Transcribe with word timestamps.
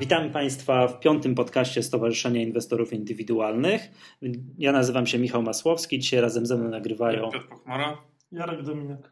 Witam 0.00 0.30
Państwa 0.30 0.88
w 0.88 1.00
piątym 1.00 1.34
podcaście 1.34 1.82
Stowarzyszenia 1.82 2.42
Inwestorów 2.42 2.92
Indywidualnych. 2.92 3.90
Ja 4.58 4.72
nazywam 4.72 5.06
się 5.06 5.18
Michał 5.18 5.42
Masłowski. 5.42 5.98
Dzisiaj 5.98 6.20
razem 6.20 6.46
ze 6.46 6.56
mną 6.56 6.68
nagrywają 6.70 7.22
Piotr 7.22 7.48
Pochmara. 7.48 7.98
Jarek 8.32 8.62
Dominik. 8.62 9.10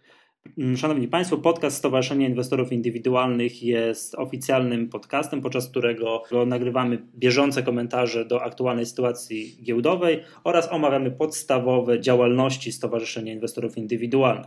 Mm, 0.58 0.76
Szanowni 0.76 1.08
Państwo, 1.08 1.38
podcast 1.38 1.76
Stowarzyszenia 1.76 2.28
Inwestorów 2.28 2.72
Indywidualnych 2.72 3.62
jest 3.62 4.14
oficjalnym 4.14 4.88
podcastem, 4.88 5.40
podczas 5.40 5.68
którego 5.68 6.22
nagrywamy 6.46 6.98
bieżące 7.16 7.62
komentarze 7.62 8.24
do 8.24 8.42
aktualnej 8.42 8.86
sytuacji 8.86 9.56
giełdowej 9.62 10.22
oraz 10.44 10.72
omawiamy 10.72 11.10
podstawowe 11.10 12.00
działalności 12.00 12.72
Stowarzyszenia 12.72 13.32
Inwestorów 13.32 13.78
Indywidualnych. 13.78 14.46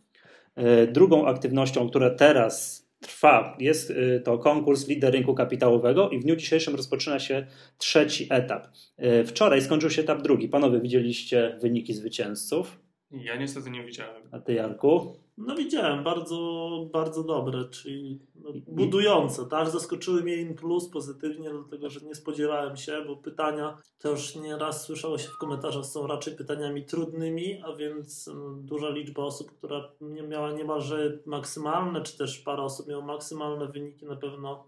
Y, 0.58 0.88
drugą 0.88 1.28
aktywnością, 1.28 1.90
która 1.90 2.10
teraz 2.10 2.85
trwa. 3.08 3.58
Jest 3.60 3.90
y, 3.90 4.22
to 4.26 4.38
konkurs 4.38 4.88
lider 4.88 5.14
rynku 5.14 5.36
kapitałowego 5.36 6.10
i 6.10 6.20
w 6.20 6.24
dniu 6.24 6.36
dzisiejszym 6.36 6.76
rozpoczyna 6.76 7.20
się 7.20 7.48
trzeci 7.78 8.28
etap. 8.30 8.68
Y, 9.04 9.26
wczoraj 9.26 9.62
skończył 9.62 9.90
się 9.90 10.02
etap 10.02 10.22
drugi. 10.22 10.50
Panowie 10.50 10.80
widzieliście 10.80 11.58
wyniki 11.62 11.94
zwycięzców? 11.94 12.80
Ja 13.12 13.36
niestety 13.36 13.70
nie 13.70 13.84
widziałem. 13.84 14.24
A 14.32 14.40
ty, 14.40 14.54
Jarku? 14.54 15.25
No 15.38 15.56
widziałem, 15.56 16.04
bardzo, 16.04 16.70
bardzo 16.94 17.24
dobre, 17.24 17.66
czyli 17.70 18.20
no, 18.36 18.50
budujące, 18.68 19.46
tak? 19.46 19.70
Zaskoczyły 19.70 20.24
mnie 20.24 20.36
in 20.36 20.56
plus 20.56 20.90
pozytywnie, 20.90 21.50
dlatego 21.50 21.90
że 21.90 22.00
nie 22.00 22.16
spodziewałem 22.16 22.78
się, 22.78 23.04
bo 23.08 23.16
pytania, 23.16 23.78
to 24.00 24.10
już 24.10 24.36
nie 24.36 24.58
raz 24.58 24.84
słyszało 24.84 25.18
się 25.18 25.28
w 25.28 25.38
komentarzach, 25.38 25.86
są 25.86 26.08
raczej 26.08 26.36
pytaniami 26.36 26.86
trudnymi, 26.86 27.62
a 27.64 27.76
więc 27.76 28.28
no, 28.28 28.50
duża 28.52 28.90
liczba 28.90 29.24
osób, 29.24 29.52
która 29.52 29.92
nie 30.02 30.24
miała 30.24 30.52
niemalże 30.52 31.20
maksymalne, 31.26 32.02
czy 32.02 32.18
też 32.18 32.40
parę 32.40 32.64
osób 32.64 32.88
miało 32.88 33.02
maksymalne 33.02 33.68
wyniki, 33.68 34.06
na 34.06 34.16
pewno 34.16 34.68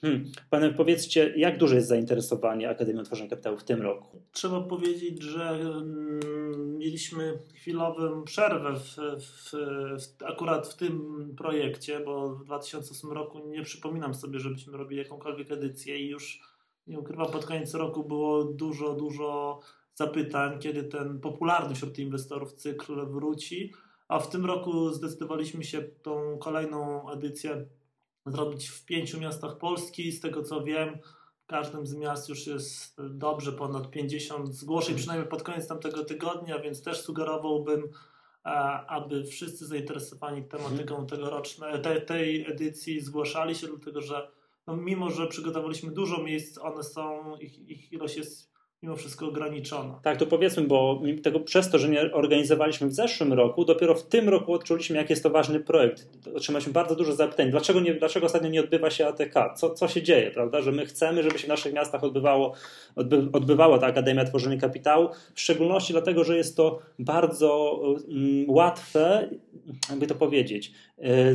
Hmm. 0.00 0.32
Panie, 0.50 0.70
powiedzcie, 0.70 1.32
jak 1.36 1.58
duże 1.58 1.74
jest 1.74 1.88
zainteresowanie 1.88 2.70
Akademią 2.70 3.02
Tworzenia 3.02 3.30
Kapitału 3.30 3.58
w 3.58 3.64
tym 3.64 3.82
roku? 3.82 4.22
Trzeba 4.32 4.60
powiedzieć, 4.60 5.22
że 5.22 5.50
mm, 5.50 6.78
mieliśmy 6.78 7.38
chwilową 7.54 8.24
przerwę 8.24 8.74
w, 8.74 8.96
w, 9.20 9.50
w, 9.50 10.22
akurat 10.24 10.68
w 10.68 10.76
tym 10.76 11.26
projekcie, 11.36 12.00
bo 12.00 12.34
w 12.34 12.44
2008 12.44 13.12
roku 13.12 13.38
nie 13.46 13.62
przypominam 13.62 14.14
sobie, 14.14 14.38
żebyśmy 14.38 14.76
robili 14.76 15.02
jakąkolwiek 15.02 15.52
edycję 15.52 15.98
i 15.98 16.08
już 16.08 16.40
nie 16.86 16.98
ukrywam, 17.00 17.30
pod 17.30 17.46
koniec 17.46 17.74
roku 17.74 18.04
było 18.04 18.44
dużo, 18.44 18.94
dużo 18.94 19.60
zapytań, 19.94 20.58
kiedy 20.58 20.82
ten 20.82 21.20
popularny 21.20 21.74
wśród 21.74 21.98
inwestorów 21.98 22.52
cykl 22.52 23.06
wróci, 23.06 23.72
a 24.08 24.18
w 24.18 24.30
tym 24.30 24.46
roku 24.46 24.90
zdecydowaliśmy 24.90 25.64
się 25.64 25.82
tą 25.82 26.38
kolejną 26.38 27.10
edycję 27.10 27.66
zrobić 28.32 28.68
w 28.68 28.84
pięciu 28.84 29.20
miastach 29.20 29.58
Polski. 29.58 30.12
Z 30.12 30.20
tego 30.20 30.42
co 30.42 30.64
wiem, 30.64 30.98
w 31.44 31.46
każdym 31.46 31.86
z 31.86 31.94
miast 31.94 32.28
już 32.28 32.46
jest 32.46 33.02
dobrze 33.10 33.52
ponad 33.52 33.90
50 33.90 34.54
zgłoszeń, 34.54 34.96
przynajmniej 34.96 35.28
pod 35.28 35.42
koniec 35.42 35.68
tamtego 35.68 36.04
tygodnia, 36.04 36.58
więc 36.58 36.82
też 36.82 37.00
sugerowałbym, 37.00 37.82
e, 38.46 38.50
aby 38.86 39.24
wszyscy 39.24 39.66
zainteresowani 39.66 40.44
tematyką 40.44 40.94
mhm. 40.94 41.06
tegorocznej, 41.06 41.82
tej, 41.82 42.06
tej 42.06 42.50
edycji 42.50 43.00
zgłaszali 43.00 43.54
się, 43.54 43.66
dlatego 43.66 44.00
że 44.00 44.30
no, 44.66 44.76
mimo, 44.76 45.10
że 45.10 45.26
przygotowaliśmy 45.26 45.90
dużo 45.90 46.22
miejsc, 46.22 46.58
one 46.58 46.82
są, 46.82 47.36
ich, 47.36 47.58
ich 47.68 47.92
ilość 47.92 48.16
jest 48.16 48.50
mimo 48.82 48.96
wszystko 48.96 49.26
ograniczona. 49.26 50.00
Tak, 50.02 50.16
to 50.16 50.26
powiedzmy, 50.26 50.62
bo 50.62 51.02
tego, 51.22 51.40
przez 51.40 51.70
to, 51.70 51.78
że 51.78 51.88
nie 51.88 52.12
organizowaliśmy 52.12 52.88
w 52.88 52.92
zeszłym 52.92 53.32
roku, 53.32 53.64
dopiero 53.64 53.94
w 53.94 54.06
tym 54.06 54.28
roku 54.28 54.52
odczuliśmy, 54.52 54.96
jak 54.96 55.10
jest 55.10 55.22
to 55.22 55.30
ważny 55.30 55.60
projekt. 55.60 56.08
Otrzymaliśmy 56.34 56.72
bardzo 56.72 56.96
dużo 56.96 57.12
zapytań. 57.12 57.50
Dlaczego, 57.50 57.80
nie, 57.80 57.94
dlaczego 57.94 58.26
ostatnio 58.26 58.48
nie 58.48 58.60
odbywa 58.60 58.90
się 58.90 59.06
ATK? 59.06 59.54
Co, 59.56 59.70
co 59.70 59.88
się 59.88 60.02
dzieje, 60.02 60.30
prawda? 60.30 60.62
Że 60.62 60.72
my 60.72 60.86
chcemy, 60.86 61.22
żeby 61.22 61.38
się 61.38 61.46
w 61.46 61.48
naszych 61.48 61.72
miastach 61.72 62.04
odbywało, 62.04 62.54
odby, 62.96 63.28
odbywała 63.32 63.78
ta 63.78 63.86
Akademia 63.86 64.24
Tworzenia 64.24 64.60
Kapitału, 64.60 65.08
w 65.34 65.40
szczególności 65.40 65.92
dlatego, 65.92 66.24
że 66.24 66.36
jest 66.36 66.56
to 66.56 66.78
bardzo 66.98 67.72
um, 67.74 68.44
łatwe 68.48 69.28
jakby 69.90 70.06
to 70.06 70.14
powiedzieć, 70.14 70.72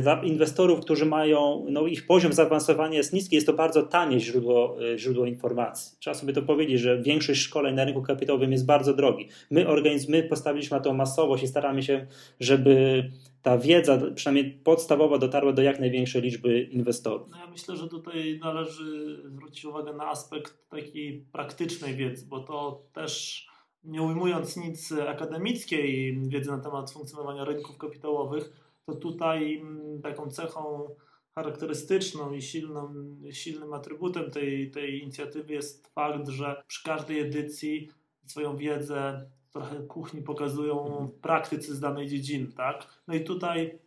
dla 0.02 0.22
inwestorów, 0.22 0.80
którzy 0.80 1.06
mają, 1.06 1.66
no 1.68 1.86
ich 1.86 2.06
poziom 2.06 2.32
zaawansowania 2.32 2.96
jest 2.96 3.12
niski, 3.12 3.34
jest 3.34 3.46
to 3.46 3.52
bardzo 3.52 3.82
tanie 3.82 4.20
źródło, 4.20 4.76
e, 4.92 4.98
źródło 4.98 5.26
informacji. 5.26 5.96
Trzeba 6.00 6.14
sobie 6.14 6.32
to 6.32 6.42
powiedzieć, 6.42 6.80
że 6.80 7.02
większość 7.02 7.40
szkoleń 7.40 7.74
na 7.74 7.84
rynku 7.84 8.02
kapitałowym 8.02 8.52
jest 8.52 8.66
bardzo 8.66 8.94
drogi. 8.94 9.28
My, 9.50 9.68
organiz, 9.68 10.08
my 10.08 10.22
postawiliśmy 10.22 10.76
na 10.76 10.82
tą 10.82 10.94
masowość 10.94 11.42
i 11.44 11.48
staramy 11.48 11.82
się, 11.82 12.06
żeby 12.40 13.04
ta 13.42 13.58
wiedza, 13.58 13.98
przynajmniej 14.14 14.50
podstawowa, 14.64 15.18
dotarła 15.18 15.52
do 15.52 15.62
jak 15.62 15.80
największej 15.80 16.22
liczby 16.22 16.60
inwestorów. 16.62 17.28
No 17.30 17.38
ja 17.38 17.46
myślę, 17.46 17.76
że 17.76 17.88
tutaj 17.88 18.38
należy 18.42 19.22
zwrócić 19.24 19.64
uwagę 19.64 19.92
na 19.92 20.08
aspekt 20.08 20.68
takiej 20.68 21.26
praktycznej 21.32 21.94
wiedzy, 21.94 22.26
bo 22.26 22.40
to 22.40 22.82
też 22.92 23.46
nie 23.84 24.02
ujmując 24.02 24.56
nic 24.56 24.92
akademickiej 24.92 26.18
wiedzy 26.28 26.50
na 26.50 26.58
temat 26.58 26.90
funkcjonowania 26.90 27.44
rynków 27.44 27.78
kapitałowych, 27.78 28.65
to 28.86 28.94
tutaj 28.94 29.56
mm, 29.56 30.02
taką 30.02 30.30
cechą 30.30 30.88
charakterystyczną 31.34 32.32
i 32.32 32.42
silną, 32.42 32.94
silnym 33.30 33.72
atrybutem 33.72 34.30
tej, 34.30 34.70
tej 34.70 35.02
inicjatywy 35.02 35.52
jest 35.52 35.88
fakt, 35.94 36.28
że 36.28 36.62
przy 36.66 36.84
każdej 36.84 37.20
edycji 37.20 37.90
swoją 38.26 38.56
wiedzę 38.56 39.30
trochę 39.52 39.82
kuchni 39.82 40.22
pokazują 40.22 41.06
w 41.16 41.20
praktyce 41.20 41.74
z 41.74 41.80
danej 41.80 42.08
dziedziny, 42.08 42.52
tak? 42.52 42.86
No 43.08 43.14
i 43.14 43.24
tutaj 43.24 43.78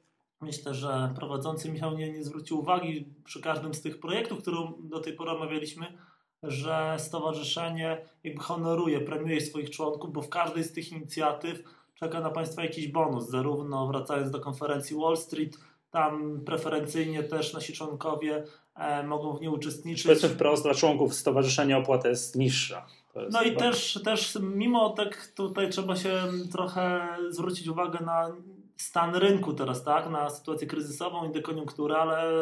myślę, 0.42 0.74
że 0.74 1.13
prowadzący 1.16 1.72
Michał 1.72 1.98
nie, 1.98 2.12
nie 2.12 2.24
zwrócił 2.24 2.60
uwagi 2.60 3.13
przy 3.24 3.42
każdym 3.42 3.74
z 3.74 3.81
tych 3.81 4.00
projektów, 4.00 4.42
które 4.42 4.57
do 4.80 5.00
tej 5.00 5.13
pory 5.13 5.31
omawialiśmy, 5.31 5.98
że 6.44 6.96
stowarzyszenie 6.98 8.06
jakby 8.24 8.44
honoruje, 8.44 9.01
premiuje 9.01 9.42
swoich 9.42 9.69
członków, 9.69 10.13
bo 10.13 10.22
w 10.22 10.30
każdej 10.30 10.63
z 10.63 10.74
tych 10.74 10.92
inicjatyw 10.92 11.63
czeka 12.00 12.19
na 12.19 12.30
Państwa 12.30 12.63
jakiś 12.63 12.88
bonus, 12.88 13.30
zarówno 13.30 13.88
wracając 13.88 14.31
do 14.31 14.40
konferencji 14.40 14.96
Wall 14.96 15.18
Street, 15.18 15.57
tam 15.92 16.42
preferencyjnie 16.46 17.24
też 17.24 17.54
nasi 17.54 17.74
członkowie 17.74 18.44
e, 18.75 19.04
mogą 19.04 19.38
w 19.38 19.42
niej 19.42 19.50
uczestniczyć. 19.50 20.04
Powiedzmy 20.04 20.30
wprost, 20.30 20.63
dla 20.63 20.74
członków 20.74 21.13
stowarzyszenia 21.13 21.78
opłata 21.78 22.10
jest 22.10 22.36
niższa. 22.36 22.86
Jest 23.16 23.34
no 23.34 23.42
i 23.42 23.56
też, 23.56 24.00
też 24.04 24.38
mimo 24.42 24.90
tak 24.90 25.28
tutaj 25.36 25.69
trzeba 25.69 25.96
się 25.96 26.24
trochę 26.51 27.07
zwrócić 27.30 27.68
uwagę 27.68 28.06
na 28.06 28.31
stan 28.75 29.16
rynku 29.16 29.54
teraz, 29.54 29.84
tak, 29.84 30.10
na 30.10 30.30
sytuację 30.30 30.68
kryzysową 30.68 31.30
i 31.30 31.34
dekoniunkturę, 31.34 31.98
ale 31.98 32.42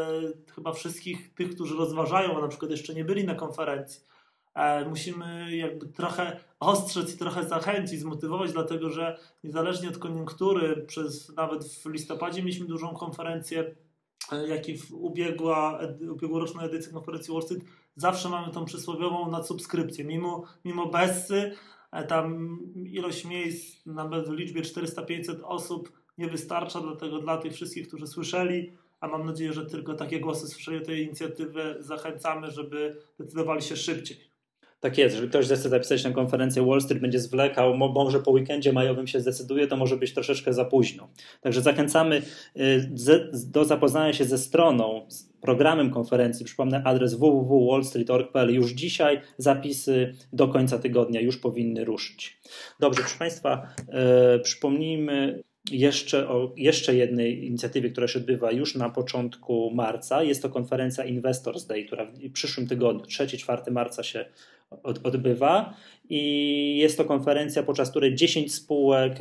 chyba 0.55 0.73
wszystkich 0.73 1.33
tych, 1.33 1.55
którzy 1.55 1.75
rozważają, 1.75 2.37
a 2.37 2.41
na 2.41 2.47
przykład 2.47 2.71
jeszcze 2.71 2.93
nie 2.93 3.05
byli 3.05 3.23
na 3.23 3.35
konferencji, 3.35 4.01
musimy 4.89 5.55
jakby 5.55 5.87
trochę 5.87 6.39
ostrzec 6.59 7.15
i 7.15 7.17
trochę 7.17 7.47
zachęcić, 7.47 7.99
zmotywować, 7.99 8.53
dlatego 8.53 8.89
że 8.89 9.19
niezależnie 9.43 9.89
od 9.89 9.97
koniunktury, 9.97 10.85
przez 10.87 11.35
nawet 11.35 11.65
w 11.65 11.85
listopadzie 11.85 12.41
mieliśmy 12.41 12.65
dużą 12.65 12.93
konferencję, 12.93 13.75
e, 14.31 14.47
jak 14.47 14.69
i 14.69 14.77
w 14.77 14.93
ubiegła, 14.93 15.79
ubiegłoroczną 16.11 16.61
edycję 16.61 16.93
konferencji 16.93 17.33
Wall 17.33 17.43
Street, 17.43 17.63
zawsze 17.95 18.29
mamy 18.29 18.53
tą 18.53 18.65
przysłowiową 18.65 19.31
nadsubskrypcję. 19.31 20.05
Mimo, 20.05 20.43
mimo 20.65 20.85
Bessy, 20.85 21.55
e, 21.91 22.03
tam 22.03 22.59
ilość 22.75 23.25
miejsc 23.25 23.85
nawet 23.85 24.29
w 24.29 24.33
liczbie 24.33 24.61
400-500 24.61 25.43
osób 25.43 25.91
nie 26.17 26.27
wystarcza, 26.27 26.81
dlatego 26.81 27.19
dla 27.19 27.37
tych 27.37 27.53
wszystkich, 27.53 27.87
którzy 27.87 28.07
słyszeli, 28.07 28.71
a 28.99 29.07
mam 29.07 29.25
nadzieję, 29.25 29.53
że 29.53 29.65
tylko 29.65 29.93
takie 29.93 30.19
głosy 30.19 30.47
słyszeli 30.47 30.85
tej 30.85 31.03
inicjatywy, 31.03 31.75
zachęcamy, 31.79 32.51
żeby 32.51 33.01
decydowali 33.19 33.61
się 33.61 33.75
szybciej. 33.75 34.26
Tak 34.79 34.97
jest, 34.97 35.15
jeżeli 35.15 35.29
ktoś 35.29 35.45
zechce 35.45 35.69
zapisać 35.69 36.03
na 36.03 36.11
konferencję 36.11 36.65
Wall 36.65 36.81
Street, 36.81 37.01
będzie 37.01 37.19
zwlekał, 37.19 37.77
może 37.77 38.19
po 38.19 38.31
weekendzie 38.31 38.73
majowym 38.73 39.07
się 39.07 39.19
zdecyduje, 39.19 39.67
to 39.67 39.77
może 39.77 39.97
być 39.97 40.13
troszeczkę 40.13 40.53
za 40.53 40.65
późno. 40.65 41.09
Także 41.41 41.61
zachęcamy 41.61 42.21
y, 42.57 42.89
do 43.33 43.65
zapoznania 43.65 44.13
się 44.13 44.25
ze 44.25 44.37
stroną, 44.37 45.05
z 45.09 45.23
programem 45.41 45.91
konferencji. 45.91 46.45
Przypomnę 46.45 46.83
adres 46.83 47.13
www.wallstreet.org.pl. 47.13 48.53
Już 48.55 48.71
dzisiaj 48.71 49.21
zapisy 49.37 50.13
do 50.33 50.47
końca 50.47 50.79
tygodnia 50.79 51.21
już 51.21 51.37
powinny 51.37 51.85
ruszyć. 51.85 52.41
Dobrze, 52.79 53.01
proszę 53.01 53.17
Państwa, 53.19 53.67
y, 54.35 54.39
przypomnijmy 54.39 55.43
jeszcze 55.71 56.29
o 56.29 56.53
jeszcze 56.57 56.95
jednej 56.95 57.45
inicjatywie, 57.45 57.89
która 57.89 58.07
się 58.07 58.19
odbywa 58.19 58.51
już 58.51 58.75
na 58.75 58.89
początku 58.89 59.71
marca. 59.75 60.23
Jest 60.23 60.41
to 60.41 60.49
konferencja 60.49 61.03
Investors 61.03 61.65
Day, 61.65 61.85
która 61.85 62.05
w 62.05 62.31
przyszłym 62.31 62.67
tygodniu, 62.67 63.05
3-4 63.05 63.71
marca 63.71 64.03
się 64.03 64.25
odbywa 64.83 65.73
i 66.09 66.77
jest 66.77 66.97
to 66.97 67.05
konferencja, 67.05 67.63
podczas 67.63 67.89
której 67.89 68.15
10 68.15 68.55
spółek, 68.55 69.17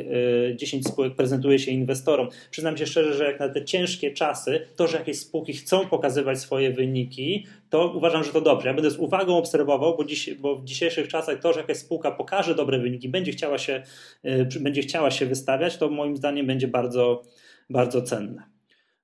10 0.57 0.87
y, 0.87 0.89
spółek 0.89 1.15
prezentuje 1.15 1.59
się 1.59 1.71
inwestorom. 1.71 2.29
Przyznam 2.51 2.77
się 2.77 2.87
szczerze, 2.87 3.15
że 3.15 3.25
jak 3.25 3.41
na 3.41 3.49
te 3.49 3.65
ciężkie 3.65 4.11
czasy, 4.11 4.67
to, 4.77 4.87
że 4.87 4.99
jakieś 4.99 5.19
spółki 5.19 5.53
chcą 5.53 5.87
pokazywać 5.89 6.39
swoje 6.39 6.73
wyniki, 6.73 7.47
to 7.71 7.93
uważam, 7.97 8.25
że 8.25 8.33
to 8.33 8.41
dobrze. 8.41 8.69
Ja 8.69 8.75
będę 8.75 8.91
z 8.91 8.99
uwagą 8.99 9.37
obserwował, 9.37 9.97
bo, 9.97 10.05
dziś, 10.05 10.35
bo 10.35 10.57
w 10.57 10.65
dzisiejszych 10.65 11.09
czasach 11.09 11.41
to, 11.41 11.53
że 11.53 11.61
jakaś 11.61 11.77
spółka 11.77 12.11
pokaże 12.11 12.55
dobre 12.55 12.79
wyniki, 12.79 13.09
będzie 13.09 13.33
chciała 13.33 13.59
się, 13.59 13.83
y, 14.25 14.61
będzie 14.61 14.83
chciała 14.83 15.11
się 15.11 15.27
wystawiać, 15.27 15.77
to 15.77 15.91
moim 15.91 16.17
zdaniem 16.17 16.47
będzie 16.47 16.69
bardzo, 16.69 17.23
bardzo 17.71 18.03
cenne. 18.03 18.56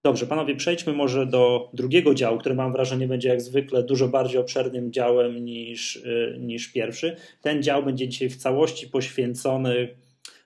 Dobrze, 0.04 0.26
panowie, 0.26 0.56
przejdźmy 0.56 0.92
może 0.92 1.26
do 1.26 1.70
drugiego 1.74 2.14
działu, 2.14 2.38
który 2.38 2.54
mam 2.54 2.72
wrażenie 2.72 3.08
będzie 3.08 3.28
jak 3.28 3.40
zwykle 3.40 3.82
dużo 3.82 4.08
bardziej 4.08 4.40
obszernym 4.40 4.92
działem 4.92 5.44
niż, 5.44 5.96
y, 5.96 6.36
niż 6.40 6.72
pierwszy. 6.72 7.16
Ten 7.40 7.62
dział 7.62 7.84
będzie 7.84 8.08
dzisiaj 8.08 8.28
w 8.28 8.36
całości 8.36 8.88
poświęcony 8.88 9.88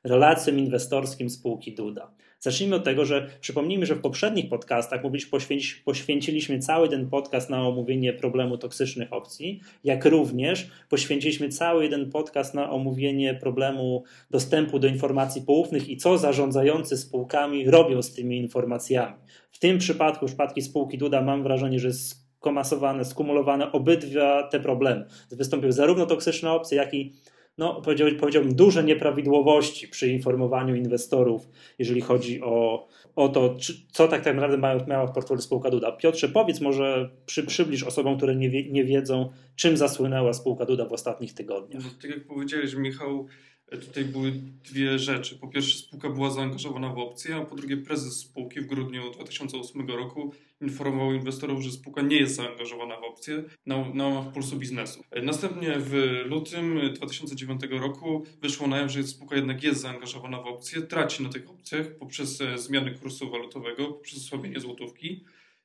relacjom 0.05 0.59
inwestorskim 0.59 1.31
spółki 1.31 1.75
Duda. 1.75 2.16
Zacznijmy 2.41 2.77
od 2.77 2.85
tego, 2.85 3.05
że 3.05 3.31
przypomnijmy, 3.41 3.87
że 3.87 3.95
w 3.95 4.01
poprzednich 4.01 4.49
podcastach 4.49 5.01
poświęci, 5.31 5.83
poświęciliśmy 5.85 6.59
cały 6.59 6.89
ten 6.89 7.11
podcast 7.11 7.51
na 7.51 7.69
omówienie 7.69 8.13
problemu 8.13 8.59
toksycznych 8.59 9.13
opcji, 9.13 9.61
jak 9.85 10.05
również 10.05 10.71
poświęciliśmy 10.89 11.49
cały 11.49 11.83
jeden 11.85 12.11
podcast 12.11 12.55
na 12.55 12.71
omówienie 12.71 13.35
problemu 13.35 14.05
dostępu 14.31 14.79
do 14.79 14.89
informacji 14.89 15.43
poufnych 15.43 15.89
i 15.89 15.97
co 15.97 16.19
zarządzający 16.19 16.97
spółkami 16.97 17.71
robią 17.71 18.03
z 18.03 18.13
tymi 18.13 18.39
informacjami. 18.39 19.17
W 19.51 19.59
tym 19.59 19.79
przypadku, 19.79 20.27
w 20.27 20.29
przypadku 20.29 20.61
spółki 20.61 20.99
Duda, 20.99 21.23
mam 21.23 21.43
wrażenie, 21.43 21.79
że 21.79 21.93
skomasowane, 21.93 23.05
skumulowane 23.05 23.73
obydwa 23.73 24.43
te 24.43 24.61
problemy. 24.61 25.05
Wystąpiły 25.31 25.73
zarówno 25.73 26.07
toksyczne 26.07 26.51
opcje, 26.53 26.79
jak 26.79 26.95
i 26.95 27.13
no, 27.59 27.83
powiedziałbym, 28.21 28.55
duże 28.55 28.85
nieprawidłowości 28.85 29.89
przy 29.89 30.09
informowaniu 30.09 30.75
inwestorów, 30.75 31.49
jeżeli 31.79 32.01
chodzi 32.01 32.43
o, 32.43 32.87
o 33.17 33.29
to, 33.29 33.57
czy, 33.61 33.75
co 33.93 34.09
tak, 34.09 34.25
tak 34.25 34.35
naprawdę 34.35 34.59
mają, 34.59 34.87
miała 34.87 35.07
w 35.07 35.13
portfelu 35.13 35.41
spółka 35.41 35.71
Duda. 35.71 35.93
Piotrze, 35.93 36.29
powiedz 36.29 36.61
może, 36.61 37.11
przy, 37.27 37.47
przybliż 37.47 37.83
osobom, 37.83 38.17
które 38.17 38.37
nie, 38.37 38.51
wie, 38.51 38.71
nie 38.71 38.85
wiedzą, 38.85 39.33
czym 39.57 39.77
zasłynęła 39.77 40.33
spółka 40.33 40.65
Duda 40.65 40.85
w 40.85 40.93
ostatnich 40.93 41.35
tygodniach. 41.35 41.83
No, 41.85 41.91
tak 42.03 42.11
jak 42.11 42.27
powiedziałeś, 42.27 42.75
Michał, 42.75 43.27
Tutaj 43.71 44.05
były 44.05 44.33
dwie 44.71 44.99
rzeczy. 44.99 45.39
Po 45.39 45.49
pierwsze, 45.49 45.79
spółka 45.79 46.11
była 46.11 46.31
zaangażowana 46.31 46.89
w 46.89 46.99
opcje, 46.99 47.37
a 47.37 47.45
po 47.45 47.57
drugie, 47.57 47.77
prezes 47.77 48.19
spółki 48.19 48.61
w 48.61 48.67
grudniu 48.67 49.11
2008 49.11 49.89
roku 49.89 50.33
informował 50.61 51.13
inwestorów, 51.13 51.63
że 51.63 51.71
spółka 51.71 52.03
nie 52.03 52.17
jest 52.17 52.35
zaangażowana 52.35 53.01
w 53.01 53.05
opcje 53.05 53.45
na, 53.67 53.89
na 53.95 54.09
łamach 54.09 54.33
pulsu 54.33 54.57
biznesu. 54.57 55.05
Następnie 55.23 55.75
w 55.79 56.23
lutym 56.27 56.81
2009 56.95 57.61
roku 57.71 58.27
wyszło 58.43 58.67
na 58.67 58.79
jaw, 58.79 58.91
że 58.91 59.03
spółka 59.03 59.37
jednak 59.37 59.63
jest 59.63 59.81
zaangażowana 59.81 60.43
w 60.43 60.47
opcje, 60.47 60.83
traci 60.83 61.23
na 61.23 61.29
tych 61.29 61.51
opcjach 61.51 61.99
poprzez 61.99 62.41
e, 62.41 62.59
zmiany 62.59 62.95
kursu 62.95 63.31
walutowego, 63.31 63.87
poprzez 63.87 64.19
osłabienie 64.19 64.61
złotówki 64.61 65.25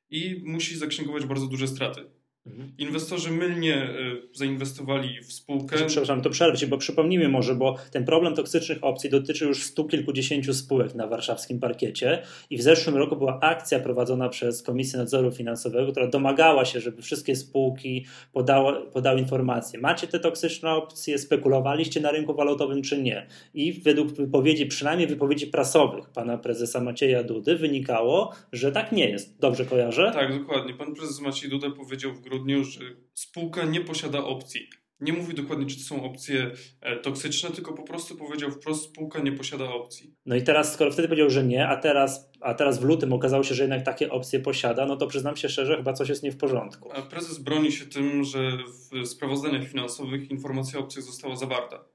i 0.10 0.42
musi 0.46 0.78
zaksięgować 0.78 1.26
bardzo 1.26 1.48
duże 1.48 1.68
straty. 1.68 2.21
Mhm. 2.46 2.72
Inwestorzy 2.78 3.32
mylnie 3.32 3.76
e, 3.76 3.92
zainwestowali 4.34 5.22
w 5.24 5.34
spółkę. 5.34 5.76
Przepraszam, 5.88 6.22
to 6.22 6.30
przerwę 6.30 6.68
bo 6.68 6.78
przypomnijmy 6.78 7.30
może, 7.30 7.56
bo 7.56 7.76
ten 7.92 8.06
problem 8.06 8.36
toksycznych 8.36 8.78
opcji 8.82 9.10
dotyczy 9.10 9.46
już 9.46 9.64
stu 9.64 9.88
kilkudziesięciu 9.88 10.54
spółek 10.54 10.96
na 10.96 11.08
warszawskim 11.08 11.60
parkiecie 11.60 12.22
i 12.50 12.58
w 12.58 12.62
zeszłym 12.62 12.98
roku 12.98 13.16
była 13.16 13.40
akcja 13.40 13.80
prowadzona 13.80 14.30
przez 14.30 14.64
Komisję 14.64 15.00
Nadzoru 15.00 15.32
Finansowego, 15.32 15.92
która 15.92 16.08
domagała 16.08 16.66
się, 16.66 16.80
żeby 16.80 17.02
wszystkie 17.02 17.36
spółki 17.36 18.06
podały, 18.34 18.92
podały 18.92 19.20
informacje. 19.20 19.80
Macie 19.80 20.08
te 20.08 20.20
toksyczne 20.20 20.72
opcje, 20.72 21.18
spekulowaliście 21.18 22.02
na 22.02 22.12
rynku 22.12 22.34
walutowym 22.34 22.82
czy 22.82 23.02
nie? 23.02 23.28
I 23.54 23.74
według 23.74 24.12
wypowiedzi, 24.12 24.66
przynajmniej 24.66 25.08
wypowiedzi 25.08 25.48
prasowych 25.48 26.10
pana 26.10 26.38
prezesa 26.38 26.82
Macieja 26.82 27.24
Dudy 27.24 27.56
wynikało, 27.56 28.34
że 28.52 28.72
tak 28.72 28.92
nie 28.92 29.10
jest. 29.10 29.40
Dobrze 29.40 29.66
kojarzę? 29.66 30.12
Tak, 30.14 30.40
dokładnie. 30.40 30.74
Pan 30.74 30.96
prezes 30.96 31.22
Maciej 31.22 31.50
Duda 31.50 31.70
powiedział 31.70 32.14
w 32.14 32.31
grudniu, 32.32 32.64
że 32.64 32.80
spółka 33.14 33.66
nie 33.66 33.82
posiada 33.82 34.24
opcji. 34.24 34.70
Nie 35.00 35.14
mówi 35.14 35.34
dokładnie, 35.34 35.66
czy 35.66 35.78
to 35.78 35.84
są 35.84 36.04
opcje 36.04 36.52
e, 36.82 36.96
toksyczne, 37.00 37.50
tylko 37.50 37.74
po 37.74 37.84
prostu 37.84 38.16
powiedział 38.16 38.52
wprost, 38.52 38.84
spółka 38.84 39.20
nie 39.20 39.32
posiada 39.32 39.74
opcji. 39.74 40.16
No 40.26 40.36
i 40.36 40.44
teraz, 40.44 40.74
skoro 40.74 40.92
wtedy 40.92 41.08
powiedział, 41.08 41.30
że 41.30 41.44
nie, 41.44 41.68
a 41.68 41.78
teraz, 41.78 42.32
a 42.42 42.54
teraz 42.54 42.80
w 42.80 42.84
lutym 42.84 43.14
okazało 43.14 43.44
się, 43.44 43.56
że 43.56 43.64
jednak 43.64 43.86
takie 43.86 44.12
opcje 44.12 44.40
posiada, 44.40 44.86
no 44.86 44.98
to 44.98 45.08
przyznam 45.08 45.36
się 45.36 45.50
szczerze, 45.50 45.78
chyba 45.78 45.94
coś 45.94 46.10
jest 46.10 46.24
nie 46.24 46.32
w 46.32 46.38
porządku. 46.38 46.92
A 46.94 47.02
prezes 47.02 47.40
broni 47.40 47.72
się 47.72 47.86
tym, 47.86 48.24
że 48.24 48.58
w 48.92 49.08
sprawozdaniach 49.08 49.68
finansowych 49.68 50.32
informacja 50.32 50.80
o 50.80 50.82
opcjach 50.84 51.06
została 51.06 51.36
zawarta. 51.36 51.86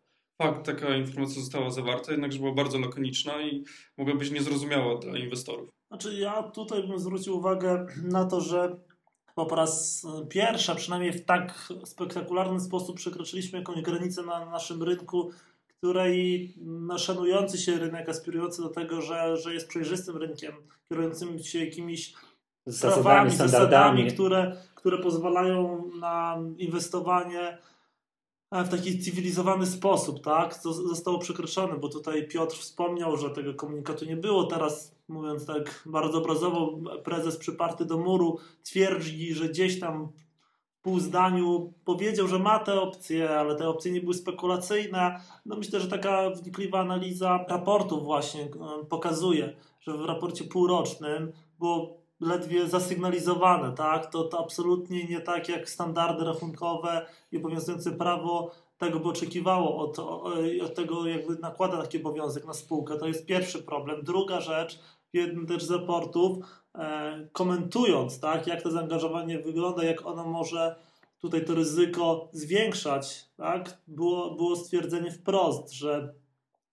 fakt, 0.43 0.67
taka 0.67 0.97
informacja 0.97 1.41
została 1.41 1.71
zawarta, 1.71 2.13
jednakże 2.13 2.39
była 2.39 2.55
bardzo 2.55 2.79
lakoniczna 2.79 3.43
i 3.43 3.65
mogła 3.99 4.15
być 4.15 4.31
niezrozumiała 4.31 4.99
dla 4.99 5.19
inwestorów. 5.19 5.71
Znaczy 5.91 6.15
ja 6.15 6.43
tutaj 6.43 6.89
bym 6.89 6.99
zwrócił 6.99 7.37
uwagę 7.37 7.87
na 8.05 8.25
to, 8.25 8.41
że 8.41 8.77
po 9.45 9.55
raz 9.55 10.07
pierwszy, 10.29 10.75
przynajmniej 10.75 11.13
w 11.13 11.25
tak 11.25 11.73
spektakularny 11.85 12.61
sposób 12.61 12.97
przekroczyliśmy 12.97 13.59
jakąś 13.59 13.83
granicę 13.83 14.23
na 14.23 14.45
naszym 14.45 14.83
rynku, 14.83 15.31
której 15.79 16.55
szanujący 16.99 17.59
się 17.59 17.79
rynek, 17.79 18.09
aspirujący 18.09 18.63
do 18.63 18.69
tego, 18.69 19.03
że, 19.03 19.37
że 19.37 19.55
jest 19.55 19.69
przejrzystym 19.69 20.17
rynkiem, 20.17 20.53
kierującym 20.89 21.39
się 21.39 21.65
jakimiś 21.65 22.15
Zasadami, 22.67 23.03
prawami, 23.03 23.31
standardami. 23.31 23.71
zasadami, 23.71 24.13
które, 24.13 24.57
które 24.75 24.99
pozwalają 24.99 25.91
na 26.01 26.39
inwestowanie 26.59 27.59
w 28.53 28.69
taki 28.69 28.99
cywilizowany 28.99 29.67
sposób, 29.67 30.25
tak? 30.25 30.55
Zostało 30.65 31.19
przekroczone, 31.19 31.77
bo 31.77 31.89
tutaj 31.89 32.29
Piotr 32.29 32.57
wspomniał, 32.57 33.17
że 33.17 33.31
tego 33.31 33.55
komunikatu 33.55 34.05
nie 34.05 34.17
było. 34.17 34.45
Teraz, 34.45 34.95
mówiąc 35.09 35.47
tak 35.47 35.83
bardzo 35.87 36.19
obrazowo, 36.19 36.79
prezes 37.05 37.37
przyparty 37.37 37.85
do 37.85 37.99
muru 37.99 38.39
twierdzi, 38.63 39.35
że 39.35 39.49
gdzieś 39.49 39.81
tam 39.81 40.09
w 40.79 40.83
pół 40.83 41.01
zdaniu 41.01 41.73
powiedział, 41.85 42.29
że 42.29 42.39
ma 42.39 42.59
te 42.59 42.81
opcje, 42.81 43.31
ale 43.31 43.57
te 43.57 43.69
opcje 43.69 43.93
nie 43.93 44.01
były 44.01 44.15
spekulacyjne. 44.15 45.21
No 45.47 45.57
myślę, 45.57 45.81
że 45.81 45.89
taka 45.89 46.31
wnikliwa 46.31 46.79
analiza 46.81 47.45
raportów 47.49 48.05
właśnie 48.05 48.43
e, 48.43 48.49
pokazuje, 48.89 49.57
że 49.81 49.99
w 49.99 50.05
raporcie 50.05 50.45
półrocznym 50.45 51.33
było 51.59 52.06
ledwie 52.21 52.69
zasygnalizowane, 52.69 53.73
tak? 53.73 54.07
To, 54.11 54.25
to 54.25 54.41
absolutnie 54.41 55.05
nie 55.05 55.21
tak 55.21 55.49
jak 55.49 55.71
standardy 55.71 56.25
rachunkowe 56.25 57.07
i 57.33 57.37
obowiązujące 57.37 57.93
prawo 57.93 58.51
tego 58.79 59.01
by 59.01 59.09
oczekiwało 59.09 59.77
od, 59.77 59.99
od 60.63 60.75
tego, 60.75 61.07
jakby 61.07 61.39
nakłada 61.39 61.83
taki 61.83 61.99
obowiązek 61.99 62.47
na 62.47 62.55
spółkę. 62.55 62.99
To 62.99 63.07
jest 63.07 63.27
pierwszy 63.27 63.63
problem. 63.63 64.03
Druga 64.03 64.41
rzecz, 64.41 64.79
w 65.13 65.17
jednym 65.17 65.47
też 65.47 65.65
z 65.65 65.71
raportów, 65.71 66.39
e, 66.75 67.29
komentując, 67.33 68.21
tak, 68.21 68.47
jak 68.47 68.63
to 68.63 68.71
zaangażowanie 68.71 69.39
wygląda, 69.39 69.85
jak 69.85 70.07
ono 70.07 70.25
może 70.25 70.77
tutaj 71.19 71.45
to 71.45 71.55
ryzyko 71.55 72.29
zwiększać, 72.33 73.31
tak, 73.37 73.79
było, 73.87 74.35
było 74.35 74.57
stwierdzenie 74.57 75.11
wprost, 75.11 75.73
że 75.73 76.15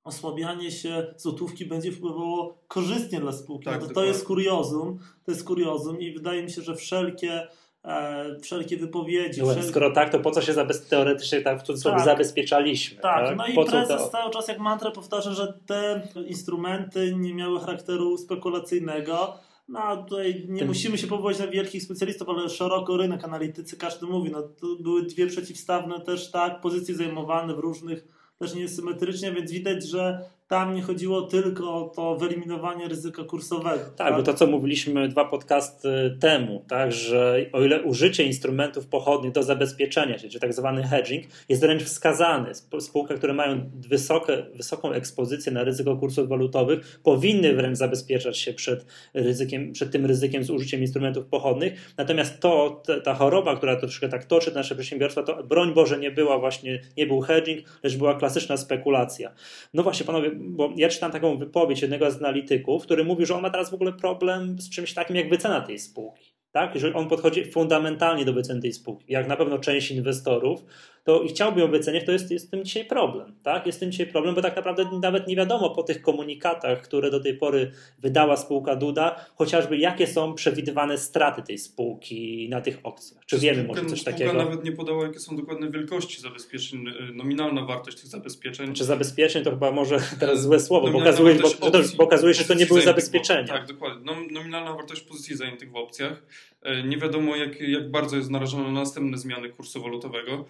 osłabianie 0.04 0.72
się 0.72 1.14
złotówki 1.18 1.66
będzie 1.66 1.92
wpływało 1.92 2.58
korzystnie 2.68 3.20
dla 3.20 3.32
spółki. 3.32 3.66
Tak, 3.66 3.82
no 3.82 3.88
to, 3.88 3.94
to 3.94 4.06
jest 4.06 4.26
kuriozum, 4.26 5.00
to 5.26 5.32
jest 5.32 5.44
kuriozum 5.44 6.00
i 6.00 6.12
wydaje 6.12 6.44
mi 6.44 6.52
się, 6.52 6.62
że 6.62 6.76
wszelkie, 6.76 7.48
e, 7.86 8.40
wszelkie 8.42 8.78
wypowiedzi, 8.78 9.42
No, 9.42 9.52
wszel... 9.52 9.64
Skoro 9.64 9.92
tak, 9.92 10.10
to 10.12 10.20
po 10.20 10.32
co 10.32 10.42
się 10.42 10.54
zabez... 10.54 10.88
teoretycznie 10.88 11.42
tak 11.42 11.60
w 11.60 11.64
cudzysłowie 11.64 11.98
Tak. 11.98 12.06
zabezpieczaliśmy? 12.06 13.02
Tak, 13.02 13.28
Tak, 13.28 13.38
no 13.38 13.48
i 13.48 13.54
po 13.54 13.66
prezes 13.66 14.02
to? 14.02 14.10
cały 14.10 14.32
czas 14.32 14.48
jak 14.48 14.60
mantrę 14.60 14.92
powtarza, 14.92 15.32
że 15.34 15.60
te 15.66 16.08
instrumenty 16.28 17.16
nie 17.16 17.34
miały 17.34 17.60
charakteru 17.60 18.18
spekulacyjnego. 18.18 19.34
No 19.68 19.80
a 19.80 19.98
tutaj 19.98 20.46
nie 20.50 20.60
Tym- 20.60 20.68
musimy 20.68 20.98
się 20.98 21.08
powołać 21.08 21.40
na 21.40 21.48
wielkich 21.48 21.84
specjalistów, 21.84 22.30
ale 22.30 22.50
szeroko 22.50 22.98
rynek 22.98 23.24
analitycy, 23.24 23.78
każdy 23.78 24.06
mówi, 24.06 24.32
no 24.32 24.42
to 24.42 24.68
były 24.80 25.04
dwie 25.04 25.28
przeciwstawne 25.28 26.02
też 26.02 26.32
tak, 26.32 26.62
pozycje 26.62 26.96
zajmowane 26.96 27.54
w 27.56 27.60
różnych, 27.60 28.08
też 28.44 28.56
niesymetrycznie, 28.56 29.32
więc 29.32 29.52
widać, 29.52 29.88
że 29.88 30.26
tam 30.54 30.76
nie 30.76 30.82
chodziło 30.82 31.22
tylko 31.22 31.76
o 31.76 31.90
to 31.90 32.16
wyeliminowanie 32.16 32.88
ryzyka 32.88 33.24
kursowego. 33.24 33.84
Tak, 33.96 34.16
bo 34.16 34.24
to 34.24 34.34
co 34.34 34.48
mówiliśmy 34.48 35.08
dwa 35.08 35.26
podcasty 35.26 36.18
temu, 36.20 36.66
tak, 36.68 36.92
że 36.92 37.46
o 37.54 37.62
ile 37.62 37.84
użycie 37.84 38.24
instrumentów 38.24 38.88
pochodnych 38.88 39.32
do 39.32 39.44
zabezpieczenia 39.44 40.18
się, 40.18 40.30
czy 40.30 40.40
tak 40.40 40.54
zwany 40.54 40.84
hedging, 40.84 41.26
jest 41.50 41.62
wręcz 41.62 41.84
wskazany. 41.84 42.50
Sp- 42.60 42.82
Spółki, 42.82 43.14
które 43.14 43.34
mają 43.34 43.70
wysokie, 43.90 44.46
wysoką 44.56 44.92
ekspozycję 44.92 45.52
na 45.52 45.64
ryzyko 45.64 45.96
kursów 45.96 46.30
walutowych, 46.30 47.00
powinny 47.04 47.56
wręcz 47.56 47.78
zabezpieczać 47.78 48.38
się 48.38 48.54
przed, 48.54 48.86
ryzykiem, 49.14 49.72
przed 49.72 49.92
tym 49.92 50.06
ryzykiem 50.06 50.44
z 50.44 50.50
użyciem 50.50 50.82
instrumentów 50.82 51.26
pochodnych. 51.26 51.94
Natomiast 51.98 52.40
to, 52.40 52.84
ta 53.04 53.14
choroba, 53.14 53.56
która 53.56 53.76
troszkę 53.76 54.10
tak 54.10 54.26
toczy 54.26 54.54
nasze 54.56 54.76
przedsiębiorstwa, 54.76 55.24
to 55.24 55.44
broń 55.44 55.74
Boże 55.74 55.98
nie 56.00 56.12
była 56.12 56.40
właśnie, 56.40 56.82
nie 56.98 57.08
był 57.08 57.22
hedging, 57.22 57.60
lecz 57.84 57.98
była 57.98 58.16
klasyczna 58.16 58.58
spekulacja. 58.58 59.32
No 59.74 59.84
właśnie, 59.84 60.06
panowie, 60.06 60.32
bo 60.44 60.74
ja 60.76 60.90
czytam 60.90 61.12
taką 61.12 61.38
wypowiedź 61.38 61.82
jednego 61.82 62.12
z 62.12 62.18
analityków, 62.18 62.84
który 62.84 63.04
mówił, 63.04 63.26
że 63.26 63.36
on 63.36 63.42
ma 63.42 63.50
teraz 63.50 63.72
w 63.72 63.74
ogóle 63.74 63.94
problem 63.94 64.60
z 64.60 64.70
czymś 64.70 64.94
takim 64.94 65.16
jak 65.16 65.30
wycena 65.30 65.62
tej 65.62 65.80
spółki. 65.80 66.34
Tak? 66.52 66.80
Że 66.80 66.94
on 66.94 67.10
podchodzi 67.10 67.46
fundamentalnie 67.46 68.26
do 68.26 68.34
wyceny 68.34 68.62
tej 68.62 68.74
spółki. 68.74 69.06
Jak 69.08 69.28
na 69.28 69.36
pewno 69.36 69.60
część 69.60 69.92
inwestorów, 69.92 70.66
to 71.04 71.22
i 71.22 71.30
chciałby 71.30 71.62
ją 71.62 71.72
wyceniać, 71.72 72.06
to 72.06 72.12
jest, 72.12 72.32
jest 72.32 72.52
tym 72.52 72.66
dzisiaj 72.66 72.86
problem. 72.86 73.36
Tak? 73.44 73.66
Jest 73.66 73.80
tym 73.80 73.92
dzisiaj 73.92 74.08
problem, 74.08 74.36
bo 74.36 74.42
tak 74.42 74.56
naprawdę 74.56 74.86
nawet 75.02 75.28
nie 75.28 75.36
wiadomo 75.36 75.70
po 75.70 75.84
tych 75.84 76.02
komunikatach, 76.02 76.82
które 76.82 77.12
do 77.12 77.20
tej 77.20 77.38
pory 77.38 77.72
wydała 78.00 78.38
spółka 78.38 78.76
Duda, 78.76 79.26
chociażby 79.36 79.78
jakie 79.78 80.08
są 80.08 80.34
przewidywane 80.34 80.98
straty 80.98 81.42
tej 81.42 81.58
spółki 81.58 82.48
na 82.50 82.62
tych 82.62 82.80
opcjach. 82.84 83.26
Czy 83.26 83.40
wiemy 83.40 83.64
może 83.64 83.86
coś 83.86 84.02
Spółka 84.02 84.12
takiego? 84.12 84.34
nawet 84.34 84.64
nie 84.64 84.72
podała, 84.72 85.04
jakie 85.04 85.20
są 85.20 85.36
dokładne 85.36 85.72
wielkości 85.72 86.22
zabezpieczeń, 86.22 86.88
y, 86.88 87.14
nominalna 87.14 87.66
wartość 87.66 87.98
tych 87.98 88.08
zabezpieczeń. 88.08 88.74
Czy 88.74 88.84
zabezpieczeń 88.84 89.44
to 89.44 89.50
chyba 89.50 89.72
może 89.72 89.98
teraz 90.20 90.42
złe 90.42 90.60
słowo, 90.60 90.92
bo 90.92 91.00
okazuje, 91.00 91.36
bo, 91.36 91.72
bo 91.98 92.04
okazuje 92.04 92.34
się, 92.34 92.42
że 92.42 92.48
to 92.48 92.54
nie 92.54 92.66
były 92.66 92.82
zabezpieczenia. 92.82 93.48
Tak, 93.48 93.68
dokładnie. 93.68 94.06
Nom- 94.06 94.32
Nominalna 94.32 94.74
wartość 94.74 95.02
pozycji 95.02 95.36
zajętych 95.36 95.72
w 95.72 95.76
opcjach. 95.76 96.24
E, 96.62 96.84
Nie 96.84 96.98
wiadomo, 96.98 97.36
jak, 97.36 97.62
jak 97.62 97.92
bardzo 97.92 98.18
jest 98.18 98.30
narażona 98.30 98.64
na 98.64 98.72
następne 98.80 99.18
zmiany 99.18 99.50
kursu 99.50 99.82
walutowego. 99.84 100.46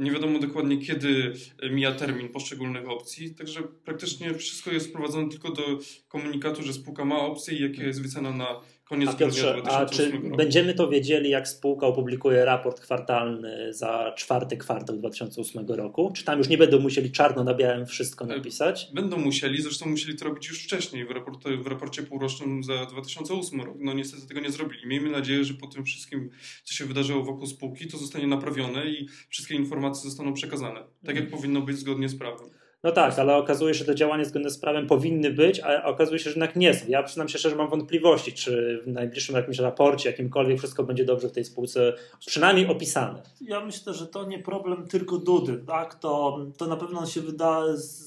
Nie 0.00 0.10
wiadomo 0.10 0.38
dokładnie, 0.38 0.78
kiedy 0.78 1.32
e, 1.62 1.70
mija 1.70 1.92
termin 1.92 2.28
poszczególnych 2.28 2.88
opcji. 2.88 3.34
Także 3.34 3.62
praktycznie 3.62 4.34
wszystko 4.34 4.70
jest 4.70 4.88
sprowadzone 4.88 5.28
tylko 5.28 5.50
do 5.52 5.62
komunikatu, 6.08 6.62
że 6.62 6.72
spółka 6.72 7.04
ma 7.04 7.18
opcję 7.18 7.58
i 7.58 7.62
jaka 7.62 7.82
jest 7.82 8.02
wycena 8.02 8.32
na 8.32 8.60
koniec 8.88 9.08
A 9.08 9.12
grudnia 9.12 9.26
Piotrze, 9.26 9.54
a 9.54 9.84
2008 9.84 9.96
czy 9.96 10.16
roku. 10.16 10.36
będziemy 10.36 10.74
to 10.74 10.88
wiedzieli, 10.88 11.30
jak 11.30 11.48
spółka 11.48 11.86
opublikuje 11.86 12.44
raport 12.44 12.80
kwartalny 12.80 13.72
za 13.72 14.12
czwarty 14.16 14.56
kwartał 14.56 14.96
2008 14.96 15.66
roku? 15.66 16.12
Czy 16.14 16.24
tam 16.24 16.38
już 16.38 16.48
nie 16.48 16.58
będą 16.58 16.80
musieli 16.80 17.12
czarno 17.12 17.44
na 17.44 17.54
białym 17.54 17.86
wszystko 17.86 18.26
napisać? 18.26 18.90
Będą 18.94 19.16
musieli, 19.18 19.62
zresztą 19.62 19.86
musieli 19.86 20.18
to 20.18 20.24
robić 20.24 20.48
już 20.48 20.64
wcześniej 20.64 21.06
w, 21.06 21.10
raporcie, 21.10 21.56
w 21.56 21.66
raporcie 21.66 22.02
półrocznym 22.02 22.64
za 22.64 22.86
2008 22.86 23.60
rok. 23.60 23.76
No 23.80 23.92
niestety 23.92 24.26
tego 24.26 24.40
nie 24.40 24.50
zrobili. 24.50 24.86
Miejmy 24.86 25.10
nadzieję, 25.10 25.44
że 25.44 25.54
po 25.54 25.66
tym 25.66 25.84
wszystkim, 25.84 26.30
co 26.64 26.74
się 26.74 26.84
wydarzyło 26.84 27.24
wokół 27.24 27.46
spółki, 27.46 27.86
to 27.86 27.98
zostanie 27.98 28.26
naprawione 28.26 28.86
i 28.86 29.08
wszystkie 29.28 29.54
informacje 29.54 30.10
zostaną 30.10 30.34
przekazane. 30.34 30.80
Tak 31.06 31.16
jak 31.16 31.30
powinno 31.30 31.60
być 31.60 31.78
zgodnie 31.78 32.08
z 32.08 32.18
prawem. 32.18 32.50
No 32.86 32.92
tak, 32.92 33.18
ale 33.18 33.36
okazuje 33.36 33.74
się, 33.74 33.78
że 33.78 33.84
te 33.84 33.94
działania 33.94 34.24
zgodne 34.24 34.50
z 34.50 34.58
prawem 34.58 34.86
powinny 34.86 35.30
być, 35.30 35.60
a 35.60 35.84
okazuje 35.84 36.18
się, 36.18 36.24
że 36.24 36.30
jednak 36.30 36.56
nie 36.56 36.74
są. 36.74 36.84
Ja 36.88 37.02
przyznam 37.02 37.28
się 37.28 37.38
szczerze, 37.38 37.56
mam 37.56 37.70
wątpliwości, 37.70 38.32
czy 38.32 38.82
w 38.84 38.88
najbliższym 38.88 39.36
jakimś 39.36 39.58
raporcie, 39.58 40.10
jakimkolwiek, 40.10 40.58
wszystko 40.58 40.84
będzie 40.84 41.04
dobrze 41.04 41.28
w 41.28 41.32
tej 41.32 41.44
spółce, 41.44 41.92
przynajmniej 42.26 42.66
opisane. 42.66 43.22
Ja 43.40 43.64
myślę, 43.64 43.94
że 43.94 44.06
to 44.06 44.24
nie 44.24 44.38
problem 44.38 44.86
tylko 44.88 45.18
Dudy, 45.18 45.64
tak? 45.66 45.94
To, 45.94 46.38
to 46.56 46.66
na 46.66 46.76
pewno 46.76 47.06
się 47.06 47.20
wyda, 47.20 47.76
z, 47.76 48.06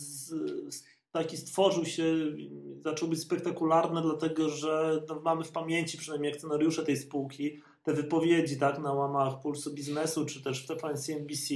z, 0.69 0.83
taki 1.11 1.37
stworzył 1.37 1.85
się, 1.85 2.03
zaczął 2.81 3.07
być 3.07 3.19
spektakularny, 3.19 4.01
dlatego 4.01 4.49
że 4.49 5.01
no, 5.09 5.21
mamy 5.23 5.43
w 5.43 5.51
pamięci 5.51 5.97
przynajmniej 5.97 6.33
akcjonariusze 6.33 6.83
tej 6.83 6.97
spółki, 6.97 7.59
te 7.83 7.93
wypowiedzi 7.93 8.57
tak, 8.57 8.79
na 8.79 8.93
łamach 8.93 9.41
Pulsu 9.41 9.73
Biznesu, 9.73 10.25
czy 10.25 10.43
też 10.43 10.63
w 10.63 10.67
TVN 10.67 10.95
NBC, 11.09 11.53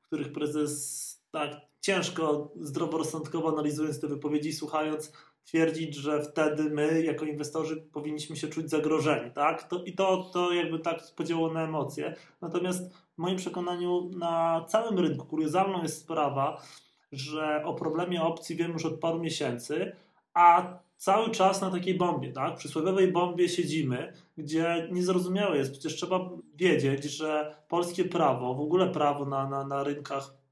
w 0.00 0.06
których 0.06 0.32
prezes 0.32 1.15
tak 1.38 1.60
ciężko, 1.80 2.52
zdroworozsądkowo 2.60 3.48
analizując 3.48 4.00
te 4.00 4.06
wypowiedzi 4.08 4.52
słuchając, 4.52 5.12
twierdzić, 5.44 5.94
że 5.94 6.22
wtedy 6.22 6.70
my, 6.70 7.02
jako 7.02 7.24
inwestorzy, 7.24 7.76
powinniśmy 7.92 8.36
się 8.36 8.48
czuć 8.48 8.70
zagrożeni. 8.70 9.30
Tak? 9.30 9.68
To, 9.68 9.84
I 9.84 9.92
to, 9.92 10.30
to 10.32 10.52
jakby 10.52 10.78
tak 10.78 11.02
podziało 11.16 11.52
na 11.52 11.64
emocje. 11.64 12.14
Natomiast 12.40 12.94
w 12.94 13.18
moim 13.18 13.36
przekonaniu 13.36 14.10
na 14.18 14.64
całym 14.68 14.98
rynku 14.98 15.26
kuriozalną 15.26 15.82
jest 15.82 15.98
sprawa, 15.98 16.62
że 17.12 17.62
o 17.64 17.74
problemie 17.74 18.22
opcji 18.22 18.56
wiemy 18.56 18.72
już 18.72 18.86
od 18.86 19.00
paru 19.00 19.18
miesięcy, 19.18 19.92
a 20.34 20.78
cały 20.96 21.30
czas 21.30 21.60
na 21.60 21.70
takiej 21.70 21.94
bombie, 21.94 22.32
tak? 22.32 22.56
Przysłowiowej 22.56 23.12
bombie 23.12 23.48
siedzimy, 23.48 24.12
gdzie 24.38 24.88
niezrozumiałe 24.92 25.56
jest. 25.56 25.72
Przecież 25.72 25.96
trzeba 25.96 26.30
wiedzieć, 26.54 27.04
że 27.04 27.56
polskie 27.68 28.04
prawo, 28.04 28.54
w 28.54 28.60
ogóle 28.60 28.88
prawo 28.88 29.24
na, 29.24 29.48
na, 29.48 29.66
na 29.66 29.84
rynkach 29.84 30.45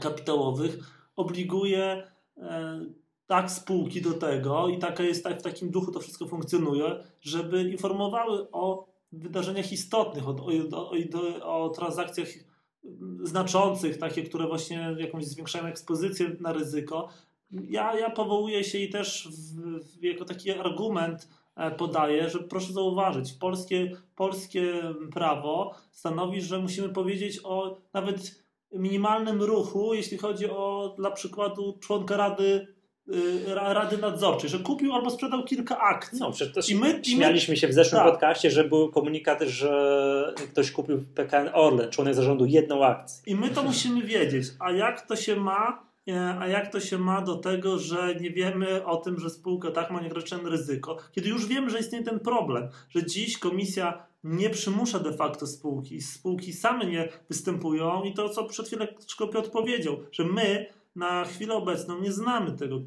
kapitałowych 0.00 0.78
obliguje 1.16 2.10
e, 2.36 2.80
tak 3.26 3.50
spółki 3.50 4.02
do 4.02 4.12
tego 4.12 4.68
i 4.68 4.78
taka 4.78 5.02
jest, 5.02 5.24
tak, 5.24 5.38
w 5.38 5.42
takim 5.42 5.70
duchu 5.70 5.92
to 5.92 6.00
wszystko 6.00 6.26
funkcjonuje, 6.26 7.04
żeby 7.20 7.62
informowały 7.62 8.50
o 8.52 8.88
wydarzeniach 9.12 9.72
istotnych, 9.72 10.28
o, 10.28 10.36
o, 10.72 10.92
o, 11.42 11.64
o 11.64 11.68
transakcjach 11.68 12.28
znaczących, 13.22 13.98
takie, 13.98 14.22
które 14.22 14.46
właśnie 14.46 14.96
jakąś 14.98 15.26
zwiększają 15.26 15.64
ekspozycję 15.64 16.36
na 16.40 16.52
ryzyko. 16.52 17.08
Ja, 17.50 17.98
ja 17.98 18.10
powołuję 18.10 18.64
się 18.64 18.78
i 18.78 18.90
też 18.90 19.28
w, 19.28 19.98
w, 19.98 20.04
jako 20.04 20.24
taki 20.24 20.50
argument 20.50 21.28
e, 21.56 21.70
podaję, 21.70 22.30
że 22.30 22.38
proszę 22.38 22.72
zauważyć, 22.72 23.32
polskie, 23.32 23.96
polskie 24.16 24.94
prawo 25.12 25.74
stanowi, 25.92 26.42
że 26.42 26.58
musimy 26.58 26.88
powiedzieć 26.88 27.40
o 27.44 27.76
nawet 27.92 28.47
minimalnym 28.72 29.42
ruchu, 29.42 29.94
jeśli 29.94 30.18
chodzi 30.18 30.50
o 30.50 30.94
dla 30.96 31.10
przykładu 31.10 31.78
członka 31.80 32.16
Rady 32.16 32.66
y, 33.08 33.54
Rady 33.54 33.98
Nadzorczej, 33.98 34.50
że 34.50 34.58
kupił 34.58 34.92
albo 34.92 35.10
sprzedał 35.10 35.44
kilka 35.44 35.78
akcji. 35.78 36.18
No, 36.20 36.32
przecież 36.32 36.70
I 36.70 36.74
my, 36.74 37.00
śmialiśmy 37.04 37.56
się 37.56 37.68
w 37.68 37.72
zeszłym 37.72 38.02
tak. 38.02 38.12
podcaście, 38.12 38.50
że 38.50 38.64
był 38.64 38.88
komunikat, 38.88 39.42
że 39.42 40.34
ktoś 40.52 40.70
kupił 40.70 41.04
PKN 41.14 41.50
Orlen, 41.52 41.90
członek 41.90 42.14
zarządu, 42.14 42.46
jedną 42.46 42.84
akcję. 42.84 43.22
I 43.26 43.36
my 43.36 43.50
to 43.50 43.62
musimy 43.62 44.02
wiedzieć. 44.02 44.46
A 44.58 44.70
jak 44.70 45.06
to 45.06 45.16
się 45.16 45.36
ma 45.36 45.87
a 46.16 46.46
jak 46.46 46.72
to 46.72 46.80
się 46.80 46.98
ma 46.98 47.22
do 47.22 47.36
tego, 47.36 47.78
że 47.78 48.14
nie 48.20 48.30
wiemy 48.30 48.84
o 48.84 48.96
tym, 48.96 49.20
że 49.20 49.30
spółka 49.30 49.70
tak 49.70 49.90
ma 49.90 50.00
nieograniczone 50.00 50.50
ryzyko, 50.50 50.96
kiedy 51.12 51.28
już 51.28 51.46
wiemy, 51.46 51.70
że 51.70 51.80
istnieje 51.80 52.04
ten 52.04 52.20
problem, 52.20 52.68
że 52.90 53.06
dziś 53.06 53.38
komisja 53.38 54.06
nie 54.24 54.50
przymusza 54.50 54.98
de 54.98 55.12
facto 55.12 55.46
spółki, 55.46 56.00
spółki 56.00 56.52
same 56.52 56.86
nie 56.86 57.08
występują 57.28 58.02
i 58.02 58.14
to, 58.14 58.28
co 58.28 58.44
przed 58.44 58.66
chwilą 58.66 58.86
Piotr 59.32 59.50
powiedział, 59.50 59.96
że 60.12 60.24
my 60.24 60.66
na 60.96 61.24
chwilę 61.24 61.54
obecną 61.54 62.00
nie 62.00 62.12
znamy 62.12 62.52
tego, 62.52 62.80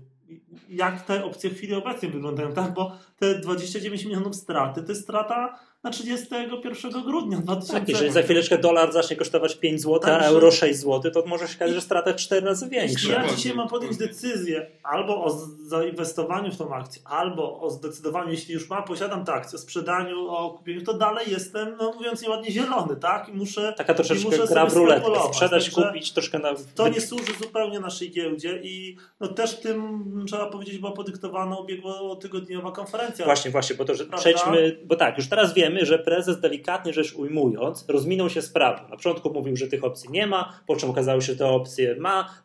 jak 0.70 1.06
te 1.06 1.26
opcje 1.26 1.50
w 1.50 1.56
chwili 1.56 1.74
obecnej 1.74 2.12
wyglądają, 2.12 2.54
tak? 2.54 2.74
Bo 2.74 2.98
te 3.18 3.40
29 3.40 4.06
milionów 4.06 4.36
straty 4.36 4.84
to 4.84 4.92
jest 4.92 5.04
strata 5.04 5.60
na 5.84 5.90
31 5.90 7.04
grudnia 7.04 7.38
2000. 7.38 7.74
Tak, 7.74 7.90
jeżeli 7.90 8.12
za 8.12 8.22
chwileczkę 8.22 8.58
dolar 8.58 8.92
zacznie 8.92 9.16
kosztować 9.16 9.56
5 9.56 9.82
zł, 9.82 10.00
a 10.14 10.26
euro 10.26 10.52
6 10.52 10.80
zł, 10.80 11.12
to 11.12 11.24
może 11.26 11.48
się 11.48 11.56
okazać, 11.56 11.76
że 11.76 11.82
strata 11.82 12.14
4 12.14 12.46
razy 12.46 12.70
większa. 12.70 13.12
Ja 13.12 13.28
dzisiaj 13.36 13.56
mam 13.56 13.68
podjąć 13.68 13.98
decyzję 13.98 14.68
albo 14.84 15.24
o 15.24 15.30
zainwestowaniu 15.68 16.52
w 16.52 16.58
tą 16.58 16.76
akcję, 16.76 17.02
albo 17.06 17.60
o 17.60 17.70
zdecydowaniu, 17.70 18.32
jeśli 18.32 18.54
już 18.54 18.70
mam, 18.70 18.84
posiadam 18.84 19.26
tę 19.26 19.34
akcję, 19.34 19.56
o 19.56 19.62
sprzedaniu, 19.62 20.28
o 20.28 20.50
kupieniu, 20.50 20.82
to 20.84 20.94
dalej 20.94 21.32
jestem, 21.32 21.76
no 21.80 21.94
mówiąc 21.94 22.22
nieładnie, 22.22 22.52
zielony, 22.52 22.96
tak? 22.96 23.30
I 23.30 23.34
muszę 23.34 23.74
Taka 23.78 23.94
troszeczkę 23.94 24.26
muszę 24.26 24.48
gra 24.48 24.66
w 24.66 24.74
ruletkę, 24.74 25.10
sprzedać, 25.34 25.70
kupić, 25.70 26.12
troszkę 26.12 26.40
na... 26.40 26.54
To 26.76 26.88
nie 26.88 27.02
służy 27.02 27.34
zupełnie 27.42 27.80
naszej 27.80 28.12
giełdzie 28.12 28.60
i 28.64 28.98
no 29.20 29.28
też 29.28 29.60
tym, 29.60 30.02
trzeba 30.28 30.46
powiedzieć, 30.46 30.78
była 30.78 30.92
podyktowana 30.92 31.58
ubiegłotygodniowa 31.58 32.72
konferencja. 32.72 33.26
Właśnie, 33.26 33.52
właśnie, 33.52 33.76
bo 33.76 33.86
to, 33.86 33.96
że 33.96 34.06
przejdźmy, 34.06 34.78
bo 34.86 34.96
tak, 34.96 35.18
już 35.18 35.30
teraz 35.30 35.54
wiemy, 35.54 35.71
wiemy, 35.72 35.86
że 35.86 36.00
prezes 36.00 36.40
delikatnie 36.40 36.94
rzecz 36.94 37.14
ujmując 37.14 37.86
rozminął 37.88 38.30
się 38.30 38.42
z. 38.42 38.54
Na 38.54 38.98
początku 38.98 39.34
mówił, 39.34 39.58
że 39.58 39.68
tych 39.68 39.84
opcji 39.84 40.10
nie 40.10 40.28
ma, 40.28 40.62
po 40.68 40.76
czym 40.76 40.90
okazało 40.90 41.22
się, 41.22 41.32
że 41.32 41.38
te 41.38 41.48
opcje 41.48 41.96
ma. 41.96 42.42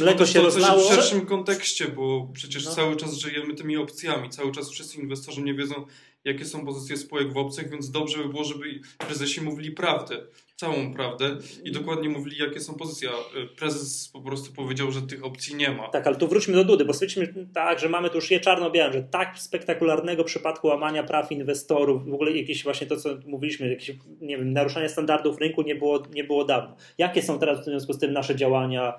Mleko 0.00 0.26
się 0.26 0.40
rozlało. 0.40 0.82
w 0.82 0.94
szerszym 0.94 1.26
kontekście, 1.26 1.88
bo 1.88 2.28
przecież 2.32 2.64
no. 2.64 2.70
cały 2.70 2.96
czas 2.96 3.14
żyjemy 3.14 3.54
tymi 3.54 3.76
opcjami. 3.76 4.30
Cały 4.30 4.52
czas 4.52 4.70
wszyscy 4.70 5.00
inwestorzy 5.00 5.42
nie 5.42 5.54
wiedzą, 5.54 5.74
jakie 6.24 6.44
są 6.44 6.64
pozycje 6.64 6.96
spółek 6.96 7.32
w 7.32 7.36
opcjach, 7.36 7.70
więc 7.70 7.90
dobrze 7.90 8.18
by 8.18 8.28
było, 8.28 8.44
żeby 8.44 8.64
prezesi 8.98 9.40
mówili 9.40 9.70
prawdę 9.70 10.16
całą 10.62 10.94
prawdę 10.94 11.36
i 11.64 11.72
dokładnie 11.72 12.08
mówili, 12.08 12.38
jakie 12.38 12.60
są 12.60 12.74
pozycje. 12.74 13.08
Prezes 13.56 14.08
po 14.08 14.20
prostu 14.20 14.52
powiedział, 14.52 14.92
że 14.92 15.02
tych 15.02 15.24
opcji 15.24 15.54
nie 15.54 15.70
ma. 15.70 15.88
Tak, 15.88 16.06
ale 16.06 16.16
tu 16.16 16.28
wróćmy 16.28 16.54
do 16.54 16.64
Dudy, 16.64 16.84
bo 16.84 16.92
stwierdziliśmy 16.92 17.46
tak, 17.54 17.78
że 17.78 17.88
mamy 17.88 18.10
tu 18.10 18.16
już 18.16 18.30
je 18.30 18.40
czarno-białe, 18.40 18.92
że 18.92 19.02
tak 19.02 19.38
spektakularnego 19.38 20.24
przypadku 20.24 20.66
łamania 20.66 21.02
praw 21.02 21.32
inwestorów, 21.32 22.10
w 22.10 22.14
ogóle 22.14 22.32
jakieś 22.32 22.64
właśnie 22.64 22.86
to, 22.86 22.96
co 22.96 23.08
mówiliśmy, 23.26 23.70
jakieś, 23.70 23.96
nie 24.20 24.38
wiem, 24.38 24.52
naruszanie 24.52 24.88
standardów 24.88 25.38
rynku 25.38 25.62
nie 25.62 25.74
było, 25.74 26.02
nie 26.14 26.24
było 26.24 26.44
dawno. 26.44 26.76
Jakie 26.98 27.22
są 27.22 27.38
teraz 27.38 27.60
w 27.60 27.64
związku 27.64 27.92
z 27.92 27.98
tym 27.98 28.12
nasze 28.12 28.36
działania, 28.36 28.94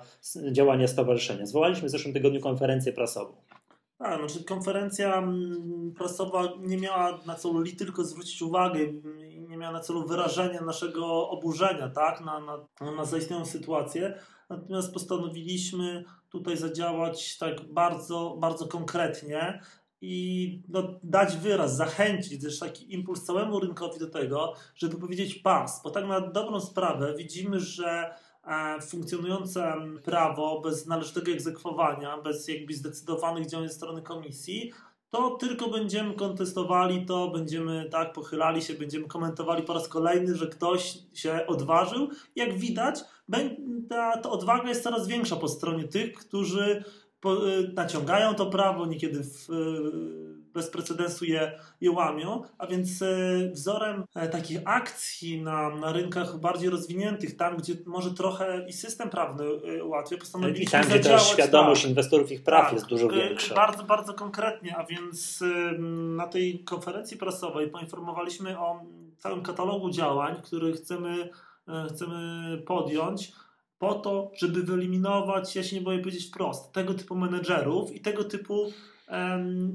działania 0.52 0.88
stowarzyszenia? 0.88 1.46
Zwołaliśmy 1.46 1.88
w 1.88 1.90
zeszłym 1.90 2.14
tygodniu 2.14 2.40
konferencję 2.40 2.92
prasową. 2.92 3.34
Tak, 3.98 4.18
znaczy 4.18 4.44
konferencja 4.44 5.18
mm, 5.18 5.92
prasowa 5.96 6.42
nie 6.58 6.78
miała 6.78 7.18
na 7.26 7.34
celu 7.34 7.64
tylko 7.78 8.04
zwrócić 8.04 8.42
uwagę, 8.42 8.80
nie 9.48 9.56
miała 9.56 9.72
na 9.72 9.80
celu 9.80 10.06
wyrażenia 10.06 10.60
naszego 10.60 11.28
oburzenia 11.28 11.88
tak, 11.88 12.20
na, 12.20 12.40
na, 12.40 12.92
na 12.96 13.04
zaistniałą 13.04 13.44
sytuację. 13.44 14.18
Natomiast 14.50 14.92
postanowiliśmy 14.92 16.04
tutaj 16.28 16.56
zadziałać 16.56 17.38
tak 17.38 17.72
bardzo, 17.72 18.36
bardzo 18.40 18.66
konkretnie 18.68 19.60
i 20.00 20.62
no, 20.68 20.82
dać 21.02 21.36
wyraz, 21.36 21.76
zachęcić 21.76 22.42
też 22.42 22.58
taki 22.58 22.94
impuls 22.94 23.24
całemu 23.24 23.60
rynkowi 23.60 23.98
do 23.98 24.10
tego, 24.10 24.54
żeby 24.74 24.96
powiedzieć 24.96 25.34
pas, 25.34 25.82
bo 25.84 25.90
tak 25.90 26.06
na 26.06 26.20
dobrą 26.20 26.60
sprawę 26.60 27.14
widzimy, 27.16 27.60
że 27.60 28.14
funkcjonujące 28.82 29.74
prawo 30.04 30.60
bez 30.60 30.86
należytego 30.86 31.32
egzekwowania, 31.32 32.18
bez 32.18 32.48
jakby 32.48 32.74
zdecydowanych 32.74 33.46
działań 33.46 33.68
strony 33.68 34.02
komisji, 34.02 34.72
to 35.10 35.30
tylko 35.30 35.68
będziemy 35.68 36.14
kontestowali 36.14 37.06
to, 37.06 37.28
będziemy 37.28 37.88
tak 37.90 38.12
pochylali 38.12 38.62
się, 38.62 38.74
będziemy 38.74 39.06
komentowali 39.08 39.62
po 39.62 39.74
raz 39.74 39.88
kolejny, 39.88 40.36
że 40.36 40.46
ktoś 40.46 40.98
się 41.12 41.46
odważył. 41.46 42.08
Jak 42.36 42.58
widać, 42.58 43.00
ta, 43.88 44.18
ta 44.18 44.30
odwaga 44.30 44.68
jest 44.68 44.82
coraz 44.82 45.06
większa 45.06 45.36
po 45.36 45.48
stronie 45.48 45.88
tych, 45.88 46.14
którzy 46.14 46.84
naciągają 47.74 48.34
to 48.34 48.46
prawo, 48.46 48.86
niekiedy 48.86 49.24
w, 49.24 49.48
bez 50.54 50.70
precedensu 50.70 51.24
je, 51.24 51.52
je 51.80 51.90
łamią, 51.90 52.42
a 52.58 52.66
więc 52.66 53.02
e, 53.02 53.06
wzorem 53.52 54.04
e, 54.14 54.28
takich 54.28 54.60
akcji 54.64 55.42
na, 55.42 55.70
na 55.70 55.92
rynkach 55.92 56.40
bardziej 56.40 56.70
rozwiniętych, 56.70 57.36
tam 57.36 57.56
gdzie 57.56 57.74
może 57.86 58.14
trochę 58.14 58.66
i 58.68 58.72
system 58.72 59.10
prawny 59.10 59.44
ułatwia, 59.84 60.16
postanowiliśmy 60.18 60.64
I 60.64 60.82
tam, 60.82 60.90
gdzie 60.90 61.00
też 61.00 61.22
świadomość 61.22 61.82
tak, 61.82 61.90
inwestorów 61.90 62.32
ich 62.32 62.42
praw 62.42 62.64
tak, 62.64 62.72
jest 62.72 62.86
dużo 62.86 63.08
większa. 63.08 63.54
Bardzo, 63.54 63.84
bardzo 63.84 64.14
konkretnie, 64.14 64.76
a 64.76 64.84
więc 64.84 65.44
na 66.16 66.26
tej 66.26 66.64
konferencji 66.64 67.16
prasowej 67.16 67.68
poinformowaliśmy 67.70 68.58
o 68.58 68.80
całym 69.18 69.42
katalogu 69.42 69.90
działań, 69.90 70.36
które 70.42 70.72
chcemy, 70.72 71.28
chcemy 71.88 72.58
podjąć 72.66 73.32
po 73.84 73.94
to, 73.94 74.30
żeby 74.34 74.62
wyeliminować, 74.62 75.56
ja 75.56 75.62
się 75.62 75.76
nie 75.76 75.82
boję 75.82 75.98
powiedzieć 75.98 76.26
wprost, 76.26 76.72
tego 76.72 76.94
typu 76.94 77.14
menedżerów 77.14 77.92
i 77.92 78.00
tego 78.00 78.24
typu 78.24 78.72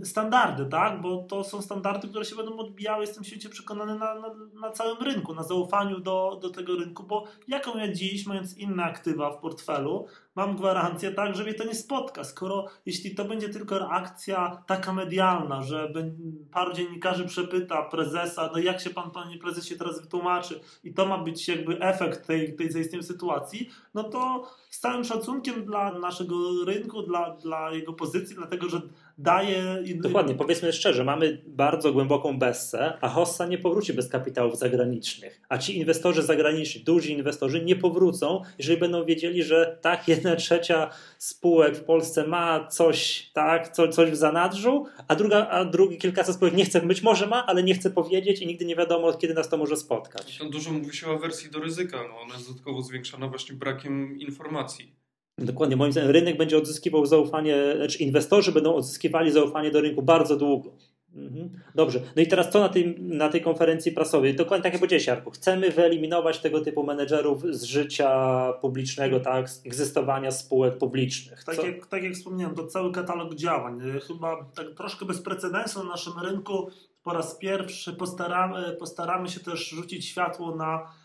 standardy, 0.04 0.65
tak? 0.65 1.02
Bo 1.02 1.17
to 1.17 1.43
są 1.43 1.62
standardy, 1.62 2.08
które 2.08 2.26
się 2.26 2.36
będą 2.36 2.58
odbijały, 2.58 3.02
jestem 3.02 3.24
świecie 3.24 3.50
przekonany, 3.50 4.00
na, 4.00 4.15
na, 4.15 4.36
na, 4.54 4.72
całym 4.72 4.98
rynku, 5.04 5.34
na 5.34 5.43
zaufaniu 5.43 6.00
do, 6.00 6.39
do 6.41 6.50
tego 6.50 6.76
rynku, 6.76 7.04
bo 7.04 7.24
jaką 7.48 7.78
ja 7.78 7.93
dziś, 7.93 8.26
mając 8.26 8.58
inne 8.58 8.84
aktywa 8.84 9.32
w 9.32 9.41
portfelu, 9.41 10.08
mam 10.36 10.56
gwarancję, 10.56 11.12
tak, 11.12 11.36
że 11.36 11.44
mnie 11.44 11.54
to 11.54 11.63
nie 11.63 11.76
spotka, 11.76 12.24
skoro 12.24 12.65
jeśli 12.86 13.15
to 13.15 13.26
będzie 13.26 13.50
tylko 13.50 13.80
reakcja 13.80 14.63
taka 14.68 14.94
medialna, 14.94 15.62
że 15.62 15.94
paru 16.52 16.74
dziennikarzy 16.74 17.26
przepyta 17.26 17.84
prezesa, 17.84 18.50
no 18.54 18.60
jak 18.60 18.82
się 18.82 18.89
pan, 18.89 19.12
panie 19.12 19.38
prezesie, 19.38 19.76
teraz 19.76 20.02
wytłumaczy 20.02 20.60
i 20.84 20.94
to 20.94 21.06
ma 21.06 21.18
być 21.18 21.48
jakby 21.48 21.80
efekt 21.80 22.28
tej, 22.28 22.56
tej 22.56 22.72
zaistniałej 22.72 23.08
sytuacji, 23.08 23.70
no 23.94 24.04
to 24.04 24.48
z 24.70 24.80
całym 24.80 25.04
szacunkiem 25.04 25.65
dla 25.65 26.00
naszego 26.00 26.36
rynku, 26.65 27.02
dla, 27.02 27.36
dla 27.36 27.72
jego 27.72 27.94
pozycji, 27.94 28.36
dlatego, 28.36 28.70
że 28.70 28.82
daje... 29.18 29.84
Dokładnie, 29.96 30.36
powiedzmy 30.36 30.74
szczerze, 30.74 31.04
mamy 31.04 31.42
bardzo 31.48 31.94
głęboką 31.94 32.39
bessę, 32.39 32.98
a 33.02 33.10
Hossa 33.10 33.48
nie 33.48 33.58
powróci 33.58 33.94
bez 33.94 34.10
kapitałów 34.10 34.58
zagranicznych, 34.58 35.42
a 35.50 35.58
ci 35.58 35.78
inwestorzy 35.78 36.22
zagraniczni, 36.22 36.84
duzi 36.84 37.13
inwestorzy 37.13 37.65
nie 37.65 37.76
powrócą, 37.76 38.42
jeżeli 38.58 38.80
będą 38.80 39.06
wiedzieli, 39.06 39.44
że 39.44 39.78
tak, 39.82 40.08
jedna 40.19 40.36
trzecia 40.36 40.89
spółek 41.17 41.77
w 41.77 41.84
Polsce 41.84 42.27
ma 42.27 42.67
coś, 42.67 43.29
tak, 43.34 43.69
co, 43.69 43.88
coś 43.88 44.12
w 44.12 44.15
zanadrzu, 44.15 44.86
a 45.08 45.15
druga, 45.15 45.47
a 45.47 45.65
drugi 45.65 45.97
kilkaset 45.97 46.36
spółek 46.36 46.53
nie 46.53 46.65
chce, 46.65 46.82
być 46.82 47.01
może 47.01 47.27
ma, 47.27 47.45
ale 47.45 47.63
nie 47.63 47.73
chce 47.73 47.89
powiedzieć 47.89 48.41
i 48.41 48.47
nigdy 48.47 48.65
nie 48.65 48.75
wiadomo, 48.75 49.13
kiedy 49.13 49.34
nas 49.34 49.49
to 49.49 49.58
może 49.58 49.77
spotkać. 49.77 50.38
To 50.38 50.45
dużo 50.45 50.71
mówi 50.71 50.97
się 50.97 51.08
o 51.08 51.19
wersji 51.19 51.51
do 51.51 51.60
ryzyka, 51.60 51.97
no 52.10 52.19
ona 52.21 52.34
jest 52.34 52.47
dodatkowo 52.47 52.82
zwiększana 52.82 53.27
właśnie 53.27 53.55
brakiem 53.55 54.19
informacji. 54.19 54.95
Dokładnie, 55.38 55.75
moim 55.75 55.91
zdaniem 55.91 56.12
rynek 56.12 56.38
będzie 56.38 56.58
odzyskiwał 56.58 57.05
zaufanie, 57.05 57.55
znaczy 57.75 57.97
inwestorzy 57.97 58.51
będą 58.51 58.75
odzyskiwali 58.75 59.32
zaufanie 59.32 59.71
do 59.71 59.82
rynku 59.82 60.01
bardzo 60.01 60.36
długo. 60.36 60.77
Mhm. 61.15 61.50
Dobrze. 61.76 62.00
No 62.15 62.22
i 62.22 62.28
teraz 62.28 62.50
co 62.50 62.60
na 62.60 62.69
tej, 62.69 63.02
na 63.02 63.30
tej 63.30 63.41
konferencji 63.41 63.91
prasowej? 63.91 64.36
Dokładnie 64.36 64.63
tak 64.63 64.74
jak 64.74 64.80
powiedziałeś, 64.80 65.08
Jarku. 65.08 65.32
Chcemy 65.32 65.72
wyeliminować 65.72 66.39
tego 66.39 66.62
typu 66.62 66.84
menedżerów 66.84 67.43
z 67.43 67.63
życia 67.63 68.54
publicznego, 68.62 69.19
tak, 69.19 69.50
z 69.50 69.65
egzystowania 69.65 70.32
spółek 70.32 70.78
publicznych. 70.78 71.43
Tak 71.43 71.63
jak, 71.63 71.86
tak 71.86 72.04
jak 72.04 72.13
wspomniałem, 72.13 72.56
to 72.56 72.67
cały 72.67 72.91
katalog 72.91 73.36
działań. 73.36 73.82
Chyba 74.08 74.45
tak 74.56 74.74
troszkę 74.78 75.06
bez 75.06 75.22
precedensu 75.22 75.84
na 75.84 75.89
naszym 75.89 76.13
rynku 76.22 76.69
po 77.04 77.13
raz 77.13 77.36
pierwszy 77.36 77.93
postaramy, 77.93 78.76
postaramy 78.80 79.30
się 79.30 79.39
też 79.39 79.69
rzucić 79.69 80.06
światło 80.06 80.56
na 80.56 80.86
E, 80.86 80.99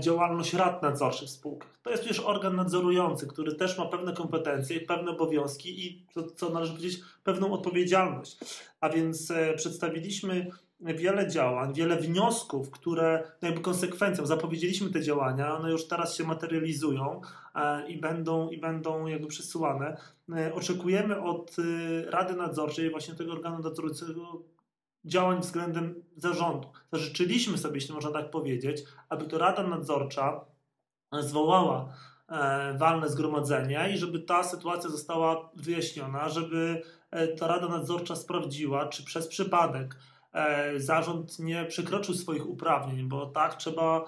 działalność 0.00 0.54
rad 0.54 0.82
nadzorczych 0.82 1.28
w 1.28 1.30
spółkach. 1.30 1.78
To 1.82 1.90
jest 1.90 2.02
przecież 2.02 2.24
organ 2.24 2.56
nadzorujący, 2.56 3.26
który 3.26 3.54
też 3.54 3.78
ma 3.78 3.86
pewne 3.86 4.12
kompetencje, 4.12 4.80
pewne 4.80 5.10
obowiązki 5.10 5.86
i, 5.86 6.06
to, 6.14 6.22
co 6.22 6.50
należy 6.50 6.72
powiedzieć, 6.72 7.00
pewną 7.24 7.52
odpowiedzialność. 7.52 8.38
A 8.80 8.88
więc 8.88 9.30
e, 9.30 9.54
przedstawiliśmy 9.54 10.50
wiele 10.80 11.28
działań, 11.28 11.74
wiele 11.74 11.96
wniosków, 11.96 12.70
które 12.70 13.32
jakby 13.42 13.60
konsekwencją, 13.60 14.26
zapowiedzieliśmy 14.26 14.90
te 14.90 15.02
działania, 15.02 15.56
one 15.56 15.70
już 15.70 15.88
teraz 15.88 16.16
się 16.16 16.24
materializują 16.24 17.20
e, 17.54 17.88
i 17.88 18.00
będą, 18.00 18.48
i 18.48 18.58
będą 18.58 19.06
jakby 19.06 19.26
przesyłane. 19.26 19.96
Oczekujemy 20.54 21.22
od 21.22 21.56
Rady 22.06 22.34
Nadzorczej, 22.34 22.90
właśnie 22.90 23.14
tego 23.14 23.32
organu 23.32 23.58
nadzorującego, 23.58 24.42
działań 25.04 25.40
względem 25.40 26.04
zarządu. 26.16 26.68
Zażyczyliśmy 26.92 27.58
sobie, 27.58 27.74
jeśli 27.74 27.94
można 27.94 28.10
tak 28.10 28.30
powiedzieć, 28.30 28.82
aby 29.08 29.24
to 29.26 29.38
Rada 29.38 29.62
Nadzorcza 29.62 30.44
zwołała 31.20 31.92
e, 32.28 32.78
walne 32.78 33.08
zgromadzenia 33.08 33.88
i 33.88 33.98
żeby 33.98 34.20
ta 34.20 34.42
sytuacja 34.42 34.90
została 34.90 35.50
wyjaśniona, 35.56 36.28
żeby 36.28 36.82
e, 37.10 37.28
ta 37.28 37.46
Rada 37.46 37.68
Nadzorcza 37.68 38.16
sprawdziła, 38.16 38.86
czy 38.86 39.04
przez 39.04 39.28
przypadek 39.28 39.96
zarząd 40.76 41.38
nie 41.38 41.64
przekroczył 41.64 42.14
swoich 42.14 42.48
uprawnień, 42.48 43.08
bo 43.08 43.26
tak 43.26 43.56
trzeba 43.56 44.04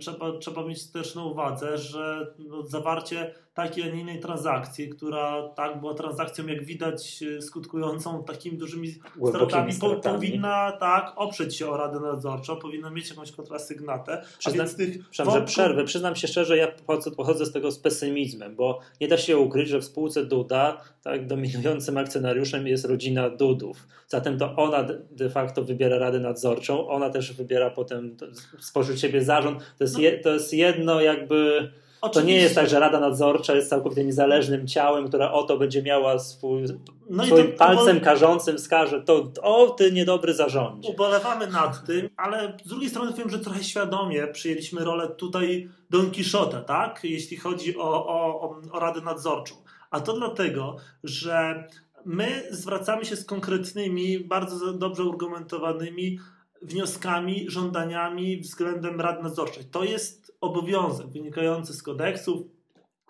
trzeba, 0.00 0.38
trzeba 0.38 0.64
mieć 0.64 0.90
też 0.90 1.14
na 1.14 1.24
uwadze, 1.24 1.78
że 1.78 2.34
no, 2.38 2.66
zawarcie 2.66 3.34
takiej, 3.58 3.84
a 3.84 3.94
nie 3.94 4.00
innej 4.00 4.20
transakcji, 4.20 4.88
która 4.88 5.48
tak 5.48 5.80
była 5.80 5.94
transakcją, 5.94 6.46
jak 6.46 6.64
widać, 6.64 7.24
skutkującą 7.40 8.24
takimi 8.24 8.58
dużymi 8.58 8.88
stratami, 9.28 9.72
stratami, 9.72 10.02
powinna 10.02 10.72
tak 10.72 11.12
oprzeć 11.16 11.56
się 11.56 11.68
o 11.68 11.76
Radę 11.76 12.00
Nadzorczą, 12.00 12.56
powinna 12.56 12.90
mieć 12.90 13.10
jakąś 13.10 13.32
kontrasygnatę. 13.32 14.22
Przyznam, 14.38 14.66
a 14.66 14.76
tych 14.76 14.98
wątków... 15.24 15.44
przerwę. 15.44 15.84
Przyznam 15.84 16.16
się 16.16 16.28
szczerze, 16.28 16.56
ja 16.56 16.68
pochodzę 17.16 17.46
z 17.46 17.52
tego 17.52 17.70
z 17.70 17.78
pesymizmem, 17.78 18.56
bo 18.56 18.80
nie 19.00 19.08
da 19.08 19.16
się 19.16 19.38
ukryć, 19.38 19.68
że 19.68 19.78
w 19.78 19.84
spółce 19.84 20.24
Duda 20.24 20.80
tak, 21.02 21.26
dominującym 21.26 21.96
akcjonariuszem 21.96 22.66
jest 22.66 22.84
rodzina 22.84 23.30
Dudów. 23.30 23.88
Zatem 24.08 24.38
to 24.38 24.56
ona 24.56 24.86
de 25.10 25.30
facto 25.30 25.64
wybiera 25.64 25.98
Radę 25.98 26.20
Nadzorczą, 26.20 26.88
ona 26.88 27.10
też 27.10 27.32
wybiera 27.32 27.70
potem 27.70 28.16
spośród 28.58 29.00
siebie 29.00 29.24
zarząd. 29.24 29.58
To 29.78 29.84
jest, 29.84 29.98
je, 29.98 30.18
to 30.18 30.32
jest 30.32 30.52
jedno 30.52 31.00
jakby 31.00 31.70
Oczywiście. 32.00 32.20
To 32.20 32.26
nie 32.26 32.36
jest 32.42 32.54
tak, 32.54 32.68
że 32.68 32.80
Rada 32.80 33.00
Nadzorcza 33.00 33.54
jest 33.54 33.70
całkowicie 33.70 34.04
niezależnym 34.04 34.66
ciałem, 34.66 35.08
która 35.08 35.32
oto 35.32 35.58
będzie 35.58 35.82
miała 35.82 36.18
swój, 36.18 36.62
no 37.10 37.26
swoim 37.26 37.52
to, 37.52 37.58
palcem 37.58 38.00
karzącym 38.00 38.56
wskaże, 38.56 39.02
to 39.02 39.32
o, 39.42 39.70
ty 39.70 39.92
niedobry 39.92 40.34
zarządzie. 40.34 40.88
Ubolewamy 40.88 41.46
nad 41.46 41.86
tym, 41.86 42.08
ale 42.16 42.56
z 42.64 42.68
drugiej 42.68 42.90
strony 42.90 43.12
wiem, 43.12 43.30
że 43.30 43.38
trochę 43.38 43.64
świadomie 43.64 44.26
przyjęliśmy 44.26 44.84
rolę 44.84 45.08
tutaj 45.08 45.68
Don 45.90 46.10
Quixote, 46.10 46.60
tak? 46.60 47.00
Jeśli 47.02 47.36
chodzi 47.36 47.78
o, 47.78 48.06
o, 48.06 48.60
o 48.72 48.80
Radę 48.80 49.00
Nadzorczą. 49.00 49.54
A 49.90 50.00
to 50.00 50.12
dlatego, 50.12 50.76
że 51.04 51.68
my 52.04 52.42
zwracamy 52.50 53.04
się 53.04 53.16
z 53.16 53.24
konkretnymi, 53.24 54.20
bardzo 54.20 54.72
dobrze 54.72 55.02
argumentowanymi 55.02 56.18
wnioskami, 56.62 57.50
żądaniami 57.50 58.40
względem 58.40 59.00
rad 59.00 59.22
nadzorczych. 59.22 59.70
To 59.70 59.84
jest 59.84 60.36
obowiązek 60.40 61.06
wynikający 61.06 61.72
z 61.72 61.82
kodeksów, 61.82 62.46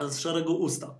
z 0.01 0.19
szeregu 0.19 0.57
ustaw. 0.57 0.91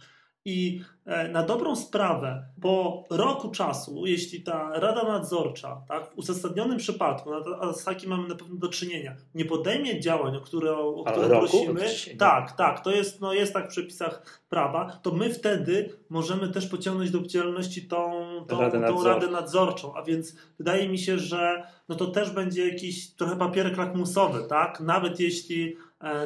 I 0.49 0.81
e, 1.07 1.29
na 1.29 1.43
dobrą 1.43 1.77
sprawę, 1.77 2.45
po 2.63 3.05
roku 3.11 3.51
czasu, 3.51 4.07
jeśli 4.07 4.43
ta 4.43 4.71
Rada 4.81 5.03
Nadzorcza, 5.03 5.83
tak, 5.89 6.11
w 6.11 6.19
uzasadnionym 6.19 6.79
przypadku, 6.79 7.31
a 7.61 7.73
z 7.73 7.85
takim 7.85 8.11
mamy 8.11 8.29
na 8.29 8.35
pewno 8.35 8.57
do 8.57 8.69
czynienia, 8.69 9.17
nie 9.35 9.45
podejmie 9.45 10.01
działań, 10.01 10.37
o 10.37 10.41
które, 10.41 10.77
o 10.77 11.05
które 11.05 11.29
prosimy, 11.29 11.81
tak, 12.19 12.53
tak, 12.53 12.81
to 12.81 12.91
jest, 12.91 13.21
no, 13.21 13.33
jest 13.33 13.53
tak 13.53 13.67
w 13.67 13.69
przepisach 13.69 14.43
prawa, 14.49 14.99
to 15.03 15.13
my 15.13 15.35
wtedy 15.35 15.91
możemy 16.09 16.49
też 16.49 16.67
pociągnąć 16.67 17.11
do 17.11 17.19
odpowiedzialności 17.19 17.83
tą, 17.83 18.13
tą, 18.49 18.61
Radę, 18.61 18.87
tą 18.89 19.05
Radę 19.05 19.29
Nadzorczą. 19.29 19.95
A 19.95 20.03
więc 20.03 20.37
wydaje 20.59 20.89
mi 20.89 20.99
się, 20.99 21.19
że 21.19 21.63
no 21.89 21.95
to 21.95 22.07
też 22.07 22.31
będzie 22.31 22.69
jakiś 22.69 23.15
trochę 23.15 23.37
papierek 23.37 23.77
lakmusowy, 23.77 24.45
tak? 24.49 24.81
Nawet 24.81 25.21
jeśli 25.21 25.77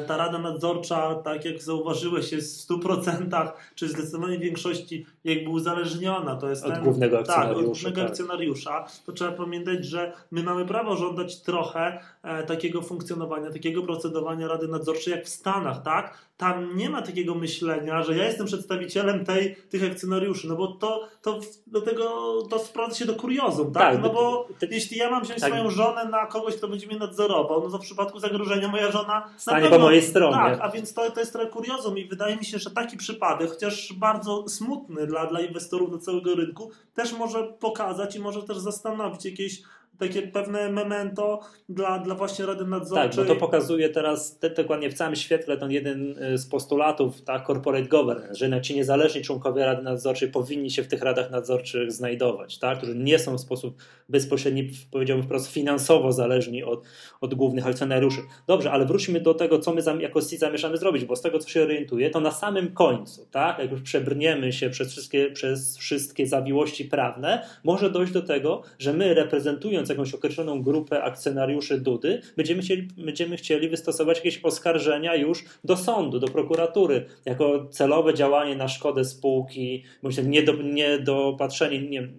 ta 0.07 0.17
rada 0.17 0.39
nadzorcza, 0.39 1.15
tak 1.15 1.45
jak 1.45 1.61
zauważyłeś, 1.61 2.31
jest 2.31 2.61
w 2.61 2.69
100% 2.69 3.51
czy 3.75 3.87
zdecydowanej 3.87 4.39
większości 4.39 5.05
jakby 5.23 5.49
uzależniona. 5.49 6.35
To 6.35 6.49
jest 6.49 6.65
od 6.65 6.73
ten, 6.73 6.83
głównego 6.83 7.19
akcjonariusza. 7.19 7.53
Tak, 7.53 7.57
od 7.57 7.65
głównego 7.65 8.01
tak. 8.01 8.09
akcjonariusza. 8.09 8.85
To 9.05 9.11
trzeba 9.11 9.31
pamiętać, 9.31 9.85
że 9.85 10.13
my 10.31 10.43
mamy 10.43 10.65
prawo 10.65 10.95
żądać 10.95 11.41
trochę 11.41 11.99
e, 12.23 12.43
takiego 12.43 12.81
funkcjonowania, 12.81 13.51
takiego 13.51 13.83
procedowania 13.83 14.47
rady 14.47 14.67
nadzorczej 14.67 15.11
jak 15.11 15.25
w 15.25 15.29
Stanach, 15.29 15.83
tak? 15.83 16.17
Tam 16.37 16.77
nie 16.77 16.89
ma 16.89 17.01
takiego 17.01 17.35
myślenia, 17.35 18.03
że 18.03 18.17
ja 18.17 18.25
jestem 18.25 18.45
przedstawicielem 18.45 19.25
tej, 19.25 19.55
tych 19.55 19.91
akcjonariuszy, 19.91 20.47
no 20.47 20.55
bo 20.55 20.67
to, 20.67 21.07
to 21.21 21.39
do 21.67 21.81
tego 21.81 22.33
to 22.49 22.59
sprowadza 22.59 22.95
się 22.95 23.05
do 23.05 23.15
kuriozum, 23.15 23.71
tak? 23.71 23.93
tak 23.93 24.03
no 24.03 24.09
bo 24.09 24.47
ty, 24.59 24.67
jeśli 24.71 24.97
ja 24.97 25.09
mam 25.09 25.23
wziąć 25.23 25.41
tak. 25.41 25.49
swoją 25.49 25.69
żonę 25.69 26.05
na 26.05 26.25
kogoś, 26.25 26.55
kto 26.55 26.67
będzie 26.67 26.87
mnie 26.87 26.97
nadzorował, 26.97 27.63
no 27.63 27.69
to 27.69 27.77
w 27.77 27.81
przypadku 27.81 28.19
zagrożenia 28.19 28.67
moja 28.67 28.91
żona 28.91 29.29
po 29.69 29.79
mojej 29.79 30.01
stronie. 30.01 30.35
Tak, 30.35 30.59
a 30.61 30.69
więc 30.69 30.93
to, 30.93 31.11
to 31.11 31.19
jest 31.19 31.33
trochę 31.33 31.49
kuriozum 31.49 31.97
i 31.97 32.05
wydaje 32.05 32.35
mi 32.35 32.45
się, 32.45 32.59
że 32.59 32.71
taki 32.71 32.97
przypadek, 32.97 33.49
chociaż 33.49 33.93
bardzo 33.93 34.49
smutny 34.49 35.07
dla, 35.07 35.25
dla 35.25 35.41
inwestorów 35.41 35.91
do 35.91 35.97
całego 35.97 36.35
rynku, 36.35 36.71
też 36.95 37.13
może 37.13 37.43
pokazać 37.43 38.15
i 38.15 38.19
może 38.19 38.43
też 38.43 38.57
zastanowić 38.57 39.25
jakieś 39.25 39.61
takie 39.99 40.21
pewne 40.21 40.71
memento 40.71 41.39
dla, 41.69 41.99
dla 41.99 42.15
właśnie 42.15 42.45
Rady 42.45 42.65
Nadzorczej. 42.65 43.09
Tak, 43.09 43.15
bo 43.15 43.33
to 43.33 43.39
pokazuje 43.39 43.89
teraz 43.89 44.39
te, 44.39 44.49
dokładnie 44.49 44.89
w 44.89 44.93
całym 44.93 45.15
świetle 45.15 45.57
ten 45.57 45.71
jeden 45.71 46.23
y, 46.23 46.37
z 46.37 46.45
postulatów, 46.45 47.21
tak, 47.21 47.47
corporate 47.47 47.87
governance, 47.87 48.35
że 48.35 48.61
ci 48.61 48.75
niezależni 48.75 49.21
członkowie 49.21 49.65
Rady 49.65 49.83
Nadzorczej 49.83 50.31
powinni 50.31 50.71
się 50.71 50.83
w 50.83 50.87
tych 50.87 51.01
radach 51.01 51.31
nadzorczych 51.31 51.91
znajdować, 51.91 52.59
tak, 52.59 52.77
którzy 52.77 52.95
nie 52.95 53.19
są 53.19 53.37
w 53.37 53.41
sposób 53.41 53.75
bezpośredni, 54.09 54.69
powiedziałbym 54.91 55.25
wprost, 55.25 55.51
finansowo 55.51 56.11
zależni 56.11 56.63
od, 56.63 56.83
od 57.21 57.33
głównych 57.33 57.67
akcjonariuszy. 57.67 58.21
Dobrze, 58.47 58.71
ale 58.71 58.85
wróćmy 58.85 59.21
do 59.21 59.33
tego, 59.33 59.59
co 59.59 59.73
my 59.73 59.81
jako 59.99 60.21
SIT 60.21 60.39
zamierzamy 60.39 60.77
zrobić, 60.77 61.05
bo 61.05 61.15
z 61.15 61.21
tego, 61.21 61.39
co 61.39 61.49
się 61.49 61.63
orientuję, 61.63 62.09
to 62.09 62.19
na 62.19 62.31
samym 62.31 62.71
końcu, 62.71 63.27
tak, 63.31 63.59
jak 63.59 63.71
już 63.71 63.81
przebrniemy 63.81 64.53
się 64.53 64.69
przez 64.69 64.91
wszystkie, 64.91 65.31
przez 65.31 65.77
wszystkie 65.77 66.27
zawiłości 66.27 66.85
prawne, 66.85 67.45
może 67.63 67.89
dojść 67.89 68.13
do 68.13 68.21
tego, 68.21 68.61
że 68.79 68.93
my 68.93 69.13
reprezentując 69.13 69.82
jakąś 69.89 70.13
określoną 70.13 70.63
grupę 70.63 71.03
akcjonariuszy 71.03 71.79
Dudy, 71.79 72.21
będziemy 72.37 72.61
chcieli, 72.61 72.87
będziemy 72.97 73.37
chcieli 73.37 73.69
wystosować 73.69 74.17
jakieś 74.17 74.43
oskarżenia 74.43 75.15
już 75.15 75.45
do 75.63 75.77
sądu, 75.77 76.19
do 76.19 76.27
prokuratury, 76.27 77.05
jako 77.25 77.67
celowe 77.71 78.13
działanie 78.13 78.55
na 78.55 78.67
szkodę 78.67 79.05
spółki, 79.05 79.83
myślę, 80.03 80.23
niedopatrzenie, 80.63 81.89
nie, 81.89 82.09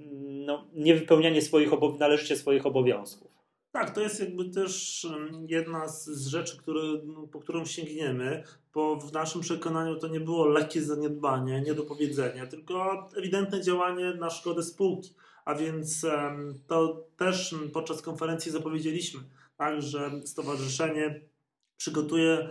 no, 0.46 0.66
niewypełnianie 0.74 1.42
swoich 1.42 1.70
należycie 1.98 2.36
swoich 2.36 2.66
obowiązków. 2.66 3.34
Tak, 3.74 3.94
to 3.94 4.00
jest 4.00 4.20
jakby 4.20 4.44
też 4.44 5.06
jedna 5.48 5.88
z 5.88 6.26
rzeczy, 6.26 6.56
no, 7.04 7.26
po 7.26 7.40
którą 7.40 7.64
sięgniemy, 7.64 8.42
bo 8.74 8.96
w 8.96 9.12
naszym 9.12 9.40
przekonaniu 9.40 9.96
to 9.96 10.08
nie 10.08 10.20
było 10.20 10.46
lekkie 10.46 10.82
zaniedbanie, 10.82 11.62
niedopowiedzenie, 11.66 12.46
tylko 12.46 13.06
ewidentne 13.16 13.60
działanie 13.60 14.14
na 14.14 14.30
szkodę 14.30 14.62
spółki. 14.62 15.14
A 15.44 15.54
więc 15.54 16.06
to 16.66 17.06
też 17.16 17.54
podczas 17.72 18.02
konferencji 18.02 18.52
zapowiedzieliśmy, 18.52 19.20
tak, 19.56 19.82
że 19.82 20.10
stowarzyszenie 20.24 21.20
przygotuje 21.76 22.50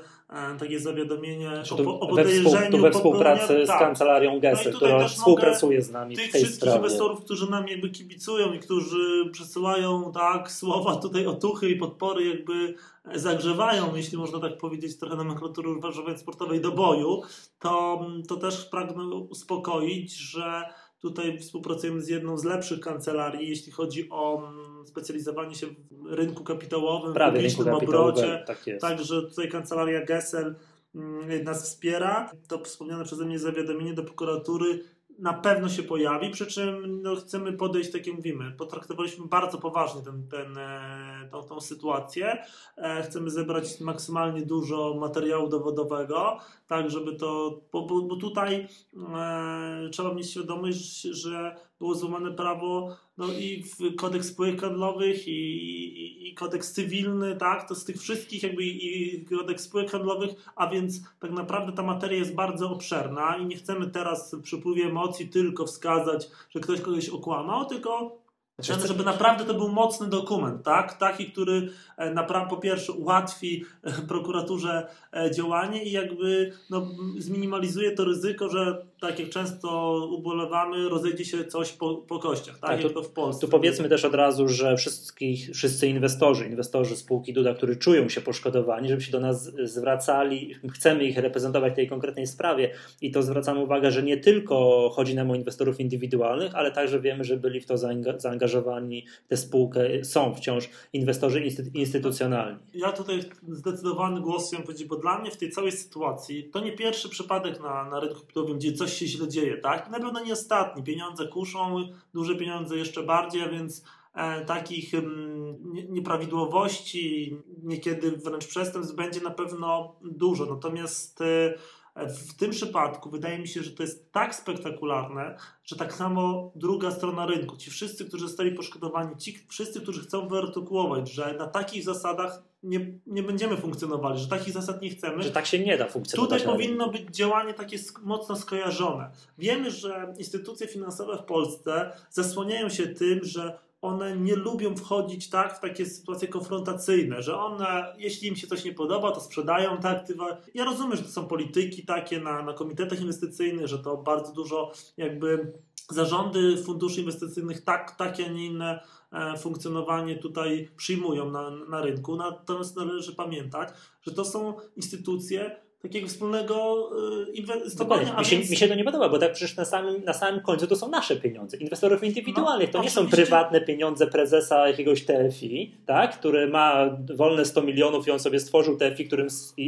takie 0.59 0.79
zawiadomienie 0.79 1.49
znaczy 1.49 1.87
o, 1.87 1.99
o 1.99 2.07
podejrzeniu 2.07 2.81
we, 2.81 2.91
współpracy 2.91 3.65
z 3.65 3.67
tak. 3.67 3.79
kancelarią 3.79 4.39
Gessel, 4.39 4.71
no 4.71 4.77
która 4.77 5.07
współpracuje 5.07 5.81
z 5.81 5.91
nami 5.91 6.15
tych 6.15 6.29
w 6.29 6.31
tej 6.31 6.41
wszystkich 6.41 6.69
sprawie. 6.69 6.77
inwestorów, 6.77 7.23
którzy 7.23 7.51
nam 7.51 7.67
jakby 7.67 7.89
kibicują 7.89 8.53
i 8.53 8.59
którzy 8.59 9.29
przesyłają 9.31 10.11
tak 10.11 10.51
słowa 10.51 10.95
tutaj 10.95 11.25
otuchy 11.25 11.69
i 11.69 11.75
podpory 11.75 12.25
jakby 12.25 12.75
zagrzewają, 13.15 13.95
jeśli 13.95 14.17
można 14.17 14.39
tak 14.39 14.57
powiedzieć, 14.57 14.97
trochę 14.97 15.15
nomenklatury 15.15 15.69
używając 15.69 16.21
sportowej 16.21 16.61
do 16.61 16.71
boju, 16.71 17.21
to, 17.59 18.05
to 18.27 18.35
też 18.35 18.65
pragnę 18.65 19.03
uspokoić, 19.15 20.15
że 20.15 20.63
Tutaj 21.03 21.39
współpracujemy 21.39 22.01
z 22.01 22.07
jedną 22.07 22.37
z 22.37 22.43
lepszych 22.43 22.79
kancelarii, 22.79 23.49
jeśli 23.49 23.71
chodzi 23.71 24.09
o 24.09 24.47
mm, 24.47 24.87
specjalizowanie 24.87 25.55
się 25.55 25.67
w 25.67 26.05
rynku 26.05 26.43
kapitałowym, 26.43 27.13
Prawie 27.13 27.31
w 27.31 27.35
publicznym 27.35 27.75
obrocie. 27.75 28.43
Tak 28.47 28.65
Także 28.81 29.21
tutaj 29.21 29.49
kancelaria 29.49 30.05
Gessel 30.05 30.55
mm, 30.95 31.43
nas 31.43 31.63
wspiera. 31.63 32.31
To 32.47 32.63
wspomniane 32.63 33.03
przeze 33.03 33.25
mnie 33.25 33.39
zawiadomienie 33.39 33.93
do 33.93 34.03
prokuratury 34.03 34.83
na 35.19 35.33
pewno 35.33 35.69
się 35.69 35.83
pojawi, 35.83 36.29
przy 36.29 36.45
czym 36.47 37.01
no, 37.01 37.15
chcemy 37.15 37.53
podejść, 37.53 37.91
tak 37.91 38.07
jak 38.07 38.15
mówimy, 38.15 38.51
potraktowaliśmy 38.51 39.27
bardzo 39.27 39.57
poważnie 39.57 40.01
ten, 40.01 40.27
ten, 40.27 40.57
e, 40.57 41.29
tą, 41.31 41.43
tą 41.43 41.61
sytuację. 41.61 42.43
E, 42.77 43.03
chcemy 43.03 43.29
zebrać 43.29 43.79
maksymalnie 43.79 44.41
dużo 44.41 44.93
materiału 44.99 45.49
dowodowego, 45.49 46.39
tak 46.67 46.89
żeby 46.91 47.15
to, 47.15 47.61
bo, 47.71 47.85
bo, 47.85 48.15
tutaj 48.15 48.67
e, 49.15 49.89
trzeba 49.91 50.13
mieć 50.13 50.31
świadomość, 50.31 51.01
że 51.01 51.55
było 51.83 51.95
złamane 51.95 52.31
prawo 52.31 52.95
no 53.17 53.27
i 53.27 53.63
kodeks 53.97 54.27
spółek 54.27 54.61
handlowych 54.61 55.27
i, 55.27 55.31
i, 55.31 56.29
i, 56.29 56.33
kodeks 56.33 56.73
cywilny, 56.73 57.35
tak, 57.35 57.67
to 57.67 57.75
z 57.75 57.85
tych 57.85 57.97
wszystkich 57.97 58.43
jakby 58.43 58.63
i 58.63 59.25
kodeks 59.25 59.63
spółek 59.63 59.91
handlowych, 59.91 60.51
a 60.55 60.67
więc 60.67 61.01
tak 61.19 61.31
naprawdę 61.31 61.71
ta 61.73 61.83
materia 61.83 62.17
jest 62.17 62.35
bardzo 62.35 62.69
obszerna 62.69 63.37
i 63.37 63.45
nie 63.45 63.55
chcemy 63.55 63.89
teraz 63.89 64.33
w 64.35 64.41
przepływie 64.41 64.85
emocji 64.85 65.27
tylko 65.27 65.65
wskazać, 65.65 66.29
że 66.49 66.59
ktoś 66.59 66.81
kogoś 66.81 67.09
okłamał, 67.09 67.65
tylko 67.65 68.22
Znaczy, 68.65 68.87
żeby 68.87 69.03
naprawdę 69.03 69.45
to 69.45 69.53
był 69.53 69.69
mocny 69.69 70.07
dokument, 70.07 70.63
tak? 70.63 70.97
Taki, 70.97 71.31
który 71.31 71.69
e, 71.97 72.13
naprawdę 72.13 72.49
po 72.49 72.57
pierwsze 72.57 72.91
ułatwi 72.91 73.65
e, 73.83 73.91
prokuraturze 74.07 74.87
e, 75.13 75.31
działanie 75.31 75.83
i 75.83 75.91
jakby 75.91 76.51
no, 76.69 76.87
zminimalizuje 77.17 77.91
to 77.91 78.05
ryzyko, 78.05 78.49
że 78.49 78.85
tak 79.01 79.19
jak 79.19 79.29
często 79.29 79.99
ubolewamy, 80.11 80.89
rozejdzie 80.89 81.25
się 81.25 81.45
coś 81.45 81.71
po, 81.71 81.95
po 81.95 82.19
kościach, 82.19 82.59
tak? 82.59 82.69
tak 82.69 82.83
jak 82.83 82.93
to 82.93 83.03
w 83.03 83.09
Polsce. 83.09 83.41
Tu 83.41 83.51
powiedzmy 83.51 83.89
też 83.89 84.05
od 84.05 84.15
razu, 84.15 84.47
że 84.47 84.77
wszystkich, 84.77 85.49
wszyscy 85.53 85.87
inwestorzy, 85.87 86.45
inwestorzy 86.45 86.95
spółki 86.95 87.33
Duda, 87.33 87.53
którzy 87.53 87.75
czują 87.75 88.09
się 88.09 88.21
poszkodowani, 88.21 88.89
żeby 88.89 89.01
się 89.01 89.11
do 89.11 89.19
nas 89.19 89.51
zwracali, 89.63 90.55
chcemy 90.73 91.03
ich 91.03 91.17
reprezentować 91.17 91.73
w 91.73 91.75
tej 91.75 91.89
konkretnej 91.89 92.27
sprawie 92.27 92.71
i 93.01 93.11
to 93.11 93.23
zwracamy 93.23 93.59
uwagę, 93.59 93.91
że 93.91 94.03
nie 94.03 94.17
tylko 94.17 94.89
chodzi 94.93 95.15
nam 95.15 95.31
o 95.31 95.35
inwestorów 95.35 95.79
indywidualnych, 95.79 96.55
ale 96.55 96.71
także 96.71 96.99
wiemy, 96.99 97.23
że 97.23 97.37
byli 97.37 97.61
w 97.61 97.65
to 97.65 97.77
zaangażowani 98.17 98.52
zaangażowani 98.53 99.05
w 99.25 99.27
tę 99.27 99.37
spółkę 99.37 100.03
są 100.03 100.35
wciąż 100.35 100.69
inwestorzy 100.93 101.43
instytucjonalni. 101.73 102.59
Ja 102.73 102.91
tutaj 102.91 103.19
zdecydowany 103.47 104.21
głos 104.21 104.47
chciałem 104.47 104.65
powiedzieć, 104.65 104.87
bo 104.87 104.95
dla 104.95 105.19
mnie 105.19 105.31
w 105.31 105.37
tej 105.37 105.51
całej 105.51 105.71
sytuacji 105.71 106.49
to 106.49 106.59
nie 106.59 106.71
pierwszy 106.71 107.09
przypadek 107.09 107.59
na, 107.59 107.89
na 107.89 107.99
rynku 107.99 108.19
kapitałowym, 108.19 108.57
gdzie 108.57 108.73
coś 108.73 108.93
się 108.93 109.07
źle 109.07 109.27
dzieje, 109.27 109.57
tak? 109.57 109.89
Na 109.89 109.99
pewno 109.99 110.23
nie 110.23 110.33
ostatni. 110.33 110.83
Pieniądze 110.83 111.27
kuszą, 111.27 111.75
duże 112.13 112.35
pieniądze 112.35 112.77
jeszcze 112.77 113.03
bardziej, 113.03 113.49
więc 113.49 113.83
e, 114.13 114.45
takich 114.45 114.93
m, 114.93 115.57
nieprawidłowości, 115.89 117.37
niekiedy 117.63 118.11
wręcz 118.11 118.47
przestępstw 118.47 118.95
będzie 118.95 119.21
na 119.21 119.31
pewno 119.31 119.95
dużo. 120.01 120.45
Natomiast 120.45 121.21
e, 121.21 121.53
w 121.95 122.33
tym 122.33 122.51
przypadku 122.51 123.09
wydaje 123.09 123.39
mi 123.39 123.47
się, 123.47 123.63
że 123.63 123.71
to 123.71 123.83
jest 123.83 124.11
tak 124.11 124.35
spektakularne, 124.35 125.37
że 125.63 125.75
tak 125.75 125.93
samo 125.93 126.51
druga 126.55 126.91
strona 126.91 127.25
rynku, 127.25 127.57
ci 127.57 127.71
wszyscy, 127.71 128.05
którzy 128.05 128.27
zostali 128.27 128.51
poszkodowani, 128.51 129.17
ci 129.17 129.37
wszyscy, 129.47 129.81
którzy 129.81 130.01
chcą 130.01 130.27
wyartykułować, 130.27 131.11
że 131.11 131.35
na 131.37 131.47
takich 131.47 131.83
zasadach 131.83 132.43
nie, 132.63 132.99
nie 133.07 133.23
będziemy 133.23 133.57
funkcjonowali, 133.57 134.19
że 134.19 134.27
takich 134.27 134.53
zasad 134.53 134.81
nie 134.81 134.89
chcemy. 134.89 135.23
Że 135.23 135.31
tak 135.31 135.45
się 135.45 135.59
nie 135.59 135.77
da 135.77 135.87
funkcjonować. 135.87 136.41
Tutaj 136.41 136.55
powinno 136.55 136.89
być 136.89 137.15
działanie 137.15 137.53
takie 137.53 137.77
mocno 138.03 138.35
skojarzone. 138.35 139.11
Wiemy, 139.37 139.71
że 139.71 140.13
instytucje 140.17 140.67
finansowe 140.67 141.17
w 141.17 141.23
Polsce 141.23 141.91
zasłaniają 142.09 142.69
się 142.69 142.87
tym, 142.87 143.19
że 143.23 143.59
one 143.83 144.17
nie 144.17 144.35
lubią 144.35 144.75
wchodzić 144.75 145.29
tak 145.29 145.57
w 145.57 145.59
takie 145.59 145.85
sytuacje 145.85 146.27
konfrontacyjne, 146.27 147.21
że 147.21 147.37
one, 147.37 147.95
jeśli 147.97 148.27
im 148.27 148.35
się 148.35 148.47
coś 148.47 148.65
nie 148.65 148.73
podoba, 148.73 149.11
to 149.11 149.21
sprzedają 149.21 149.77
te 149.77 149.89
aktywa. 149.89 150.37
Ja 150.53 150.65
rozumiem, 150.65 150.97
że 150.97 151.03
to 151.03 151.09
są 151.09 151.27
polityki 151.27 151.85
takie 151.85 152.19
na, 152.19 152.43
na 152.43 152.53
komitetach 152.53 153.01
inwestycyjnych, 153.01 153.67
że 153.67 153.79
to 153.79 153.97
bardzo 153.97 154.33
dużo 154.33 154.71
jakby 154.97 155.53
zarządy 155.89 156.63
funduszy 156.63 156.99
inwestycyjnych 156.99 157.63
tak, 157.63 157.95
takie, 157.95 158.25
a 158.25 158.29
nie 158.29 158.45
inne 158.45 158.79
e, 159.11 159.37
funkcjonowanie 159.37 160.15
tutaj 160.15 160.69
przyjmują 160.75 161.31
na, 161.31 161.49
na 161.49 161.81
rynku. 161.81 162.15
Natomiast 162.15 162.75
należy 162.75 163.15
pamiętać, 163.15 163.69
że 164.01 164.11
to 164.11 164.25
są 164.25 164.53
instytucje, 164.75 165.61
takiego 165.83 166.07
wspólnego 166.07 166.89
y, 167.29 167.31
inwestowania. 167.31 168.19
Mi 168.19 168.25
się, 168.25 168.35
więc... 168.35 168.49
mi 168.49 168.57
się 168.57 168.67
to 168.67 168.75
nie 168.75 168.83
podoba, 168.83 169.09
bo 169.09 169.19
tak 169.19 169.33
przecież 169.33 169.57
na 169.57 169.65
samym, 169.65 170.03
na 170.03 170.13
samym 170.13 170.41
końcu 170.41 170.67
to 170.67 170.75
są 170.75 170.89
nasze 170.89 171.15
pieniądze, 171.15 171.57
inwestorów 171.57 172.03
indywidualnych. 172.03 172.73
No, 172.73 172.79
to 172.79 172.83
nie 172.83 172.89
są 172.89 173.07
prywatne 173.07 173.61
pieniądze 173.61 174.07
prezesa 174.07 174.67
jakiegoś 174.67 175.05
TFI, 175.05 175.75
tak, 175.85 176.19
który 176.19 176.47
ma 176.47 176.97
wolne 177.15 177.45
100 177.45 177.61
milionów 177.61 178.07
i 178.07 178.11
on 178.11 178.19
sobie 178.19 178.39
stworzył 178.39 178.77
TFI, 178.77 179.05
którym, 179.05 179.27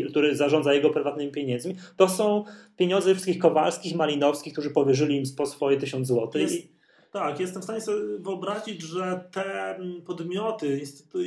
który 0.10 0.36
zarządza 0.36 0.74
jego 0.74 0.90
prywatnymi 0.90 1.32
pieniędzmi. 1.32 1.76
To 1.98 2.10
są 2.10 2.44
pieniądze 2.78 3.14
wszystkich 3.14 3.40
Kowalskich, 3.40 3.96
Malinowskich, 3.96 4.54
którzy 4.54 4.70
powierzyli 4.70 5.18
im 5.18 5.24
po 5.38 5.46
swoje 5.46 5.78
1000 5.78 6.08
zł. 6.08 6.42
Jest... 6.42 6.76
Tak, 7.12 7.40
jestem 7.40 7.62
w 7.62 7.66
stanie 7.66 7.82
sobie 7.82 7.98
wyobrazić, 8.20 8.82
że 8.82 9.30
te 9.32 9.80
podmioty, 10.06 10.82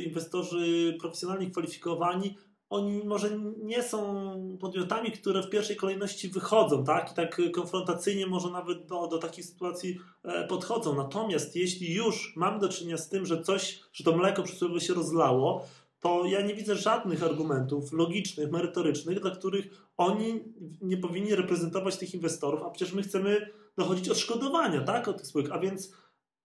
inwestorzy 0.05 0.97
profesjonalnie 0.99 1.49
kwalifikowani 1.49 2.35
oni 2.69 3.03
może 3.03 3.39
nie 3.63 3.83
są 3.83 4.57
podmiotami, 4.59 5.11
które 5.11 5.43
w 5.43 5.49
pierwszej 5.49 5.75
kolejności 5.75 6.29
wychodzą, 6.29 6.83
tak? 6.83 7.11
I 7.11 7.15
tak 7.15 7.41
konfrontacyjnie 7.53 8.27
może 8.27 8.49
nawet 8.49 8.85
do, 8.85 9.07
do 9.07 9.17
takich 9.17 9.45
sytuacji 9.45 9.99
e, 10.23 10.47
podchodzą. 10.47 10.95
Natomiast 10.95 11.55
jeśli 11.55 11.93
już 11.93 12.33
mam 12.35 12.59
do 12.59 12.69
czynienia 12.69 12.97
z 12.97 13.09
tym, 13.09 13.25
że 13.25 13.41
coś, 13.41 13.79
że 13.93 14.03
to 14.03 14.17
mleko 14.17 14.43
przysłowiowo 14.43 14.79
się 14.79 14.93
rozlało, 14.93 15.65
to 15.99 16.25
ja 16.25 16.41
nie 16.41 16.55
widzę 16.55 16.75
żadnych 16.75 17.23
argumentów 17.23 17.93
logicznych, 17.93 18.51
merytorycznych, 18.51 19.19
dla 19.19 19.31
których 19.31 19.89
oni 19.97 20.43
nie 20.81 20.97
powinni 20.97 21.35
reprezentować 21.35 21.97
tych 21.97 22.13
inwestorów, 22.13 22.63
a 22.63 22.69
przecież 22.69 22.93
my 22.93 23.01
chcemy 23.01 23.49
dochodzić 23.77 24.09
odszkodowania, 24.09 24.81
tak? 24.81 25.07
Od 25.07 25.17
tych 25.17 25.27
spółek. 25.27 25.51
A 25.51 25.59
więc 25.59 25.93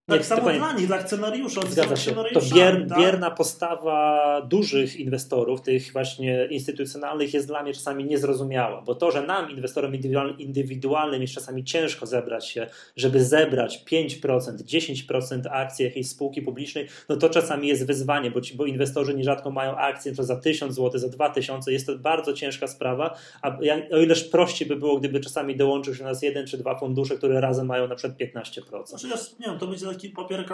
tak 0.06 0.18
nie, 0.18 0.24
samo 0.24 0.50
dla 0.52 0.72
nich, 0.72 0.86
dla 0.86 0.96
akcjonariuszy. 0.96 1.60
Zgadza 1.68 1.96
się. 1.96 2.14
To 2.14 2.40
bier, 2.54 2.86
tak? 2.88 2.98
bierna 2.98 3.30
postawa 3.30 4.40
dużych 4.42 4.96
inwestorów, 4.96 5.62
tych 5.62 5.92
właśnie 5.92 6.48
instytucjonalnych 6.50 7.34
jest 7.34 7.46
dla 7.46 7.62
mnie 7.62 7.74
czasami 7.74 8.04
niezrozumiała, 8.04 8.82
bo 8.82 8.94
to, 8.94 9.10
że 9.10 9.22
nam, 9.22 9.50
inwestorom 9.50 9.92
indywidualnym 10.38 11.22
jest 11.22 11.34
czasami 11.34 11.64
ciężko 11.64 12.06
zebrać 12.06 12.48
się, 12.48 12.66
żeby 12.96 13.24
zebrać 13.24 13.84
5%, 13.90 14.18
10% 14.20 15.40
akcji 15.50 15.84
jakiejś 15.84 16.08
spółki 16.08 16.42
publicznej, 16.42 16.88
no 17.08 17.16
to 17.16 17.30
czasami 17.30 17.68
jest 17.68 17.86
wyzwanie, 17.86 18.30
bo, 18.30 18.40
ci, 18.40 18.56
bo 18.56 18.66
inwestorzy 18.66 19.14
nierzadko 19.14 19.50
mają 19.50 19.76
akcje 19.76 20.14
to 20.14 20.24
za 20.24 20.36
1000 20.36 20.74
zł, 20.74 21.00
za 21.00 21.08
2000, 21.08 21.72
jest 21.72 21.86
to 21.86 21.98
bardzo 21.98 22.32
ciężka 22.32 22.66
sprawa, 22.66 23.14
a 23.42 23.58
o 23.92 23.98
ileż 23.98 24.24
prościej 24.24 24.68
by 24.68 24.76
było, 24.76 24.98
gdyby 24.98 25.20
czasami 25.20 25.56
dołączył 25.56 25.94
się 25.94 26.04
nas 26.04 26.22
jeden 26.22 26.46
czy 26.46 26.58
dwa 26.58 26.78
fundusze, 26.78 27.16
które 27.16 27.40
razem 27.40 27.66
mają 27.66 27.88
na 27.88 27.94
przykład 27.94 28.18
15%. 28.18 28.86
Znaczy 28.86 29.08
ja, 29.08 29.16
nie 29.40 29.46
wiem, 29.46 29.58
to 29.58 29.66
będzie 29.66 29.93
taki 29.94 30.10
papier. 30.10 30.44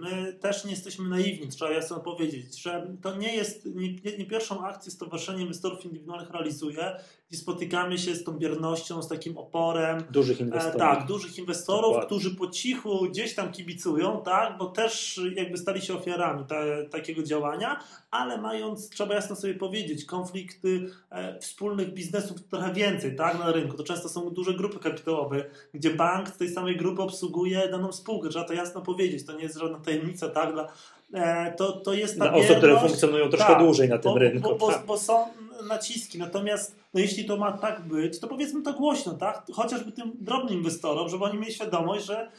My 0.00 0.32
też 0.32 0.64
nie 0.64 0.70
jesteśmy 0.70 1.08
naiwni, 1.08 1.48
trzeba 1.48 1.70
jasno 1.70 2.00
powiedzieć, 2.00 2.62
że 2.62 2.96
to 3.02 3.16
nie 3.16 3.36
jest, 3.36 3.66
nie, 3.66 3.88
nie 4.18 4.26
pierwszą 4.26 4.66
akcję 4.66 4.92
Stowarzyszenie 4.92 5.42
Inwestorów 5.42 5.84
Indywidualnych 5.84 6.30
realizuje, 6.30 6.96
gdzie 7.32 7.40
spotykamy 7.40 7.98
się 7.98 8.14
z 8.14 8.24
tą 8.24 8.32
biernością, 8.32 9.02
z 9.02 9.08
takim 9.08 9.38
oporem. 9.38 10.04
Dużych 10.10 10.40
e, 10.40 10.44
inwestorów. 10.44 10.78
Tak, 10.78 11.06
dużych 11.06 11.38
inwestorów, 11.38 11.82
Dokładnie. 11.82 12.06
którzy 12.06 12.36
po 12.36 12.46
cichu 12.46 13.06
gdzieś 13.10 13.34
tam 13.34 13.52
kibicują, 13.52 14.22
tak, 14.24 14.58
bo 14.58 14.66
też 14.66 15.20
jakby 15.34 15.58
stali 15.58 15.82
się 15.82 15.94
ofiarami 15.94 16.44
te, 16.44 16.84
takiego 16.90 17.22
działania, 17.22 17.80
ale 18.10 18.38
mając, 18.38 18.88
trzeba 18.88 19.14
jasno 19.14 19.36
sobie 19.36 19.54
powiedzieć, 19.54 20.04
konflikty 20.04 20.86
e, 21.10 21.38
wspólnych 21.38 21.94
biznesów 21.94 22.36
trochę 22.50 22.72
więcej, 22.72 23.16
tak, 23.16 23.38
na 23.38 23.52
rynku. 23.52 23.76
To 23.76 23.84
często 23.84 24.08
są 24.08 24.30
duże 24.30 24.54
grupy 24.54 24.78
kapitałowe, 24.78 25.44
gdzie 25.74 25.90
bank 25.90 26.28
z 26.28 26.36
tej 26.36 26.48
samej 26.48 26.76
grupy 26.76 27.02
obsługuje 27.02 27.68
daną 27.68 27.92
spółkę. 27.92 28.28
Trzeba 28.28 28.44
to 28.44 28.54
jasno 28.54 28.80
powiedzieć. 28.80 29.26
To 29.26 29.32
nie 29.32 29.42
jest 29.42 29.58
żadna 29.58 29.78
tajemnica, 29.78 30.28
tak, 30.28 30.52
dla, 30.52 30.68
e, 31.14 31.54
to, 31.56 31.72
to 31.72 31.94
jest 31.94 32.18
ta 32.18 32.24
Dla 32.24 32.34
osób, 32.34 32.56
które 32.56 32.80
funkcjonują 32.80 33.28
troszkę 33.28 33.52
tak, 33.52 33.62
dłużej 33.62 33.88
na 33.88 33.98
tym 33.98 34.12
bo, 34.12 34.18
rynku. 34.18 34.48
Bo, 34.48 34.56
bo, 34.56 34.68
tak. 34.72 34.86
bo 34.86 34.98
są 34.98 35.24
naciski. 35.68 36.18
Natomiast 36.18 36.76
no 36.94 37.00
jeśli 37.00 37.24
to 37.24 37.36
ma 37.36 37.52
tak 37.52 37.88
być, 37.88 38.20
to 38.20 38.28
powiedzmy 38.28 38.62
to 38.62 38.72
głośno, 38.72 39.14
tak? 39.14 39.46
Chociażby 39.52 39.92
tym 39.92 40.12
drobnym 40.20 40.58
inwestorom, 40.58 41.08
żeby 41.08 41.24
oni 41.24 41.38
mieli 41.38 41.52
świadomość, 41.52 42.06
że 42.06 42.30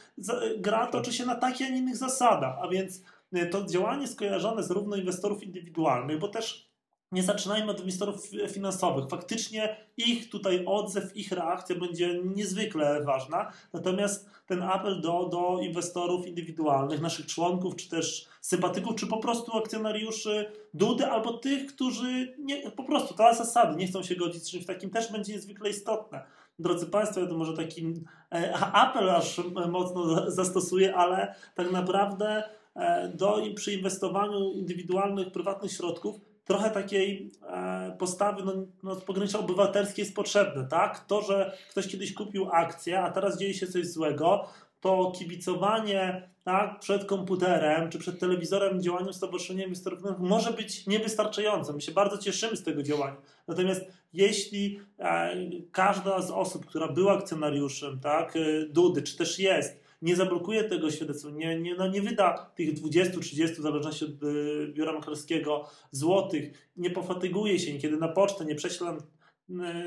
gra 0.58 0.86
toczy 0.86 1.12
się 1.12 1.26
na 1.26 1.34
takich, 1.34 1.66
a 1.66 1.70
nie 1.70 1.78
innych 1.78 1.96
zasadach. 1.96 2.58
A 2.62 2.68
więc 2.68 3.02
e, 3.32 3.46
to 3.46 3.64
działanie 3.66 4.08
skojarzone 4.08 4.62
zarówno 4.62 4.96
inwestorów 4.96 5.42
indywidualnych, 5.42 6.18
bo 6.18 6.28
też 6.28 6.73
nie 7.14 7.22
zaczynajmy 7.22 7.70
od 7.70 7.80
inwestorów 7.80 8.30
finansowych. 8.48 9.04
Faktycznie 9.10 9.76
ich 9.96 10.30
tutaj 10.30 10.64
odzew, 10.66 11.16
ich 11.16 11.32
reakcja 11.32 11.76
będzie 11.76 12.20
niezwykle 12.24 13.04
ważna. 13.04 13.52
Natomiast 13.72 14.30
ten 14.46 14.62
apel 14.62 15.00
do, 15.00 15.28
do 15.28 15.58
inwestorów 15.62 16.26
indywidualnych, 16.26 17.00
naszych 17.00 17.26
członków, 17.26 17.76
czy 17.76 17.88
też 17.88 18.28
sympatyków, 18.40 18.96
czy 18.96 19.06
po 19.06 19.16
prostu 19.16 19.56
akcjonariuszy 19.56 20.52
Dudy, 20.74 21.06
albo 21.06 21.32
tych, 21.32 21.66
którzy 21.66 22.36
nie, 22.38 22.70
po 22.70 22.84
prostu 22.84 23.14
to 23.14 23.34
zasady 23.34 23.76
nie 23.76 23.86
chcą 23.86 24.02
się 24.02 24.16
godzić 24.16 24.42
z 24.42 24.50
czymś 24.50 24.66
takim, 24.66 24.90
też 24.90 25.12
będzie 25.12 25.32
niezwykle 25.32 25.70
istotne. 25.70 26.24
Drodzy 26.58 26.86
Państwo, 26.86 27.20
ja 27.20 27.26
to 27.26 27.34
może 27.34 27.56
taki 27.56 27.94
e, 28.32 28.54
apel 28.54 29.10
aż 29.10 29.40
mocno 29.70 30.30
zastosuję, 30.30 30.96
ale 30.96 31.34
tak 31.54 31.72
naprawdę 31.72 32.42
e, 32.74 33.08
do, 33.08 33.42
przy 33.54 33.72
inwestowaniu 33.72 34.52
indywidualnych, 34.52 35.32
prywatnych 35.32 35.72
środków 35.72 36.33
trochę 36.44 36.70
takiej 36.70 37.30
e, 37.48 37.96
postawy 37.98 38.42
no, 38.44 38.52
no, 38.82 38.94
z 38.94 39.04
pogranicza 39.04 39.38
obywatelskiej 39.38 40.02
jest 40.02 40.16
potrzebne, 40.16 40.64
tak? 40.64 41.04
To, 41.06 41.22
że 41.22 41.56
ktoś 41.70 41.88
kiedyś 41.88 42.14
kupił 42.14 42.48
akcję, 42.52 43.00
a 43.00 43.10
teraz 43.10 43.38
dzieje 43.38 43.54
się 43.54 43.66
coś 43.66 43.86
złego, 43.86 44.48
to 44.80 45.12
kibicowanie 45.18 46.28
tak, 46.44 46.80
przed 46.80 47.04
komputerem 47.04 47.90
czy 47.90 47.98
przed 47.98 48.20
telewizorem 48.20 48.82
działaniu 48.82 49.12
Stowarzyszenia 49.12 49.64
Inwestorów 49.64 50.00
może 50.18 50.52
być 50.52 50.86
niewystarczające. 50.86 51.72
My 51.72 51.80
się 51.80 51.92
bardzo 51.92 52.18
cieszymy 52.18 52.56
z 52.56 52.62
tego 52.62 52.82
działania. 52.82 53.16
Natomiast 53.48 53.84
jeśli 54.12 54.80
e, 54.98 55.36
każda 55.72 56.22
z 56.22 56.30
osób, 56.30 56.66
która 56.66 56.88
była 56.88 57.12
akcjonariuszem 57.18 58.00
tak, 58.00 58.36
e, 58.36 58.40
Dudy, 58.68 59.02
czy 59.02 59.16
też 59.16 59.38
jest, 59.38 59.83
nie 60.04 60.16
zablokuje 60.16 60.64
tego 60.64 60.90
świadectwa, 60.90 61.30
nie, 61.30 61.60
nie, 61.60 61.74
no 61.74 61.88
nie 61.88 62.02
wyda 62.02 62.50
tych 62.54 62.74
20-30, 62.74 63.46
w 63.46 63.56
zależności 63.56 64.04
od 64.04 64.22
y, 64.22 64.72
biura 64.74 64.92
maklerskiego, 64.92 65.68
złotych, 65.90 66.70
nie 66.76 66.90
pofatyguje 66.90 67.58
się, 67.58 67.78
kiedy 67.78 67.96
na 67.96 68.08
pocztę 68.08 68.44
nie 68.44 68.54
prześle 68.54 68.98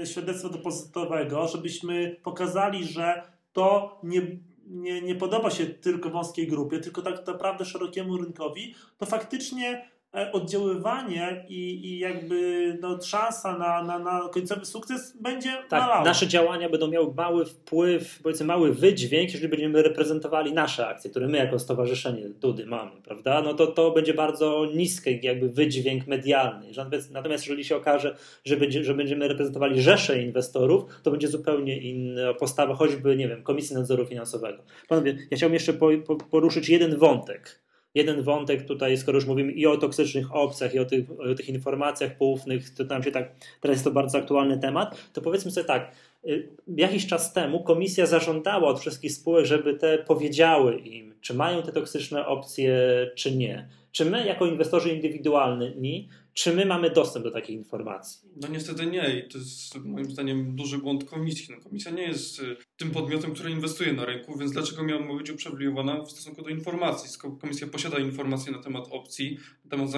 y, 0.02 0.06
świadectwa 0.06 0.50
depozytowego, 0.50 1.48
żebyśmy 1.48 2.16
pokazali, 2.24 2.86
że 2.86 3.22
to 3.54 4.00
nie, 4.04 4.22
nie, 4.68 5.02
nie 5.02 5.16
podoba 5.16 5.50
się 5.50 5.66
tylko 5.66 6.10
wąskiej 6.10 6.48
grupie, 6.48 6.80
tylko 6.80 7.02
tak 7.02 7.28
naprawdę 7.28 7.66
szerokiemu 7.66 8.18
rynkowi, 8.18 8.76
to 8.98 9.06
faktycznie 9.06 9.90
oddziaływanie 10.32 11.46
i, 11.48 11.86
i 11.86 12.00
jakby 12.00 12.78
no, 12.82 13.02
szansa 13.02 13.58
na, 13.58 13.84
na, 13.84 14.00
na 14.00 14.30
końcowy 14.34 14.66
sukces 14.66 15.18
będzie 15.22 15.50
tak, 15.70 15.82
malała. 15.82 16.04
Nasze 16.04 16.28
działania 16.28 16.70
będą 16.70 16.88
miały 16.88 17.14
mały 17.14 17.46
wpływ, 17.46 18.20
powiedzmy 18.24 18.46
mały 18.46 18.74
wydźwięk, 18.74 19.30
jeżeli 19.30 19.50
będziemy 19.50 19.84
reprezentowali 19.84 20.54
nasze 20.54 20.88
akcje, 20.88 21.12
które 21.12 21.28
my 21.28 21.38
jako 21.38 21.60
stowarzyszenie 21.60 22.30
Dudy 22.30 22.66
mamy, 22.66 22.92
prawda? 23.04 23.42
No 23.42 23.54
to 23.54 23.68
to 23.68 23.92
będzie 23.92 24.14
bardzo 24.14 24.68
niski 24.76 25.20
jakby 25.22 25.50
wydźwięk 25.50 26.08
medialny. 26.08 26.68
Natomiast 27.12 27.44
jeżeli 27.44 27.64
się 27.64 27.76
okaże, 27.76 28.16
że, 28.46 28.58
będzie, 28.58 28.84
że 28.84 28.94
będziemy 28.94 29.28
reprezentowali 29.28 29.82
rzesze 29.82 30.22
inwestorów, 30.22 30.84
to 31.04 31.12
będzie 31.12 31.28
zupełnie 31.28 31.78
inna 31.78 32.34
postawa, 32.34 32.76
choćby, 32.76 33.16
nie 33.16 33.28
wiem, 33.28 33.44
Komisji 33.44 33.76
Nadzoru 33.76 34.06
Finansowego. 34.06 34.64
Panowie, 34.88 35.18
ja 35.32 35.38
chciałbym 35.38 35.54
jeszcze 35.54 35.74
po, 35.74 35.90
po, 36.08 36.16
poruszyć 36.16 36.70
jeden 36.70 36.98
wątek 36.98 37.67
jeden 37.98 38.22
wątek 38.22 38.66
tutaj, 38.66 38.98
skoro 38.98 39.18
już 39.18 39.26
mówimy 39.26 39.52
i 39.52 39.66
o 39.66 39.78
toksycznych 39.78 40.36
opcjach, 40.36 40.74
i 40.74 40.80
o 40.80 40.86
tych, 40.86 41.06
o 41.32 41.36
tych 41.36 41.50
informacjach 41.50 42.18
poufnych, 42.18 42.70
to 42.70 42.86
tam 42.86 43.04
się 43.04 43.12
tak, 43.12 43.32
teraz 43.62 43.76
jest 43.76 43.84
to 43.84 43.92
bardzo 43.92 44.18
aktualny 44.18 44.58
temat, 44.60 45.10
to 45.14 45.22
powiedzmy 45.22 45.52
sobie 45.52 45.66
tak, 45.66 45.92
y, 46.26 46.50
jakiś 46.68 47.08
czas 47.08 47.34
temu 47.34 47.64
komisja 47.64 48.06
zażądała 48.06 48.68
od 48.68 48.80
wszystkich 48.80 49.12
spółek, 49.12 49.46
żeby 49.46 49.74
te 49.74 49.98
powiedziały 49.98 50.80
im, 50.80 51.14
czy 51.22 51.34
mają 51.34 51.64
te 51.64 51.72
toksyczne 51.72 52.26
opcje, 52.26 52.78
czy 53.16 53.36
nie. 53.36 53.68
Czy 53.92 54.06
my, 54.06 54.26
jako 54.28 54.46
inwestorzy 54.46 54.90
indywidualni, 54.90 56.10
czy 56.38 56.54
my 56.54 56.66
mamy 56.66 56.90
dostęp 56.90 57.26
do 57.26 57.32
takich 57.32 57.56
informacji? 57.56 58.30
No 58.42 58.48
niestety 58.48 58.86
nie 58.86 59.20
i 59.20 59.30
to 59.30 59.38
jest 59.38 59.76
moim 59.76 60.12
zdaniem 60.12 60.56
duży 60.56 60.78
błąd 60.78 61.04
komisji. 61.04 61.56
No, 61.56 61.64
komisja 61.64 61.92
nie 61.92 62.04
jest 62.04 62.40
y, 62.40 62.56
tym 62.78 62.92
podmiotem, 62.92 63.34
który 63.34 63.52
inwestuje 63.52 63.94
na 63.94 64.06
rynku, 64.06 64.38
więc 64.38 64.52
dlaczego 64.52 64.84
miałaby 64.84 65.18
być 65.18 65.30
uprzywilejowana 65.30 66.02
w 66.02 66.12
stosunku 66.12 66.42
do 66.42 66.50
informacji? 66.50 67.10
Skoro 67.10 67.36
komisja 67.36 67.68
posiada 67.68 68.00
informacje 68.00 68.52
na 68.52 68.60
temat 68.60 68.88
opcji, 68.92 69.38
na 69.66 69.70
temat 69.72 69.90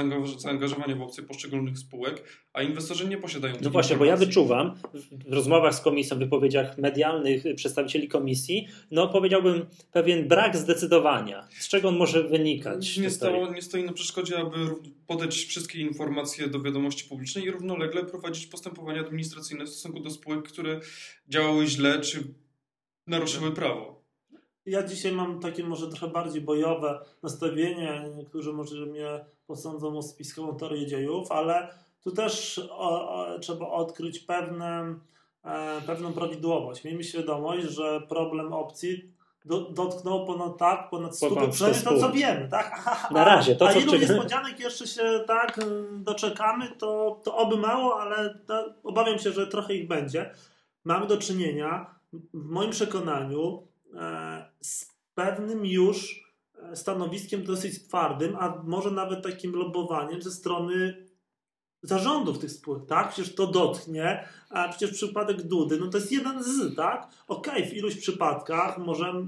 zaangażowania 0.41 0.95
w 0.95 1.02
opcje 1.02 1.23
poszczególnych 1.23 1.78
spółek, 1.78 2.23
a 2.54 2.62
inwestorzy 2.62 3.08
nie 3.08 3.17
posiadają 3.17 3.56
No 3.62 3.69
właśnie, 3.69 3.97
bo 3.97 4.06
ja 4.06 4.17
wyczuwam 4.17 4.75
w 5.12 5.34
rozmowach 5.34 5.75
z 5.75 5.82
komisją, 5.82 6.17
w 6.17 6.19
wypowiedziach 6.19 6.78
medialnych 6.78 7.43
przedstawicieli 7.56 8.08
komisji, 8.08 8.67
no 8.91 9.08
powiedziałbym 9.08 9.65
pewien 9.91 10.28
brak 10.28 10.58
zdecydowania. 10.58 11.47
Z 11.60 11.67
czego 11.67 11.88
on 11.88 11.97
może 11.97 12.23
wynikać? 12.23 12.97
Nie, 12.97 13.10
stało, 13.10 13.54
nie 13.54 13.62
stoi 13.62 13.84
na 13.84 13.93
przeszkodzie, 13.93 14.38
aby 14.38 14.58
podać 15.08 15.36
wszystkie 15.36 15.80
informacje 15.80 16.28
do 16.37 16.61
wiadomości 16.61 17.09
publicznej 17.09 17.45
i 17.45 17.51
równolegle 17.51 18.05
prowadzić 18.05 18.47
postępowania 18.47 19.01
administracyjne 19.01 19.65
w 19.65 19.69
stosunku 19.69 19.99
do 19.99 20.09
spółek, 20.09 20.47
które 20.47 20.79
działały 21.27 21.67
źle 21.67 22.01
czy 22.01 22.33
naruszyły 23.07 23.51
prawo. 23.51 23.99
Ja 24.65 24.83
dzisiaj 24.83 25.11
mam 25.11 25.39
takie 25.39 25.63
może 25.63 25.87
trochę 25.87 26.07
bardziej 26.07 26.41
bojowe 26.41 27.05
nastawienie. 27.23 28.09
Niektórzy 28.17 28.53
może 28.53 28.85
mnie 28.85 29.25
posądzą 29.47 29.97
o 29.97 30.01
spiskową 30.01 30.57
teorię 30.57 30.87
dziejów, 30.87 31.31
ale 31.31 31.73
tu 32.01 32.11
też 32.11 32.61
o, 32.71 33.13
o, 33.13 33.39
trzeba 33.39 33.67
odkryć 33.67 34.19
pewne, 34.19 34.95
e, 35.43 35.81
pewną 35.81 36.13
prawidłowość. 36.13 36.83
Miejmy 36.83 37.03
świadomość, 37.03 37.67
że 37.67 38.01
problem 38.09 38.53
opcji 38.53 39.11
do, 39.45 39.62
dotknął 39.62 40.25
ponad 40.25 40.58
tak, 40.58 40.89
ponad 40.89 41.17
100, 41.17 41.47
przynajmniej 41.52 41.84
to 41.84 41.99
co 41.99 42.12
wiemy, 42.12 42.47
tak? 42.52 42.82
A, 42.86 43.13
Na 43.13 43.23
razie, 43.23 43.56
to 43.56 43.69
a 43.69 43.73
co 43.73 43.80
ilu 43.80 43.95
niespodzianek 43.95 44.60
jeszcze 44.60 44.88
się 44.88 45.23
tak 45.28 45.60
doczekamy, 45.91 46.69
to, 46.78 47.21
to 47.23 47.38
oby 47.38 47.58
mało, 47.58 48.02
ale 48.02 48.39
to, 48.47 48.73
obawiam 48.84 49.19
się, 49.19 49.32
że 49.32 49.47
trochę 49.47 49.73
ich 49.73 49.88
będzie. 49.88 50.32
Mamy 50.84 51.08
do 51.08 51.17
czynienia, 51.17 51.95
w 52.34 52.49
moim 52.49 52.71
przekonaniu, 52.71 53.67
e, 53.95 54.45
z 54.62 54.95
pewnym 55.15 55.65
już 55.65 56.23
e, 56.71 56.75
stanowiskiem 56.75 57.43
dosyć 57.43 57.88
twardym, 57.88 58.36
a 58.39 58.62
może 58.63 58.91
nawet 58.91 59.23
takim 59.23 59.56
lobowaniem 59.56 60.21
ze 60.21 60.32
strony 60.32 61.09
zarządów 61.81 62.39
tych 62.39 62.51
spółek, 62.51 62.85
tak? 62.85 63.09
Przecież 63.11 63.35
to 63.35 63.47
dotknie, 63.47 64.27
a 64.49 64.69
przecież 64.69 64.91
przypadek 64.91 65.41
Dudy, 65.41 65.79
no 65.79 65.87
to 65.87 65.97
jest 65.97 66.11
jeden 66.11 66.43
z, 66.43 66.75
tak? 66.75 67.07
Okej, 67.27 67.53
okay, 67.53 67.71
w 67.71 67.73
iluś 67.73 67.95
przypadkach 67.95 68.77
możemy 68.77 69.25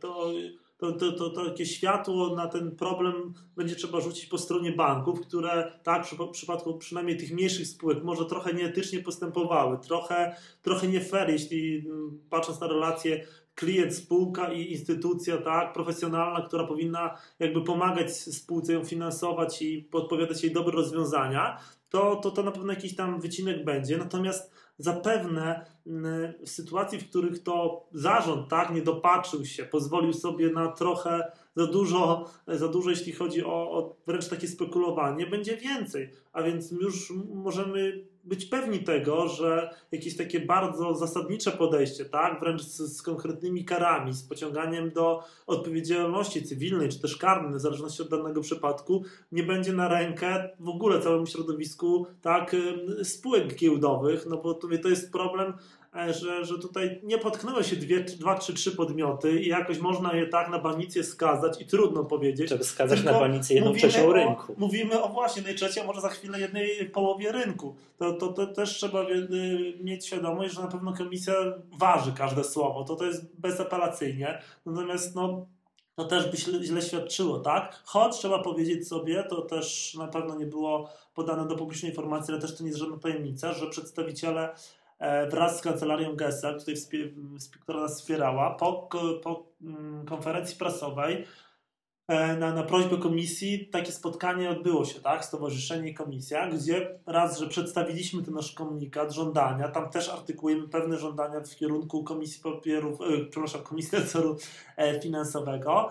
to, 0.00 0.32
to, 0.78 0.92
to, 0.92 1.12
to, 1.12 1.30
to 1.30 1.50
takie 1.50 1.66
światło 1.66 2.36
na 2.36 2.46
ten 2.46 2.76
problem 2.76 3.34
będzie 3.56 3.76
trzeba 3.76 4.00
rzucić 4.00 4.26
po 4.26 4.38
stronie 4.38 4.72
banków, 4.72 5.20
które 5.20 5.72
tak, 5.82 6.06
w 6.06 6.30
przypadku 6.30 6.78
przynajmniej 6.78 7.16
tych 7.16 7.32
mniejszych 7.32 7.66
spółek 7.66 8.04
może 8.04 8.24
trochę 8.24 8.54
nieetycznie 8.54 8.98
postępowały, 9.00 9.78
trochę, 9.78 10.36
trochę 10.62 10.88
nie 10.88 11.00
fair, 11.00 11.30
jeśli 11.30 11.78
mm, 11.86 12.20
patrząc 12.30 12.60
na 12.60 12.66
relacje 12.66 13.26
klient, 13.54 13.94
spółka 13.94 14.52
i 14.52 14.72
instytucja, 14.72 15.38
tak, 15.38 15.72
profesjonalna, 15.72 16.46
która 16.46 16.64
powinna 16.64 17.16
jakby 17.38 17.64
pomagać 17.64 18.12
spółce 18.12 18.72
ją 18.72 18.84
finansować 18.84 19.62
i 19.62 19.82
podpowiadać 19.82 20.44
jej 20.44 20.52
dobre 20.52 20.72
rozwiązania, 20.72 21.58
to, 21.90 22.16
to, 22.16 22.30
to 22.30 22.42
na 22.42 22.50
pewno 22.50 22.72
jakiś 22.72 22.96
tam 22.96 23.20
wycinek 23.20 23.64
będzie. 23.64 23.98
Natomiast 23.98 24.52
zapewne 24.78 25.66
mm, 25.86 26.32
w 26.44 26.48
sytuacji, 26.48 26.98
w 26.98 27.08
których 27.08 27.42
to 27.42 27.86
zarząd 27.92 28.48
tak 28.48 28.74
nie 28.74 28.82
dopatrzył 28.82 29.44
się, 29.44 29.64
pozwolił 29.64 30.12
sobie 30.12 30.50
na 30.50 30.72
trochę 30.72 31.32
za 31.56 31.66
dużo, 31.66 32.30
za 32.46 32.68
dużo 32.68 32.90
jeśli 32.90 33.12
chodzi 33.12 33.44
o, 33.44 33.70
o 33.70 33.96
wręcz 34.06 34.28
takie 34.28 34.48
spekulowanie, 34.48 35.26
będzie 35.26 35.56
więcej. 35.56 36.10
A 36.32 36.42
więc 36.42 36.70
już 36.70 37.12
możemy 37.34 38.06
być 38.26 38.44
pewni 38.44 38.78
tego, 38.78 39.28
że 39.28 39.70
jakieś 39.92 40.16
takie 40.16 40.40
bardzo 40.40 40.94
zasadnicze 40.94 41.52
podejście, 41.52 42.04
tak, 42.04 42.40
wręcz 42.40 42.62
z, 42.62 42.96
z, 42.96 43.02
konkretnymi 43.02 43.64
karami, 43.64 44.14
z 44.14 44.22
pociąganiem 44.22 44.90
do 44.90 45.22
odpowiedzialności 45.46 46.42
cywilnej 46.42 46.88
czy 46.88 47.00
też 47.00 47.16
karnej, 47.16 47.54
w 47.54 47.60
zależności 47.60 48.02
od 48.02 48.10
danego 48.10 48.40
przypadku, 48.40 49.04
nie 49.32 49.42
będzie 49.42 49.72
na 49.72 49.88
rękę 49.88 50.50
w 50.60 50.68
ogóle 50.68 51.00
całemu 51.00 51.26
środowisku 51.26 52.06
tak, 52.22 52.56
spółek 53.02 53.54
giełdowych, 53.54 54.26
no 54.26 54.36
bo 54.36 54.54
to 54.54 54.88
jest 54.88 55.12
problem 55.12 55.52
że, 56.08 56.44
że 56.44 56.58
tutaj 56.58 57.00
nie 57.02 57.18
potknęły 57.18 57.64
się 57.64 57.76
dwie, 57.76 58.00
dwa 58.00 58.38
czy 58.38 58.54
trzy 58.54 58.76
podmioty 58.76 59.40
i 59.40 59.48
jakoś 59.48 59.78
można 59.78 60.12
je 60.12 60.26
tak 60.26 60.48
na 60.50 60.58
banicję 60.58 61.04
skazać 61.04 61.60
i 61.60 61.66
trudno 61.66 62.04
powiedzieć. 62.04 62.48
Żeby 62.48 62.64
skazać 62.64 63.04
na 63.04 63.12
banicję 63.12 63.56
jedną 63.56 63.74
trzecią 63.74 64.12
rynku. 64.12 64.54
Mówimy 64.58 65.02
o 65.02 65.08
właśnie 65.08 65.40
jednej 65.40 65.54
trzeciej, 65.54 65.84
może 65.84 66.00
za 66.00 66.08
chwilę 66.08 66.40
jednej 66.40 66.90
połowie 66.90 67.32
rynku. 67.32 67.76
To, 67.98 68.12
to, 68.12 68.28
to 68.28 68.46
też 68.46 68.70
trzeba 68.70 69.02
y, 69.02 69.78
mieć 69.80 70.06
świadomość, 70.06 70.54
że 70.54 70.62
na 70.62 70.68
pewno 70.68 70.92
komisja 70.92 71.34
waży 71.78 72.12
każde 72.12 72.44
słowo. 72.44 72.84
To, 72.84 72.96
to 72.96 73.04
jest 73.04 73.40
bezapelacyjnie. 73.40 74.42
Natomiast 74.66 75.14
no, 75.14 75.46
to 75.94 76.04
też 76.04 76.30
by 76.30 76.36
źle, 76.36 76.64
źle 76.64 76.82
świadczyło, 76.82 77.38
tak? 77.38 77.82
Choć 77.84 78.16
trzeba 78.16 78.38
powiedzieć 78.38 78.88
sobie, 78.88 79.22
to 79.22 79.42
też 79.42 79.94
na 79.94 80.08
pewno 80.08 80.36
nie 80.36 80.46
było 80.46 80.90
podane 81.14 81.48
do 81.48 81.56
publicznej 81.56 81.90
informacji, 81.90 82.32
ale 82.32 82.42
też 82.42 82.56
to 82.56 82.62
nie 82.62 82.68
jest 82.68 82.80
żadna 82.80 82.98
tajemnica, 82.98 83.52
że 83.52 83.66
przedstawiciele 83.66 84.48
E, 84.48 84.54
wraz 85.30 85.58
z 85.58 85.62
kancelarią 85.62 86.16
tutaj 86.58 86.74
która 87.60 87.80
nas 87.80 88.00
wspierała, 88.00 88.54
po, 88.54 88.72
po 89.22 89.46
mm, 89.62 90.06
konferencji 90.06 90.56
prasowej 90.56 91.14
e, 91.14 91.26
na, 92.38 92.52
na 92.52 92.62
prośbę 92.62 92.96
komisji 92.96 93.68
takie 93.68 93.92
spotkanie 93.92 94.50
odbyło 94.50 94.84
się, 94.84 95.00
tak? 95.00 95.24
Stowarzyszenie 95.24 95.90
i 95.90 95.94
komisja, 95.94 96.50
gdzie 96.50 96.98
raz, 97.06 97.38
że 97.38 97.48
przedstawiliśmy 97.48 98.22
ten 98.22 98.34
nasz 98.34 98.52
komunikat, 98.52 99.12
żądania, 99.12 99.68
tam 99.68 99.90
też 99.90 100.08
artykułujemy 100.08 100.68
pewne 100.68 100.98
żądania 100.98 101.40
w 101.40 101.56
kierunku 101.56 102.04
Komisji 102.04 102.42
Papierów, 102.42 103.00
e, 103.00 103.24
przepraszam, 103.30 103.62
Komisji 103.62 103.98
Nadzoru 103.98 104.36
Finansowego, 105.02 105.90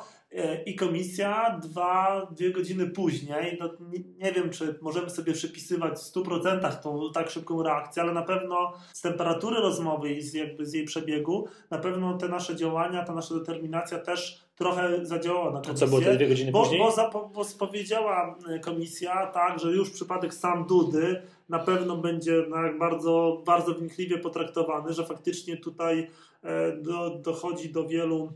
i 0.66 0.76
komisja 0.76 1.60
dwa, 1.64 2.28
dwie 2.32 2.52
godziny 2.52 2.88
później, 2.88 3.58
no 3.60 3.70
nie, 3.80 4.00
nie, 4.18 4.32
wiem, 4.32 4.50
czy 4.50 4.80
możemy 4.82 5.10
sobie 5.10 5.34
przypisywać 5.34 5.94
w 5.94 6.14
100% 6.14 6.80
tą 6.80 7.12
tak 7.14 7.30
szybką 7.30 7.64
reakcję, 7.64 8.04
ale 8.04 8.14
na 8.14 8.22
pewno 8.22 8.74
z 8.94 9.02
temperatury 9.02 9.62
rozmowy 9.62 10.14
i 10.14 10.22
z, 10.22 10.34
jakby 10.34 10.66
z 10.66 10.74
jej 10.74 10.86
przebiegu, 10.86 11.48
na 11.70 11.78
pewno 11.78 12.18
te 12.18 12.28
nasze 12.28 12.56
działania, 12.56 13.04
ta 13.04 13.14
nasza 13.14 13.36
determinacja 13.36 14.00
też 14.00 14.45
trochę 14.56 15.06
zadziałała 15.06 15.52
na 15.52 15.62
komisję. 15.62 15.72
A 15.74 15.76
co 15.76 15.88
było 15.88 16.02
te 16.02 16.16
dwie 16.16 16.28
godziny 16.28 16.52
bo, 16.52 16.64
później? 16.64 16.82
Bo, 17.14 17.32
bo 17.34 17.44
spowiedziała 17.44 18.38
y, 18.56 18.60
komisja 18.60 19.28
tak, 19.28 19.60
że 19.60 19.72
już 19.72 19.90
przypadek 19.90 20.34
sam 20.34 20.66
Dudy 20.68 21.22
na 21.50 21.60
pewno 21.60 21.98
będzie 21.98 22.46
bardzo, 22.80 23.44
bardzo 23.46 23.74
wnikliwie 23.74 24.18
potraktowany, 24.18 24.94
że 24.94 25.06
faktycznie 25.06 25.58
tutaj 25.58 26.10
e, 26.44 26.78
do, 26.78 27.10
dochodzi 27.10 27.70
do 27.70 27.88
wielu 27.88 28.30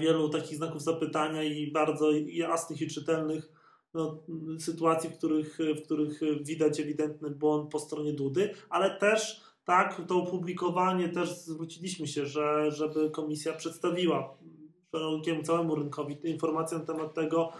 wielu 0.00 0.28
takich 0.28 0.56
znaków 0.56 0.82
zapytania 0.82 1.42
i 1.42 1.72
bardzo 1.72 2.10
jasnych 2.26 2.80
i 2.80 2.88
czytelnych 2.88 3.52
no, 3.94 4.22
sytuacji, 4.58 5.10
w 5.10 5.18
których, 5.18 5.58
w 5.76 5.82
których 5.84 6.20
widać 6.42 6.80
ewidentny 6.80 7.30
błąd 7.30 7.70
po 7.70 7.78
stronie 7.78 8.12
Dudy, 8.12 8.54
ale 8.70 8.98
też 8.98 9.40
tak, 9.64 10.02
to 10.08 10.16
opublikowanie 10.16 11.08
też 11.08 11.28
zwróciliśmy 11.28 12.06
się, 12.06 12.26
że, 12.26 12.70
żeby 12.70 13.10
komisja 13.10 13.52
przedstawiła 13.52 14.36
szerokiemu 14.90 15.42
całemu 15.42 15.74
rynkowi 15.74 16.16
informacje 16.24 16.78
na 16.78 16.84
temat 16.84 17.14
tego, 17.14 17.52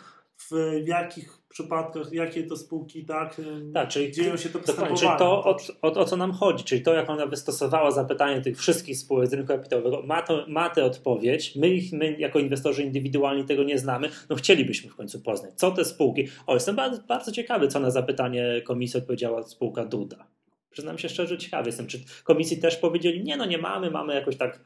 w 0.51 0.73
jakich 0.85 1.39
przypadkach, 1.49 2.13
jakie 2.13 2.43
to 2.43 2.57
spółki, 2.57 3.05
tak, 3.05 3.41
tak 3.75 3.89
czyli, 3.89 4.13
dzieją 4.13 4.37
się 4.37 4.49
to 4.49 4.59
dokładnie, 4.59 4.97
Czyli 4.97 5.11
to, 5.19 5.45
o, 5.45 5.57
o, 5.83 5.93
o, 5.93 6.05
co 6.05 6.17
nam 6.17 6.33
chodzi, 6.33 6.65
czyli 6.65 6.83
to, 6.83 6.95
jak 6.95 7.11
ona 7.11 7.27
wystosowała 7.27 7.91
zapytanie 7.91 8.41
tych 8.41 8.59
wszystkich 8.59 8.99
spółek 8.99 9.31
z 9.31 9.33
rynku 9.33 9.49
kapitałowego, 9.49 10.03
ma, 10.03 10.23
to, 10.23 10.45
ma 10.49 10.71
tę 10.71 10.85
odpowiedź, 10.85 11.57
my, 11.57 11.69
ich, 11.69 11.93
my 11.93 12.17
jako 12.19 12.39
inwestorzy 12.39 12.83
indywidualni 12.83 13.45
tego 13.45 13.63
nie 13.63 13.79
znamy, 13.79 14.11
no 14.31 14.37
chcielibyśmy 14.37 14.91
w 14.91 14.97
końcu 14.97 15.21
poznać, 15.21 15.55
co 15.55 15.71
te 15.71 15.85
spółki, 15.85 16.29
o, 16.47 16.55
jestem 16.55 16.77
bardzo, 16.77 17.03
bardzo 17.03 17.33
ciekawy, 17.33 17.69
co 17.69 17.81
na 17.81 17.91
zapytanie 17.91 18.63
komisji 18.67 19.01
odpowiedziała 19.01 19.43
spółka 19.43 19.85
Duda. 19.85 20.27
Przyznam 20.71 20.99
się 20.99 21.09
szczerze, 21.09 21.39
ciekawy 21.39 21.69
jestem, 21.69 21.87
czy 21.87 22.05
komisji 22.25 22.59
też 22.61 22.77
powiedzieli, 22.77 23.25
nie 23.25 23.37
no, 23.37 23.45
nie 23.45 23.59
mamy, 23.59 23.91
mamy 23.91 24.15
jakoś 24.15 24.37
tak 24.37 24.61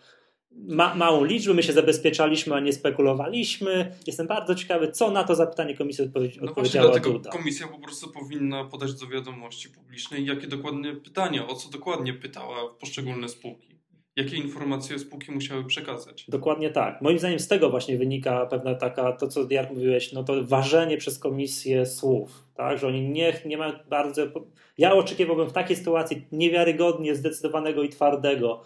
ma, 0.57 0.95
małą 0.95 1.25
liczbę, 1.25 1.55
my 1.55 1.63
się 1.63 1.73
zabezpieczaliśmy, 1.73 2.55
a 2.55 2.61
nie 2.61 2.73
spekulowaliśmy. 2.73 3.95
Jestem 4.07 4.27
bardzo 4.27 4.55
ciekawy, 4.55 4.93
co 4.93 5.11
na 5.11 5.25
to 5.25 5.35
zapytanie 5.35 5.77
komisji 5.77 6.05
odpowiedzi, 6.05 6.39
no 6.43 6.51
odpowiedziała 6.51 6.91
właśnie 6.91 7.13
Duda. 7.13 7.31
Komisja 7.31 7.69
po 7.69 7.79
prostu 7.79 8.11
powinna 8.11 8.65
podać 8.65 8.95
do 8.95 9.07
wiadomości 9.07 9.69
publicznej, 9.69 10.27
jakie 10.27 10.47
dokładnie 10.47 10.97
pytania, 10.97 11.49
o 11.49 11.55
co 11.55 11.71
dokładnie 11.71 12.15
pytała 12.15 12.75
poszczególne 12.81 13.29
spółki. 13.29 13.73
Jakie 14.17 14.37
informacje 14.37 14.99
spółki 14.99 15.33
musiały 15.33 15.65
przekazać? 15.65 16.25
Dokładnie 16.29 16.71
tak. 16.71 17.03
Moim 17.03 17.19
zdaniem 17.19 17.39
z 17.41 17.49
tego 17.49 17.71
właśnie 17.71 17.99
wynika 17.99 18.47
pewna 18.47 18.75
taka, 18.75 19.13
to 19.13 19.29
co 19.29 19.47
Jarek 19.51 19.71
mówiłeś, 19.71 20.13
no 20.13 20.25
to 20.25 20.45
ważenie 20.45 20.97
przez 20.97 21.19
komisję 21.19 21.87
słów, 21.87 22.45
tak, 22.69 22.79
że 22.79 22.87
oni 22.87 23.09
nie, 23.09 23.41
nie 23.47 23.59
mają 23.59 23.73
bardzo 23.89 24.27
ja 24.79 24.95
oczekiwałbym 24.95 25.49
w 25.49 25.53
takiej 25.53 25.77
sytuacji 25.77 26.27
niewiarygodnie 26.33 27.15
zdecydowanego 27.15 27.83
i 27.83 27.89
twardego 27.89 28.63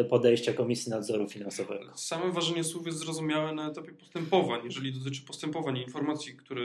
y, 0.00 0.04
podejścia 0.04 0.52
Komisji 0.52 0.90
Nadzoru 0.90 1.28
Finansowego. 1.28 1.92
Same 1.96 2.32
ważenie 2.32 2.64
słów 2.64 2.86
jest 2.86 2.98
zrozumiałe 2.98 3.54
na 3.54 3.70
etapie 3.70 3.92
postępowań, 3.92 4.60
jeżeli 4.64 4.92
dotyczy 4.92 5.22
postępowań 5.22 5.76
i 5.76 5.82
informacji, 5.82 6.36
które, 6.36 6.62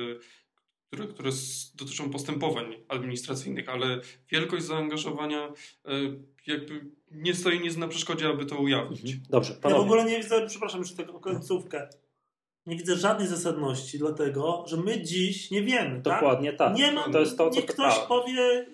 które, 0.88 1.08
które 1.08 1.30
dotyczą 1.76 2.10
postępowań 2.10 2.66
administracyjnych, 2.88 3.70
ale 3.70 4.00
wielkość 4.32 4.64
zaangażowania 4.64 5.48
y, 5.48 6.20
jakby 6.48 6.86
nie 7.12 7.34
stoi 7.34 7.60
nic 7.60 7.78
na 7.78 7.88
przeszkodzie, 7.88 8.28
aby 8.28 8.46
to 8.46 8.58
ujawnić. 8.58 9.02
Mhm. 9.02 9.24
Dobrze. 9.30 9.54
Panowie. 9.54 9.82
Ja 9.82 9.88
w 9.88 9.92
ogóle 9.92 10.06
nie 10.06 10.18
widzę, 10.18 10.48
przepraszam 10.48 10.80
już 10.80 10.94
tego 10.94 11.20
końcówkę 11.20 11.88
nie 12.66 12.76
widzę 12.76 12.96
żadnej 12.96 13.28
zasadności, 13.28 14.00
dlatego 14.00 14.64
że 14.68 14.78
my 14.78 15.02
dziś 15.02 15.52
nie 15.52 15.62
wiemy. 15.62 16.02
Tak? 16.02 16.22
Dokładnie 16.22 16.54
tak. 16.54 16.68
tak. 16.70 16.78
Nie 16.78 16.92
ma, 16.92 17.10
to 17.12 17.20
jest 17.20 17.38
to, 17.38 17.50
co 17.50 17.62
ktoś 17.62 18.00
powie, 18.00 18.66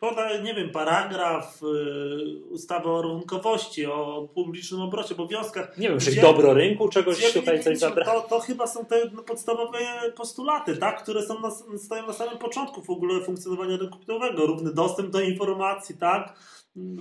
poda, 0.00 0.38
nie 0.38 0.54
wiem, 0.54 0.70
paragraf 0.70 1.60
y, 1.62 2.44
ustawy 2.50 2.88
o 2.88 3.02
rachunkowości, 3.02 3.86
o 3.86 4.28
publicznym 4.34 4.80
obrocie, 4.80 5.14
obowiązkach. 5.14 5.78
Nie 5.78 5.88
wiem, 5.88 5.98
czy 5.98 6.20
dobro 6.20 6.54
rynku 6.54 6.88
czegoś 6.88 7.32
tutaj 7.32 7.62
coś 7.64 7.80
To, 7.80 8.20
to 8.20 8.40
chyba 8.40 8.66
są 8.66 8.84
te 8.84 9.10
podstawowe 9.10 9.78
postulaty, 10.16 10.76
tak, 10.76 11.02
które 11.02 11.22
są 11.22 11.40
na, 11.40 11.50
stoją 11.78 12.06
na 12.06 12.12
samym 12.12 12.38
początku 12.38 12.82
w 12.82 12.90
ogóle 12.90 13.24
funkcjonowania 13.24 13.76
rynku 13.76 13.94
kapitałowego. 13.94 14.46
Równy 14.46 14.74
dostęp 14.74 15.10
do 15.10 15.20
informacji, 15.20 15.98
tak, 15.98 16.38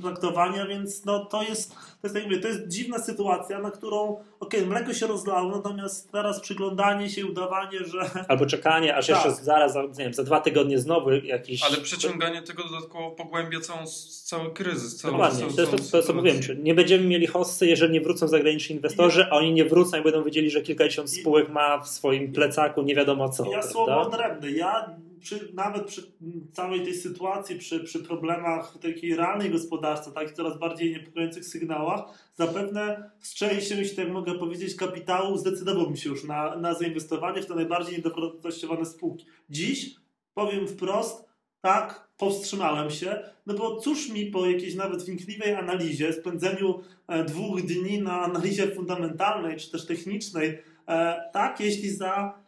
traktowania, 0.02 0.68
więc 0.68 1.06
no, 1.06 1.26
to, 1.26 1.44
jest, 1.44 1.76
to, 1.76 1.80
jest, 2.04 2.16
jak 2.16 2.26
mówię, 2.26 2.40
to 2.40 2.48
jest 2.48 2.68
dziwna 2.68 3.00
sytuacja, 3.00 3.60
na 3.60 3.72
którą 3.72 4.04
okej, 4.40 4.60
okay, 4.60 4.66
mleko 4.66 4.94
się 4.94 5.08
rozlało, 5.08 5.52
natomiast 5.56 6.12
teraz 6.12 6.40
przyglądanie 6.40 7.10
się, 7.10 7.26
udawanie, 7.26 7.80
że... 7.80 8.10
Albo 8.28 8.46
czekanie, 8.46 8.96
aż 8.96 9.08
tak. 9.08 9.16
jeszcze 9.16 9.44
zaraz, 9.44 9.76
nie 9.76 10.04
wiem, 10.04 10.14
za 10.14 10.24
dwa 10.24 10.40
tygodnie 10.40 10.80
znowu 10.80 11.12
jakiś... 11.12 11.64
Ale 11.64 11.78
przeciąganie 11.78 12.42
tego 12.42 12.64
dodatkowo 12.64 13.12
pogłębia 13.12 13.60
całą, 13.60 13.88
cały 14.24 14.54
kryzys. 14.54 14.96
Cały, 14.96 15.12
Dokładnie, 15.12 15.40
cały, 15.40 15.54
to 15.54 15.62
jest 15.62 15.92
to, 15.92 16.02
to, 16.02 16.08
co 16.08 16.14
mówiłem. 16.14 16.40
Nie 16.64 16.76
będziemy 16.76 17.04
mieli 17.04 17.28
hossy, 17.28 17.68
jeżeli 17.68 17.94
nie 17.94 18.02
wrócą 18.02 18.28
zagraniczni 18.28 18.76
inwestorzy, 18.76 19.26
a 19.32 19.36
oni 19.36 19.54
nie 19.54 19.66
wrócą 19.66 19.98
i 19.98 20.04
będą 20.04 20.24
wiedzieli, 20.24 20.50
że 20.50 20.62
kilkadziesiąt 20.62 21.12
spółek 21.12 21.50
ma 21.50 21.80
w 21.80 21.88
swoim 21.88 22.34
plecaku 22.34 22.82
nie 22.82 22.96
wiadomo 22.96 23.30
co. 23.30 23.44
Ja 23.44 23.50
prawda? 23.50 23.70
słowo 23.70 24.02
odrębne. 24.02 24.52
Ja 24.52 24.90
przy, 25.20 25.52
nawet 25.54 25.86
przy 25.86 26.12
całej 26.54 26.84
tej 26.84 26.94
sytuacji, 26.94 27.56
przy, 27.60 27.80
przy 27.80 28.00
problemach 28.00 28.78
takiej 28.82 29.16
realnej 29.16 29.50
gospodarce, 29.50 30.12
takich 30.12 30.36
coraz 30.36 30.60
bardziej 30.60 30.92
niepokojących 30.92 31.46
sygnałach, 31.46 32.02
zapewne 32.36 33.12
z 33.20 33.34
częścią, 33.34 33.76
tak 33.96 34.10
mogę 34.10 34.40
powiedzieć, 34.40 34.76
kapitału 34.76 35.38
zdecydowałbym 35.38 35.96
się 35.96 36.10
już 36.10 36.24
na, 36.24 36.56
na 36.56 36.74
zainwestowanie 36.74 37.42
w 37.42 37.46
te 37.46 37.56
najbardziej 37.56 37.96
niedowartościowane 37.96 38.86
spółki. 38.86 39.26
Dziś 39.50 39.96
powiem 40.34 40.68
wprost, 40.68 41.28
tak, 41.62 42.08
powstrzymałem 42.18 42.92
się, 42.92 43.20
no 43.46 43.54
bo 43.54 43.80
cóż 43.80 44.10
mi 44.10 44.26
po 44.26 44.46
jakiejś 44.46 44.76
nawet 44.76 45.04
wnikliwej 45.04 45.54
analizie, 45.54 46.14
spędzeniu 46.14 46.80
e, 47.08 47.24
dwóch 47.24 47.62
dni 47.62 48.02
na 48.02 48.22
analizie 48.22 48.68
fundamentalnej 48.68 49.58
czy 49.58 49.72
też 49.72 49.86
technicznej, 49.86 50.60
e, 50.88 51.22
tak, 51.34 51.60
jeśli 51.60 51.90
za 51.90 52.47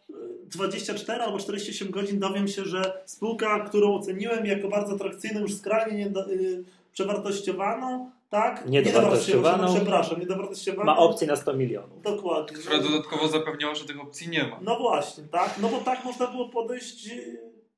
24 0.50 1.24
albo 1.24 1.40
48 1.40 1.92
godzin 1.92 2.20
dowiem 2.20 2.48
się, 2.48 2.66
że 2.66 3.02
spółka, 3.06 3.60
którą 3.60 3.96
oceniłem 3.96 4.46
jako 4.46 4.68
bardzo 4.68 4.96
atrakcyjną, 4.96 5.40
już 5.40 5.56
skrajnie 5.56 5.98
nie, 5.98 6.36
yy, 6.36 6.64
przewartościowaną, 6.94 8.12
tak? 8.30 8.66
Niedowartościowaną. 8.66 9.76
Przepraszam, 9.76 10.20
niedowartościowaną. 10.20 10.86
Ma 10.86 10.98
opcję 10.98 11.28
na 11.28 11.36
100 11.36 11.54
milionów. 11.54 12.02
Dokładnie. 12.02 12.58
Która 12.58 12.80
dodatkowo 12.80 13.28
zapewniała, 13.28 13.76
że 13.76 13.86
tych 13.86 14.02
opcji 14.02 14.30
nie 14.30 14.44
ma. 14.44 14.60
No 14.62 14.80
właśnie, 14.80 15.24
tak? 15.24 15.56
No 15.62 15.70
bo 15.70 15.78
tak 15.78 16.06
można 16.06 16.28
było 16.28 16.50
podejść 16.50 17.10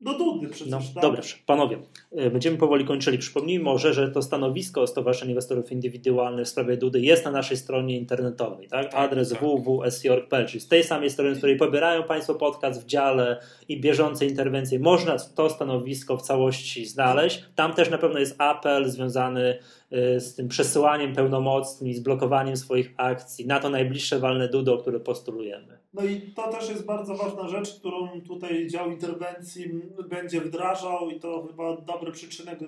do 0.02 0.14
Dudy 0.14 0.48
przecież. 0.48 0.72
No, 0.72 0.80
tak? 0.94 1.04
Dobrze, 1.04 1.36
panowie, 1.46 1.78
y, 2.20 2.30
będziemy 2.30 2.58
powoli 2.58 2.86
kończyli. 2.86 3.18
Przypomnijmy 3.18 3.64
może, 3.64 3.94
że 3.94 4.12
to 4.12 4.22
stanowisko 4.22 4.88
Stowarzyszenia 4.88 5.32
Inwestorów 5.32 5.72
Indywidualnych 5.72 6.46
w 6.46 6.50
sprawie 6.50 6.78
Dudy 6.78 7.02
jest 7.02 7.26
na 7.26 7.32
naszej 7.32 7.58
stronie 7.58 7.98
internetowej. 7.98 8.68
Tak? 8.68 8.92
tak 8.92 8.96
Adres 8.96 9.30
tak. 9.30 9.40
www.sjork.pl, 9.42 10.48
czyli 10.48 10.60
z 10.60 10.68
tej 10.68 10.84
samej 10.84 11.10
strony, 11.10 11.36
z 11.36 11.38
której 11.38 11.58
pobierają 11.58 12.04
Państwo 12.04 12.36
podcast 12.36 12.84
w 12.84 12.86
dziale 12.86 13.42
i 13.68 13.82
bieżące 13.82 14.26
interwencje. 14.26 14.80
Można 14.80 15.18
to 15.36 15.50
stanowisko 15.50 16.18
w 16.18 16.22
całości 16.22 16.86
znaleźć. 16.86 17.46
Tam 17.56 17.74
też 17.74 17.90
na 17.90 17.98
pewno 17.98 18.20
jest 18.20 18.36
apel 18.38 18.90
związany 18.90 19.60
y, 19.94 20.20
z 20.20 20.36
tym 20.36 20.48
przesyłaniem 20.48 21.16
pełnomocnym 21.16 21.90
i 21.90 21.94
z 21.94 22.00
blokowaniem 22.00 22.58
swoich 22.58 22.94
akcji 22.98 23.48
na 23.48 23.60
to 23.60 23.70
najbliższe 23.70 24.20
walne 24.20 24.48
Dudo, 24.48 24.78
które 24.78 25.00
postulujemy. 25.00 25.81
No 25.94 26.06
i 26.06 26.22
to 26.22 26.52
też 26.52 26.70
jest 26.70 26.86
bardzo 26.86 27.16
ważna 27.16 27.48
rzecz, 27.48 27.80
którą 27.80 28.22
tutaj 28.22 28.68
dział 28.68 28.92
interwencji 28.92 29.72
będzie 30.10 30.42
wdrażał 30.42 31.10
i 31.10 31.20
to 31.20 31.48
chyba 31.48 31.78
dobry 31.78 32.12
przyczynek 32.12 32.60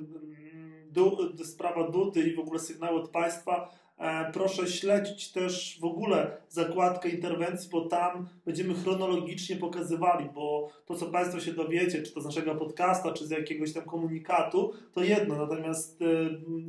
du, 0.93 1.17
sprawa 1.43 1.89
Dudy 1.89 2.23
i 2.23 2.35
w 2.35 2.39
ogóle 2.39 2.59
sygnały 2.59 3.01
od 3.01 3.09
państwa. 3.09 3.69
E, 3.97 4.31
proszę 4.31 4.67
śledzić 4.67 5.31
też 5.31 5.79
w 5.81 5.85
ogóle 5.85 6.37
zakładkę 6.49 7.09
interwencji, 7.09 7.69
bo 7.69 7.85
tam 7.85 8.27
będziemy 8.45 8.73
chronologicznie 8.73 9.55
pokazywali, 9.55 10.29
bo 10.33 10.69
to, 10.85 10.95
co 10.95 11.05
Państwo 11.05 11.39
się 11.39 11.53
dowiecie, 11.53 12.03
czy 12.03 12.13
to 12.13 12.21
z 12.21 12.25
naszego 12.25 12.55
podcasta, 12.55 13.13
czy 13.13 13.27
z 13.27 13.29
jakiegoś 13.29 13.73
tam 13.73 13.83
komunikatu, 13.83 14.73
to 14.93 15.03
jedno. 15.03 15.35
Natomiast 15.35 16.01
e, 16.01 16.05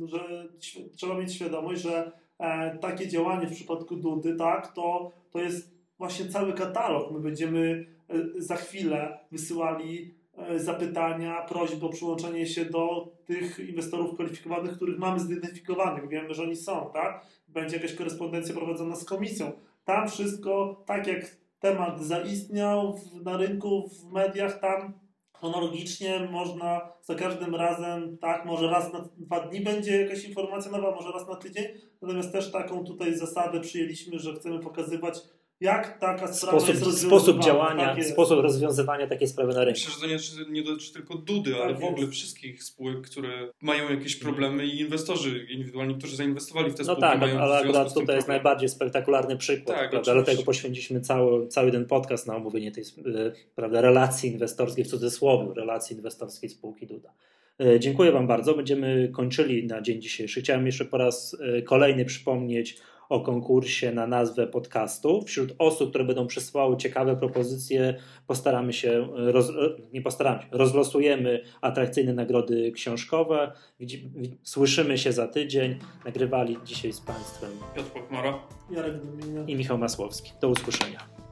że 0.07 0.47
trzeba 0.95 1.17
mieć 1.17 1.33
świadomość, 1.33 1.81
że 1.81 2.11
e, 2.39 2.77
takie 2.77 3.07
działanie 3.07 3.47
w 3.47 3.55
przypadku 3.55 3.95
Dudy, 3.95 4.35
tak, 4.35 4.73
to, 4.73 5.11
to 5.31 5.39
jest 5.39 5.74
właśnie 5.97 6.25
cały 6.25 6.53
katalog. 6.53 7.11
My 7.11 7.19
będziemy 7.19 7.85
e, 8.09 8.41
za 8.41 8.55
chwilę 8.55 9.19
wysyłali 9.31 10.15
e, 10.37 10.59
zapytania, 10.59 11.41
prośby 11.41 11.85
o 11.85 11.89
przyłączenie 11.89 12.47
się 12.47 12.65
do 12.65 13.11
tych 13.25 13.59
inwestorów 13.59 14.13
kwalifikowanych, 14.13 14.75
których 14.75 14.99
mamy 14.99 15.19
zidentyfikowanych. 15.19 16.09
Wiemy, 16.09 16.33
że 16.33 16.43
oni 16.43 16.55
są, 16.55 16.89
tak? 16.93 17.25
Będzie 17.47 17.75
jakaś 17.75 17.95
korespondencja 17.95 18.55
prowadzona 18.55 18.95
z 18.95 19.05
komisją. 19.05 19.51
Tam 19.85 20.09
wszystko, 20.09 20.83
tak 20.85 21.07
jak 21.07 21.37
temat 21.59 22.01
zaistniał 22.01 22.99
na 23.23 23.37
rynku, 23.37 23.89
w 23.89 24.11
mediach, 24.11 24.59
tam 24.59 24.93
chronologicznie 25.33 26.27
można 26.31 26.81
za 27.03 27.15
każdym 27.15 27.55
razem, 27.55 28.17
tak, 28.17 28.45
może 28.45 28.69
raz 28.69 28.93
na 28.93 29.09
dwa 29.17 29.39
dni 29.39 29.61
będzie 29.61 30.01
jakaś 30.01 30.25
informacja 30.25 30.71
nowa, 30.71 30.91
może 30.91 31.11
raz 31.11 31.27
na 31.27 31.35
tydzień, 31.35 31.65
natomiast 32.01 32.31
też 32.31 32.51
taką 32.51 32.83
tutaj 32.83 33.17
zasadę 33.17 33.59
przyjęliśmy, 33.61 34.19
że 34.19 34.33
chcemy 34.33 34.59
pokazywać 34.59 35.19
jak 35.61 35.99
taka 35.99 36.33
sprawa 36.33 36.59
sposób, 36.59 36.85
jest 36.85 37.01
sposób 37.01 37.43
działania, 37.43 37.95
tak 37.95 38.05
sposób 38.05 38.39
rozwiązywania 38.39 39.07
takiej 39.07 39.27
sprawy 39.27 39.53
na 39.53 39.63
rynku. 39.63 39.79
Myślę, 39.85 40.19
że 40.19 40.37
to 40.37 40.43
nie, 40.43 40.51
nie 40.51 40.63
dotyczy 40.63 40.93
tylko 40.93 41.15
Dudy, 41.15 41.51
tak 41.51 41.61
ale 41.61 41.69
jest. 41.69 41.81
w 41.81 41.85
ogóle 41.85 42.07
wszystkich 42.07 42.63
spółek, 42.63 43.01
które 43.01 43.51
mają 43.61 43.89
jakieś 43.89 44.15
problemy 44.15 44.65
i 44.65 44.79
inwestorzy 44.79 45.47
indywidualni, 45.49 45.95
którzy 45.95 46.15
zainwestowali 46.15 46.71
w 46.71 46.75
te 46.75 46.83
no 46.83 46.95
spółki. 46.95 47.19
No 47.19 47.27
tak, 47.27 47.35
ale 47.35 47.57
akurat 47.57 47.93
tutaj 47.93 48.15
jest 48.15 48.27
najbardziej 48.27 48.69
spektakularny 48.69 49.37
przykład. 49.37 49.77
Tak, 49.77 49.89
prawda? 49.89 50.13
Dlatego 50.13 50.43
poświęciliśmy 50.43 51.01
cały, 51.01 51.47
cały 51.47 51.71
ten 51.71 51.85
podcast 51.85 52.27
na 52.27 52.35
omówienie 52.35 52.71
tej 52.71 52.83
e, 52.83 53.31
prawda, 53.55 53.81
relacji 53.81 54.31
inwestorskiej 54.31 54.85
w 54.85 54.87
cudzysłowie, 54.87 55.53
relacji 55.53 55.95
inwestorskiej 55.95 56.49
spółki 56.49 56.87
Duda. 56.87 57.13
E, 57.59 57.79
dziękuję 57.79 58.11
Wam 58.11 58.27
bardzo. 58.27 58.53
Będziemy 58.53 59.09
kończyli 59.13 59.67
na 59.67 59.81
dzień 59.81 60.01
dzisiejszy. 60.01 60.41
Chciałem 60.41 60.65
jeszcze 60.65 60.85
po 60.85 60.97
raz 60.97 61.37
e, 61.41 61.61
kolejny 61.61 62.05
przypomnieć 62.05 62.77
o 63.09 63.19
konkursie 63.19 63.91
na 63.91 64.07
nazwę 64.07 64.47
podcastu. 64.47 65.21
Wśród 65.21 65.55
osób, 65.59 65.89
które 65.89 66.03
będą 66.03 66.27
przysłały 66.27 66.77
ciekawe 66.77 67.15
propozycje, 67.15 67.95
postaramy 68.27 68.73
się, 68.73 69.07
roz, 69.15 69.51
nie 69.93 70.01
postaramy 70.01 70.41
się, 70.41 70.47
rozlosujemy 70.51 71.41
atrakcyjne 71.61 72.13
nagrody 72.13 72.71
książkowe. 72.71 73.51
Słyszymy 74.43 74.97
się 74.97 75.11
za 75.11 75.27
tydzień. 75.27 75.79
Nagrywali 76.05 76.57
dzisiaj 76.65 76.93
z 76.93 77.01
Państwem 77.01 77.51
Piotr 77.75 77.89
Pokmara, 77.89 78.39
Jarek 78.71 78.93
i 79.47 79.55
Michał 79.55 79.77
Masłowski. 79.77 80.31
Do 80.41 80.49
usłyszenia. 80.49 81.24